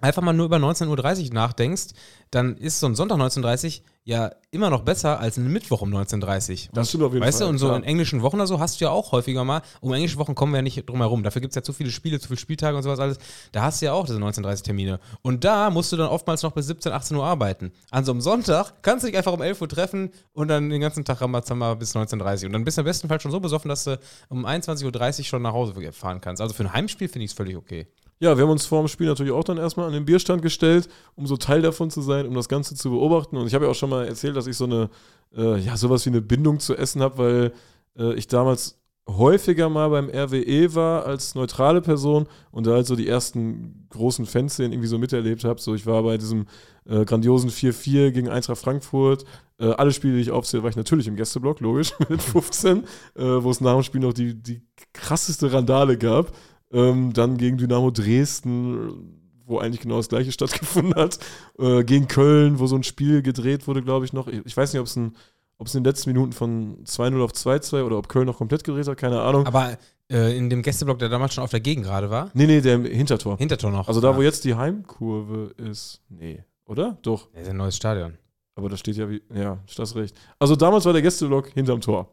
[0.00, 1.88] einfach mal nur über 19.30 Uhr nachdenkst,
[2.30, 5.92] dann ist so ein Sonntag 19.30 Uhr ja immer noch besser als ein Mittwoch um
[5.94, 6.68] 19.30 Uhr.
[6.72, 7.78] Das stimmt auf jeden weißt Fall, du, und so klar.
[7.78, 10.52] in englischen Wochen oder so hast du ja auch häufiger mal, um englische Wochen kommen
[10.52, 11.22] wir ja nicht drum herum.
[11.22, 13.18] Dafür gibt es ja zu viele Spiele, zu viele Spieltage und sowas alles.
[13.52, 15.00] Da hast du ja auch diese 19.30 Termine.
[15.22, 17.70] Und da musst du dann oftmals noch bis 17, 18 Uhr arbeiten.
[17.90, 20.80] An so einem Sonntag kannst du dich einfach um 11 Uhr treffen und dann den
[20.80, 22.46] ganzen Tag Rambazamba bis 19.30 Uhr.
[22.46, 23.98] Und dann bist du im besten Fall schon so besoffen, dass du
[24.30, 26.40] um 21.30 Uhr schon nach Hause fahren kannst.
[26.40, 27.86] Also für ein Heimspiel finde ich es völlig okay.
[28.20, 30.88] Ja, wir haben uns vor dem Spiel natürlich auch dann erstmal an den Bierstand gestellt,
[31.14, 33.36] um so Teil davon zu sein, um das Ganze zu beobachten.
[33.36, 34.90] Und ich habe ja auch schon mal erzählt, dass ich so eine,
[35.36, 37.52] äh, ja, sowas wie eine Bindung zu Essen habe, weil
[37.96, 42.94] äh, ich damals häufiger mal beim RWE war als neutrale Person und da halt so
[42.94, 45.60] die ersten großen Fanszenen irgendwie so miterlebt habe.
[45.60, 46.46] So, ich war bei diesem
[46.84, 49.24] äh, grandiosen 4-4 gegen Eintracht Frankfurt.
[49.58, 52.82] Äh, alle Spiele, die ich aufzähle, war ich natürlich im Gästeblock, logisch, mit 15, äh,
[53.14, 54.62] wo es nach dem Spiel noch die, die
[54.92, 56.32] krasseste Randale gab.
[56.72, 61.18] Ähm, dann gegen Dynamo Dresden, wo eigentlich genau das gleiche stattgefunden hat.
[61.58, 64.28] Äh, gegen Köln, wo so ein Spiel gedreht wurde, glaube ich, noch.
[64.28, 65.16] Ich, weiß nicht, ob es ein,
[65.56, 68.64] ob es in den letzten Minuten von 2-0 auf 2-2 oder ob Köln noch komplett
[68.64, 69.46] gedreht hat, keine Ahnung.
[69.46, 69.76] Aber
[70.10, 72.74] äh, in dem Gästeblock, der damals schon auf der Gegend gerade war, nee, nee, der
[72.74, 73.38] im Hintertor.
[73.38, 73.88] Hintertor noch.
[73.88, 74.26] Also da, wo ja.
[74.26, 76.02] jetzt die Heimkurve ist.
[76.08, 76.98] Nee, oder?
[77.02, 77.28] Doch.
[77.32, 78.18] Das ist ein neues Stadion.
[78.54, 79.22] Aber da steht ja wie.
[79.34, 80.16] Ja, das recht.
[80.38, 82.12] Also damals war der Gästeblock hinterm Tor.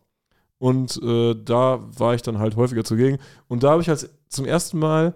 [0.58, 3.18] Und äh, da war ich dann halt häufiger zugegen.
[3.48, 5.16] Und da habe ich als zum ersten Mal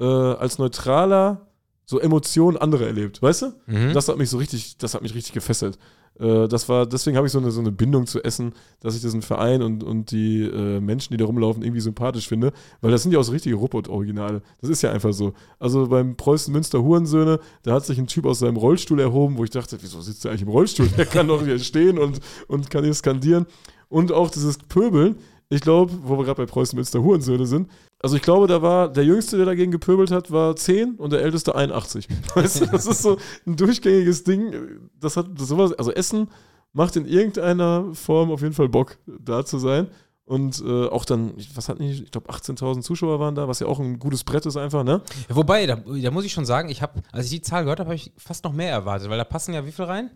[0.00, 1.48] äh, als Neutraler
[1.86, 3.46] so Emotionen anderer erlebt, weißt du?
[3.66, 3.92] Mhm.
[3.92, 5.78] Das hat mich so richtig, das hat mich richtig gefesselt.
[6.18, 9.02] Äh, das war, deswegen habe ich so eine, so eine Bindung zu Essen, dass ich
[9.02, 12.52] diesen Verein und, und die äh, Menschen, die da rumlaufen, irgendwie sympathisch finde.
[12.80, 14.42] Weil das sind ja auch so richtige Robot-Originale.
[14.60, 15.34] Das ist ja einfach so.
[15.58, 19.44] Also beim Preußen Münster Hurensöhne, da hat sich ein Typ aus seinem Rollstuhl erhoben, wo
[19.44, 20.88] ich dachte, wieso sitzt er eigentlich im Rollstuhl?
[20.96, 23.46] Der kann doch hier stehen und, und kann hier skandieren.
[23.88, 25.16] Und auch dieses Pöbeln.
[25.54, 28.88] Ich glaube, wo wir gerade bei Preußen Münster Hurensöhne sind, also ich glaube, da war
[28.88, 32.08] der Jüngste, der dagegen gepöbelt hat, war 10 und der Älteste 81.
[32.34, 34.52] Weißt du, das ist so ein durchgängiges Ding.
[34.98, 36.28] Das hat sowas, also Essen
[36.72, 39.88] macht in irgendeiner Form auf jeden Fall Bock, da zu sein.
[40.24, 43.68] Und äh, auch dann, was hatten die, ich glaube 18.000 Zuschauer waren da, was ja
[43.68, 45.02] auch ein gutes Brett ist einfach, ne?
[45.28, 47.78] Ja, wobei, da, da muss ich schon sagen, ich habe, als ich die Zahl gehört
[47.78, 50.10] habe, habe ich fast noch mehr erwartet, weil da passen ja wie viel rein?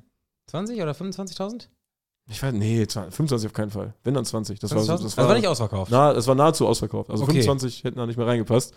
[0.49, 1.69] 20 oder 25.000?
[2.31, 3.95] Ich weiß, nee, 20, 25 auf keinen Fall.
[4.05, 4.59] Wenn dann 20.
[4.59, 4.93] Das war, so- 20.000?
[4.93, 5.91] das Also war, war nicht ausverkauft.
[5.91, 7.11] Na, es war nahezu ausverkauft.
[7.11, 7.33] Also Okay.
[7.43, 8.75] 25 hätten da nicht mehr reingepasst.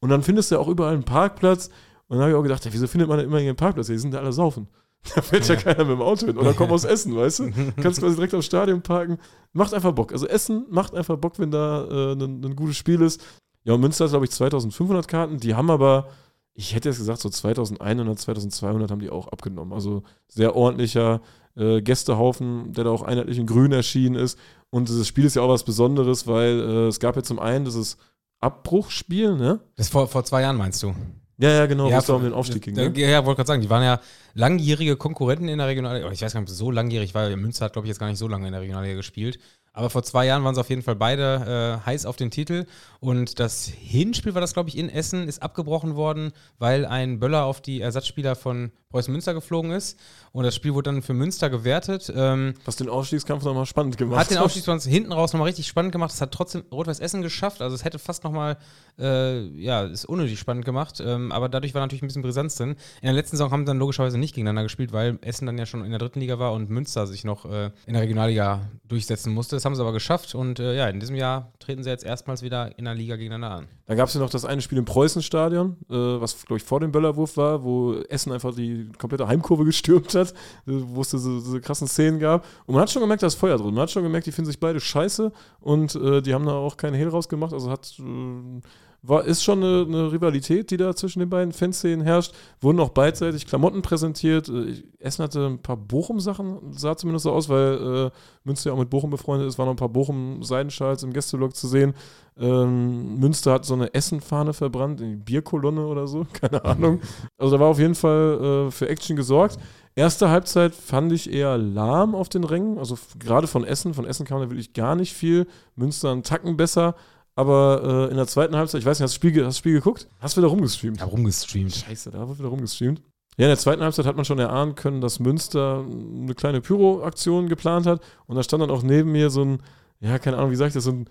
[0.00, 1.68] Und dann findest du ja auch überall einen Parkplatz.
[2.08, 3.86] Und dann habe ich auch gedacht, ja, wieso findet man da immer einen Parkplatz?
[3.86, 4.68] Die sind da alle saufen.
[5.14, 5.60] Da fährt ja, Ja.
[5.62, 6.36] keiner mit dem Auto hin.
[6.36, 7.50] Oder kommt aus Essen, weißt du?
[7.82, 9.16] Kannst quasi direkt aufs Stadion parken.
[9.54, 10.12] Macht einfach Bock.
[10.12, 13.22] Also Essen macht einfach Bock, wenn da äh, ein, ein gutes Spiel ist.
[13.64, 15.38] Ja, und Münster hat, glaube ich, 2500 Karten.
[15.38, 16.08] Die haben aber,
[16.52, 19.72] ich hätte jetzt gesagt, so 2100, 2200 haben die auch abgenommen.
[19.72, 21.22] Also sehr ordentlicher
[21.60, 24.38] äh, Gästehaufen, der da auch einheitlich in grün erschienen ist.
[24.70, 27.64] Und dieses Spiel ist ja auch was Besonderes, weil äh, es gab ja zum einen
[27.64, 27.96] dieses
[28.40, 29.60] Abbruchspiel, ne?
[29.76, 30.94] Das vor, vor zwei Jahren meinst du?
[31.38, 32.74] Ja, ja, genau, wo es da um den Aufstieg ging.
[32.74, 32.92] Ne?
[32.96, 34.00] Ja, ja, wollte gerade sagen, die waren ja
[34.34, 36.10] langjährige Konkurrenten in der Regionalliga.
[36.10, 37.34] Ich weiß gar nicht, ob es so langjährig war.
[37.34, 39.38] Münster hat, glaube ich, jetzt gar nicht so lange in der Regionalliga gespielt.
[39.72, 42.66] Aber vor zwei Jahren waren sie auf jeden Fall beide äh, heiß auf den Titel.
[42.98, 47.44] Und das Hinspiel war das, glaube ich, in Essen, ist abgebrochen worden, weil ein Böller
[47.44, 49.96] auf die Ersatzspieler von Preußen Münster geflogen ist.
[50.32, 52.12] Und das Spiel wurde dann für Münster gewertet.
[52.14, 54.30] Ähm, Was den Aufstiegskampf nochmal spannend gemacht hat.
[54.30, 56.12] den Aufstiegskampf hinten raus nochmal richtig spannend gemacht.
[56.12, 57.62] Es hat trotzdem Rot-Weiß Essen geschafft.
[57.62, 58.56] Also es hätte fast nochmal,
[58.98, 61.00] äh, ja, ist unnötig spannend gemacht.
[61.04, 62.70] Ähm, aber dadurch war natürlich ein bisschen Brisanz drin.
[63.00, 65.66] In der letzten Saison haben sie dann logischerweise nicht gegeneinander gespielt, weil Essen dann ja
[65.66, 69.32] schon in der dritten Liga war und Münster sich noch äh, in der Regionalliga durchsetzen
[69.32, 69.54] musste.
[69.54, 70.34] Das haben sie aber geschafft.
[70.34, 73.56] Und äh, ja, in diesem Jahr treten sie jetzt erstmals wieder in der Liga gegeneinander
[73.56, 73.68] an.
[73.86, 76.80] Da gab es ja noch das eine Spiel im Preußenstadion, äh, was, glaube ich, vor
[76.80, 80.34] dem Böllerwurf war, wo Essen einfach die komplette Heimkurve gestürmt hat,
[80.66, 82.44] wo es diese, diese, krassen Szenen gab.
[82.66, 83.74] Und man hat schon gemerkt, da ist Feuer drin.
[83.74, 86.76] Man hat schon gemerkt, die finden sich beide scheiße und äh, die haben da auch
[86.76, 87.52] keinen Hehl rausgemacht.
[87.52, 88.60] Also hat äh,
[89.02, 92.34] war, ist schon eine, eine, Rivalität, die da zwischen den beiden Fanszenen herrscht.
[92.60, 94.48] Wurden auch beidseitig Klamotten präsentiert.
[94.48, 98.10] Äh, Essen hatte ein paar Bochum-Sachen, sah zumindest so aus, weil äh,
[98.44, 101.66] Münster ja auch mit Bochum befreundet ist, waren noch ein paar Bochum-Seidenschals im Gästelog zu
[101.66, 101.94] sehen.
[102.38, 107.00] Ähm, Münster hat so eine Essen-Fahne verbrannt, in die Bierkolonne oder so, keine Ahnung.
[107.38, 109.58] Also da war auf jeden Fall äh, für Action gesorgt.
[109.94, 113.92] Erste Halbzeit fand ich eher lahm auf den Rängen, also gerade von Essen.
[113.92, 115.46] Von Essen kam da wirklich gar nicht viel.
[115.74, 116.94] Münster einen Tacken besser.
[117.40, 119.58] Aber äh, in der zweiten Halbzeit, ich weiß nicht, hast du das Spiel, hast das
[119.58, 120.06] Spiel geguckt?
[120.20, 120.98] Hast du wieder rumgestreamt?
[120.98, 121.74] Ich hab rumgestreamt.
[121.74, 123.00] Scheiße, da wird wieder rumgestreamt.
[123.38, 127.48] Ja, in der zweiten Halbzeit hat man schon erahnen können, dass Münster eine kleine Pyro-Aktion
[127.48, 128.02] geplant hat.
[128.26, 129.62] Und da stand dann auch neben mir so ein,
[130.00, 131.08] ja, keine Ahnung, wie sag ich das, so ein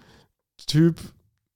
[0.68, 1.00] Typ,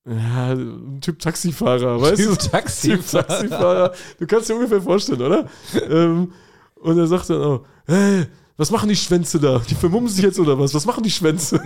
[0.10, 2.50] ja, ein Typ Taxifahrer, weißt typ du?
[2.50, 3.28] Taxifahrer.
[3.28, 3.94] Typ Taxifahrer.
[4.18, 5.48] Du kannst dir ungefähr vorstellen, oder?
[5.88, 6.32] ähm,
[6.78, 8.26] und er sagt dann auch, hey,
[8.58, 9.62] was machen die Schwänze da?
[9.68, 10.74] Die vermummen sich jetzt oder was?
[10.74, 11.62] Was machen die Schwänze?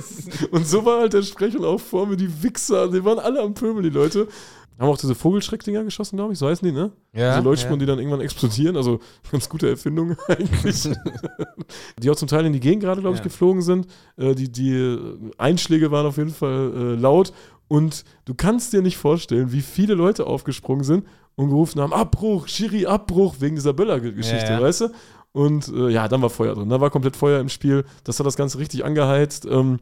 [0.50, 3.54] und so war halt der Sprechung auch vor mir, die Wichser, die waren alle am
[3.54, 4.28] Pöbel, die Leute.
[4.76, 6.90] Haben auch diese Vogelschreckdinger geschossen, glaube ich, so heißen die, ne?
[7.12, 7.34] Ja.
[7.34, 7.86] Diese Leuchtspunen, ja.
[7.86, 8.98] die dann irgendwann explodieren, also
[9.30, 10.88] ganz gute Erfindung eigentlich.
[12.02, 13.24] die auch zum Teil in die Gegend gerade, glaube ich, ja.
[13.24, 13.86] geflogen sind.
[14.16, 14.98] Äh, die, die
[15.38, 17.32] Einschläge waren auf jeden Fall äh, laut
[17.68, 21.06] und du kannst dir nicht vorstellen, wie viele Leute aufgesprungen sind
[21.36, 24.88] und gerufen haben: Abbruch, Schiri, Abbruch, wegen dieser Böller-Geschichte, ja, weißt du?
[25.34, 26.68] Und äh, ja, dann war Feuer drin.
[26.68, 27.84] Da war komplett Feuer im Spiel.
[28.04, 29.46] Das hat das Ganze richtig angeheizt.
[29.50, 29.80] Ähm,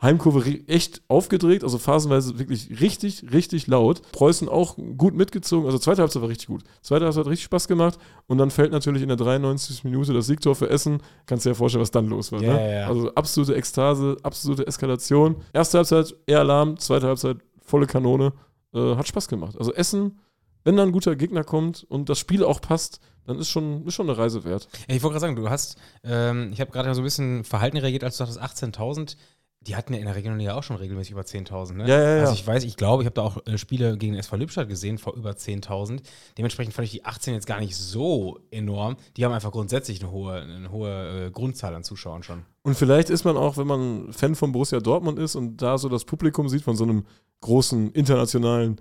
[0.00, 4.02] Heimkurve echt aufgedreht, also phasenweise wirklich richtig, richtig laut.
[4.12, 6.64] Preußen auch gut mitgezogen, also zweite Halbzeit war richtig gut.
[6.82, 9.84] Zweite Halbzeit hat richtig Spaß gemacht und dann fällt natürlich in der 93.
[9.84, 11.00] Minute das Siegtor für Essen.
[11.26, 12.42] Kannst du dir ja vorstellen, was dann los war.
[12.42, 12.74] Ja, ne?
[12.80, 12.86] ja.
[12.88, 15.36] Also absolute Ekstase, absolute Eskalation.
[15.52, 18.32] Erste Halbzeit eher Alarm, zweite Halbzeit volle Kanone.
[18.74, 19.56] Äh, hat Spaß gemacht.
[19.56, 20.18] Also Essen,
[20.64, 23.94] wenn da ein guter Gegner kommt und das Spiel auch passt, dann ist schon, ist
[23.94, 24.68] schon eine Reise wert.
[24.88, 27.76] Ja, ich wollte gerade sagen, du hast, ähm, ich habe gerade so ein bisschen verhalten
[27.76, 29.16] reagiert, als du sagtest 18.000.
[29.64, 31.74] Die hatten ja in der Regionalliga auch schon regelmäßig über 10.000.
[31.74, 31.88] Ne?
[31.88, 32.20] Ja, ja, ja.
[32.22, 34.98] Also ich weiß, ich glaube, ich habe da auch äh, Spiele gegen SV Lippstadt gesehen
[34.98, 36.00] vor über 10.000.
[36.36, 38.96] Dementsprechend fand ich die 18 jetzt gar nicht so enorm.
[39.16, 42.42] Die haben einfach grundsätzlich eine hohe, eine hohe äh, Grundzahl an Zuschauern schon.
[42.62, 45.88] Und vielleicht ist man auch, wenn man Fan von Borussia Dortmund ist und da so
[45.88, 47.04] das Publikum sieht von so einem
[47.40, 48.80] großen internationalen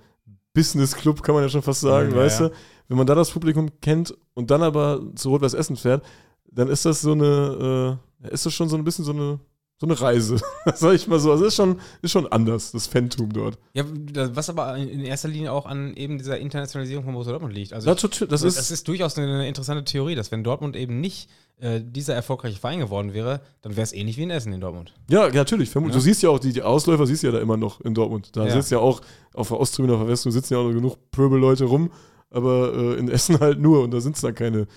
[0.53, 2.49] Business Club, kann man ja schon fast sagen, ja, weißt ja.
[2.49, 2.55] du?
[2.87, 6.03] Wenn man da das Publikum kennt und dann aber zu Rot-Weiß Essen fährt,
[6.51, 9.39] dann ist das so eine, äh, ist das schon so ein bisschen so eine,
[9.81, 10.37] so eine Reise,
[10.75, 11.31] sag ich mal so.
[11.31, 13.57] Also ist schon, ist schon anders, das Fantum dort.
[13.73, 17.73] Ja, was aber in erster Linie auch an eben dieser Internationalisierung von Borussia Dortmund liegt.
[17.73, 21.01] Also das, ich, das, ist, das ist durchaus eine interessante Theorie, dass wenn Dortmund eben
[21.01, 24.61] nicht äh, dieser erfolgreiche Verein geworden wäre, dann wäre es ähnlich wie in Essen in
[24.61, 24.93] Dortmund.
[25.09, 25.73] Ja, natürlich.
[25.73, 25.81] Ja.
[25.81, 28.29] Du siehst ja auch, die, die, Ausläufer siehst du ja da immer noch in Dortmund.
[28.35, 28.53] Da ja.
[28.53, 29.01] sitzt ja auch
[29.33, 31.89] auf der Osttribüne, auf der Westtribüne sitzen ja auch noch genug Pöbelleute rum
[32.31, 34.67] aber äh, in Essen halt nur und da sind es dann keine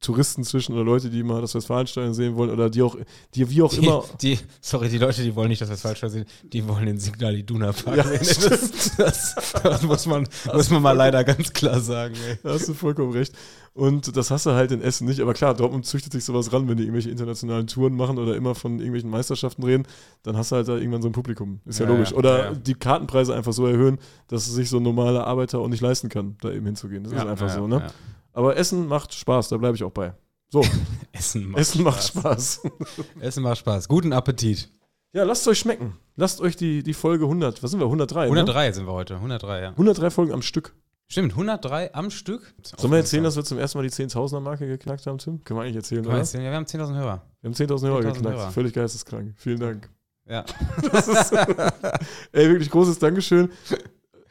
[0.00, 2.96] Touristen zwischen oder Leute, die mal das Westfalenstadion sehen wollen oder die auch,
[3.34, 4.04] die wie auch die, immer.
[4.20, 7.72] Die, sorry, die Leute, die wollen nicht das Westfalenstadion sehen, die wollen den Signal Iduna
[7.72, 8.50] Park ja, sehen.
[8.50, 12.14] Das, das, das, muss, man, muss man mal leider ganz klar sagen.
[12.28, 12.38] Ey.
[12.42, 13.34] Da hast du vollkommen recht.
[13.74, 15.20] Und das hast du halt in Essen nicht.
[15.20, 18.54] Aber klar, Dortmund züchtet sich sowas ran, wenn die irgendwelche internationalen Touren machen oder immer
[18.54, 19.84] von irgendwelchen Meisterschaften reden,
[20.22, 21.60] dann hast du halt da irgendwann so ein Publikum.
[21.64, 22.12] Ist ja, ja logisch.
[22.12, 22.54] Oder ja, ja.
[22.54, 26.36] die Kartenpreise einfach so erhöhen, dass sich so ein normaler Arbeiter auch nicht leisten kann,
[26.40, 27.02] da eben hinzugehen.
[27.02, 27.86] Das ist einfach so, ne?
[28.34, 30.12] Aber Essen macht Spaß, da bleibe ich auch bei.
[30.50, 30.62] So.
[31.12, 32.62] Essen macht Essen Macht Spaß.
[33.20, 33.88] Essen macht Spaß.
[33.88, 34.68] Guten Appetit.
[35.12, 35.96] Ja, lasst euch schmecken.
[36.16, 38.24] Lasst euch die, die Folge 100, was sind wir, 103?
[38.24, 38.74] 103 ne?
[38.74, 39.70] sind wir heute, 103, ja.
[39.70, 40.74] 103 Folgen am Stück.
[41.06, 42.54] Stimmt, 103 am Stück.
[42.76, 45.44] Sollen wir erzählen, dass wir zum ersten Mal die 10.000er Marke geknackt haben, Tim?
[45.44, 46.18] Können wir eigentlich erzählen, oder?
[46.18, 46.44] Erzählen?
[46.44, 47.22] Ja, wir haben 10.000 Hörer.
[47.40, 48.36] Wir haben 10.000 Hörer 10 geknackt.
[48.36, 48.50] Hörer.
[48.50, 49.34] Völlig geisteskrank.
[49.36, 49.90] Vielen Dank.
[50.26, 50.44] Ja.
[50.82, 51.32] Ist,
[52.32, 53.50] ey, wirklich großes Dankeschön.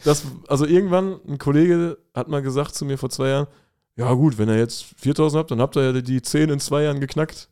[0.03, 3.47] Das, also irgendwann, ein Kollege hat mal gesagt zu mir vor zwei Jahren,
[3.95, 6.83] ja gut, wenn ihr jetzt 4000 habt, dann habt ihr ja die 10 in zwei
[6.83, 7.49] Jahren geknackt.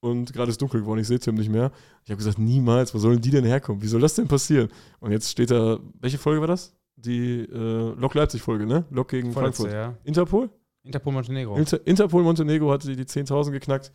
[0.00, 1.72] Und gerade ist dunkel geworden, ich sehe Tim nicht mehr.
[2.04, 3.80] Ich habe gesagt, niemals, wo sollen die denn herkommen?
[3.80, 4.68] Wie soll das denn passieren?
[5.00, 6.74] Und jetzt steht da, welche Folge war das?
[6.96, 8.84] Die äh, Lok Leipzig-Folge, ne?
[8.90, 9.72] Lok gegen Vorletzte, Frankfurt.
[9.72, 9.98] Ja.
[10.04, 10.50] Interpol?
[10.82, 11.56] Interpol Montenegro.
[11.56, 13.92] Inter Interpol Montenegro hatte die 10.000 geknackt.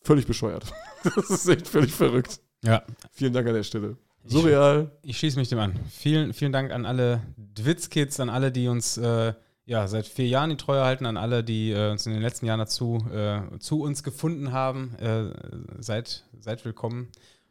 [0.00, 0.72] Völlig bescheuert.
[1.04, 2.40] das ist echt völlig verrückt.
[2.64, 2.82] Ja.
[3.10, 3.98] Vielen Dank an der Stelle.
[4.24, 4.90] Surreal.
[5.02, 5.78] Ich, ich schließe mich dem an.
[5.90, 9.34] Vielen, vielen Dank an alle Dwitz-Kids, an alle, die uns äh,
[9.64, 12.46] ja, seit vier Jahren die Treue halten, an alle, die äh, uns in den letzten
[12.46, 14.94] Jahren dazu äh, zu uns gefunden haben.
[14.96, 15.32] Äh,
[15.78, 17.08] seid, seid willkommen.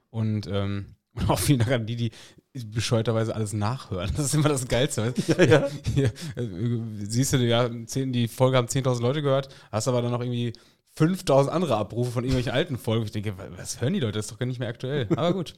[0.09, 2.11] Und, ähm, und auch vielen Dank an die, die
[2.53, 4.11] bescheuerterweise alles nachhören.
[4.15, 5.13] Das ist immer das Geilste.
[5.27, 5.67] Ja, ja.
[5.95, 6.47] Hier, äh,
[6.99, 10.53] siehst du, ja, zehn, die Folge haben 10.000 Leute gehört, hast aber dann noch irgendwie
[10.97, 13.05] 5.000 andere Abrufe von irgendwelchen alten Folgen.
[13.05, 14.19] Ich denke, was hören die Leute?
[14.19, 15.07] Das ist doch gar nicht mehr aktuell.
[15.11, 15.53] Aber gut,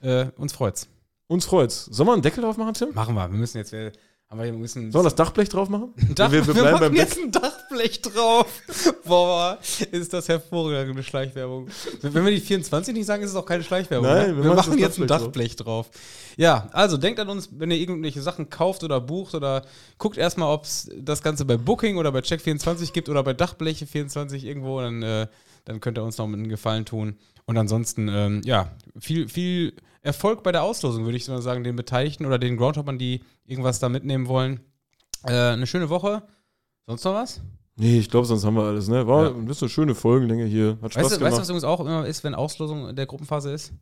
[0.00, 0.88] äh, uns freut's.
[1.26, 1.84] Uns freut's.
[1.84, 2.94] Sollen wir einen Deckel drauf machen, Tim?
[2.94, 3.30] Machen wir.
[3.30, 3.92] Wir müssen jetzt, wir,
[4.30, 4.92] haben wir bisschen.
[4.92, 5.92] Sollen wir das Dachblech drauf machen?
[6.14, 8.46] Dach, wir, wir, wir machen jetzt ein Dachblech drauf.
[9.04, 9.58] Boah,
[9.90, 11.66] ist das hervorragende Schleichwerbung.
[12.00, 14.08] Wenn wir die 24 nicht sagen, ist es auch keine Schleichwerbung.
[14.08, 14.36] Nein, ne?
[14.36, 15.90] wir wir machen jetzt ein Dachblech Dachblech drauf.
[16.36, 19.64] Ja, also denkt an uns, wenn ihr irgendwelche Sachen kauft oder bucht oder
[19.98, 24.44] guckt erstmal, ob es das Ganze bei Booking oder bei Check24 gibt oder bei Dachbleche24
[24.44, 25.26] irgendwo, dann, äh,
[25.64, 27.16] dann könnt ihr uns noch einen Gefallen tun.
[27.50, 31.74] Und ansonsten, ähm, ja, viel, viel Erfolg bei der Auslosung, würde ich mal sagen, den
[31.74, 34.60] Beteiligten oder den Groundhoppern, die irgendwas da mitnehmen wollen.
[35.24, 36.22] Äh, eine schöne Woche.
[36.86, 37.40] Sonst noch was?
[37.74, 39.04] Nee, ich glaube, sonst haben wir alles, ne?
[39.08, 39.30] War Ja.
[39.34, 40.78] ein bisschen schöne Folgenlänge hier.
[40.80, 41.32] Hat Spaß Weißt du, gemacht.
[41.32, 43.72] weißt du, was übrigens auch immer ist, wenn Auslosung der Gruppenphase ist?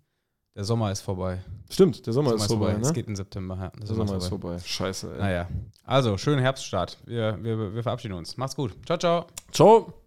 [0.57, 1.39] Der Sommer ist vorbei.
[1.69, 2.95] Stimmt, der Sommer, ist vorbei, Es ne?
[2.95, 3.57] geht in September.
[3.61, 3.73] Ja.
[3.79, 4.59] Der Sommer ist vorbei.
[4.65, 5.19] Scheiße, ey.
[5.19, 5.49] Naja.
[5.85, 6.97] Also, schönen Herbststart.
[7.05, 8.39] Wir, wir, wir verabschieden uns.
[8.39, 8.75] Macht's gut.
[8.87, 9.27] Ciao, ciao.
[9.53, 9.98] Ciao.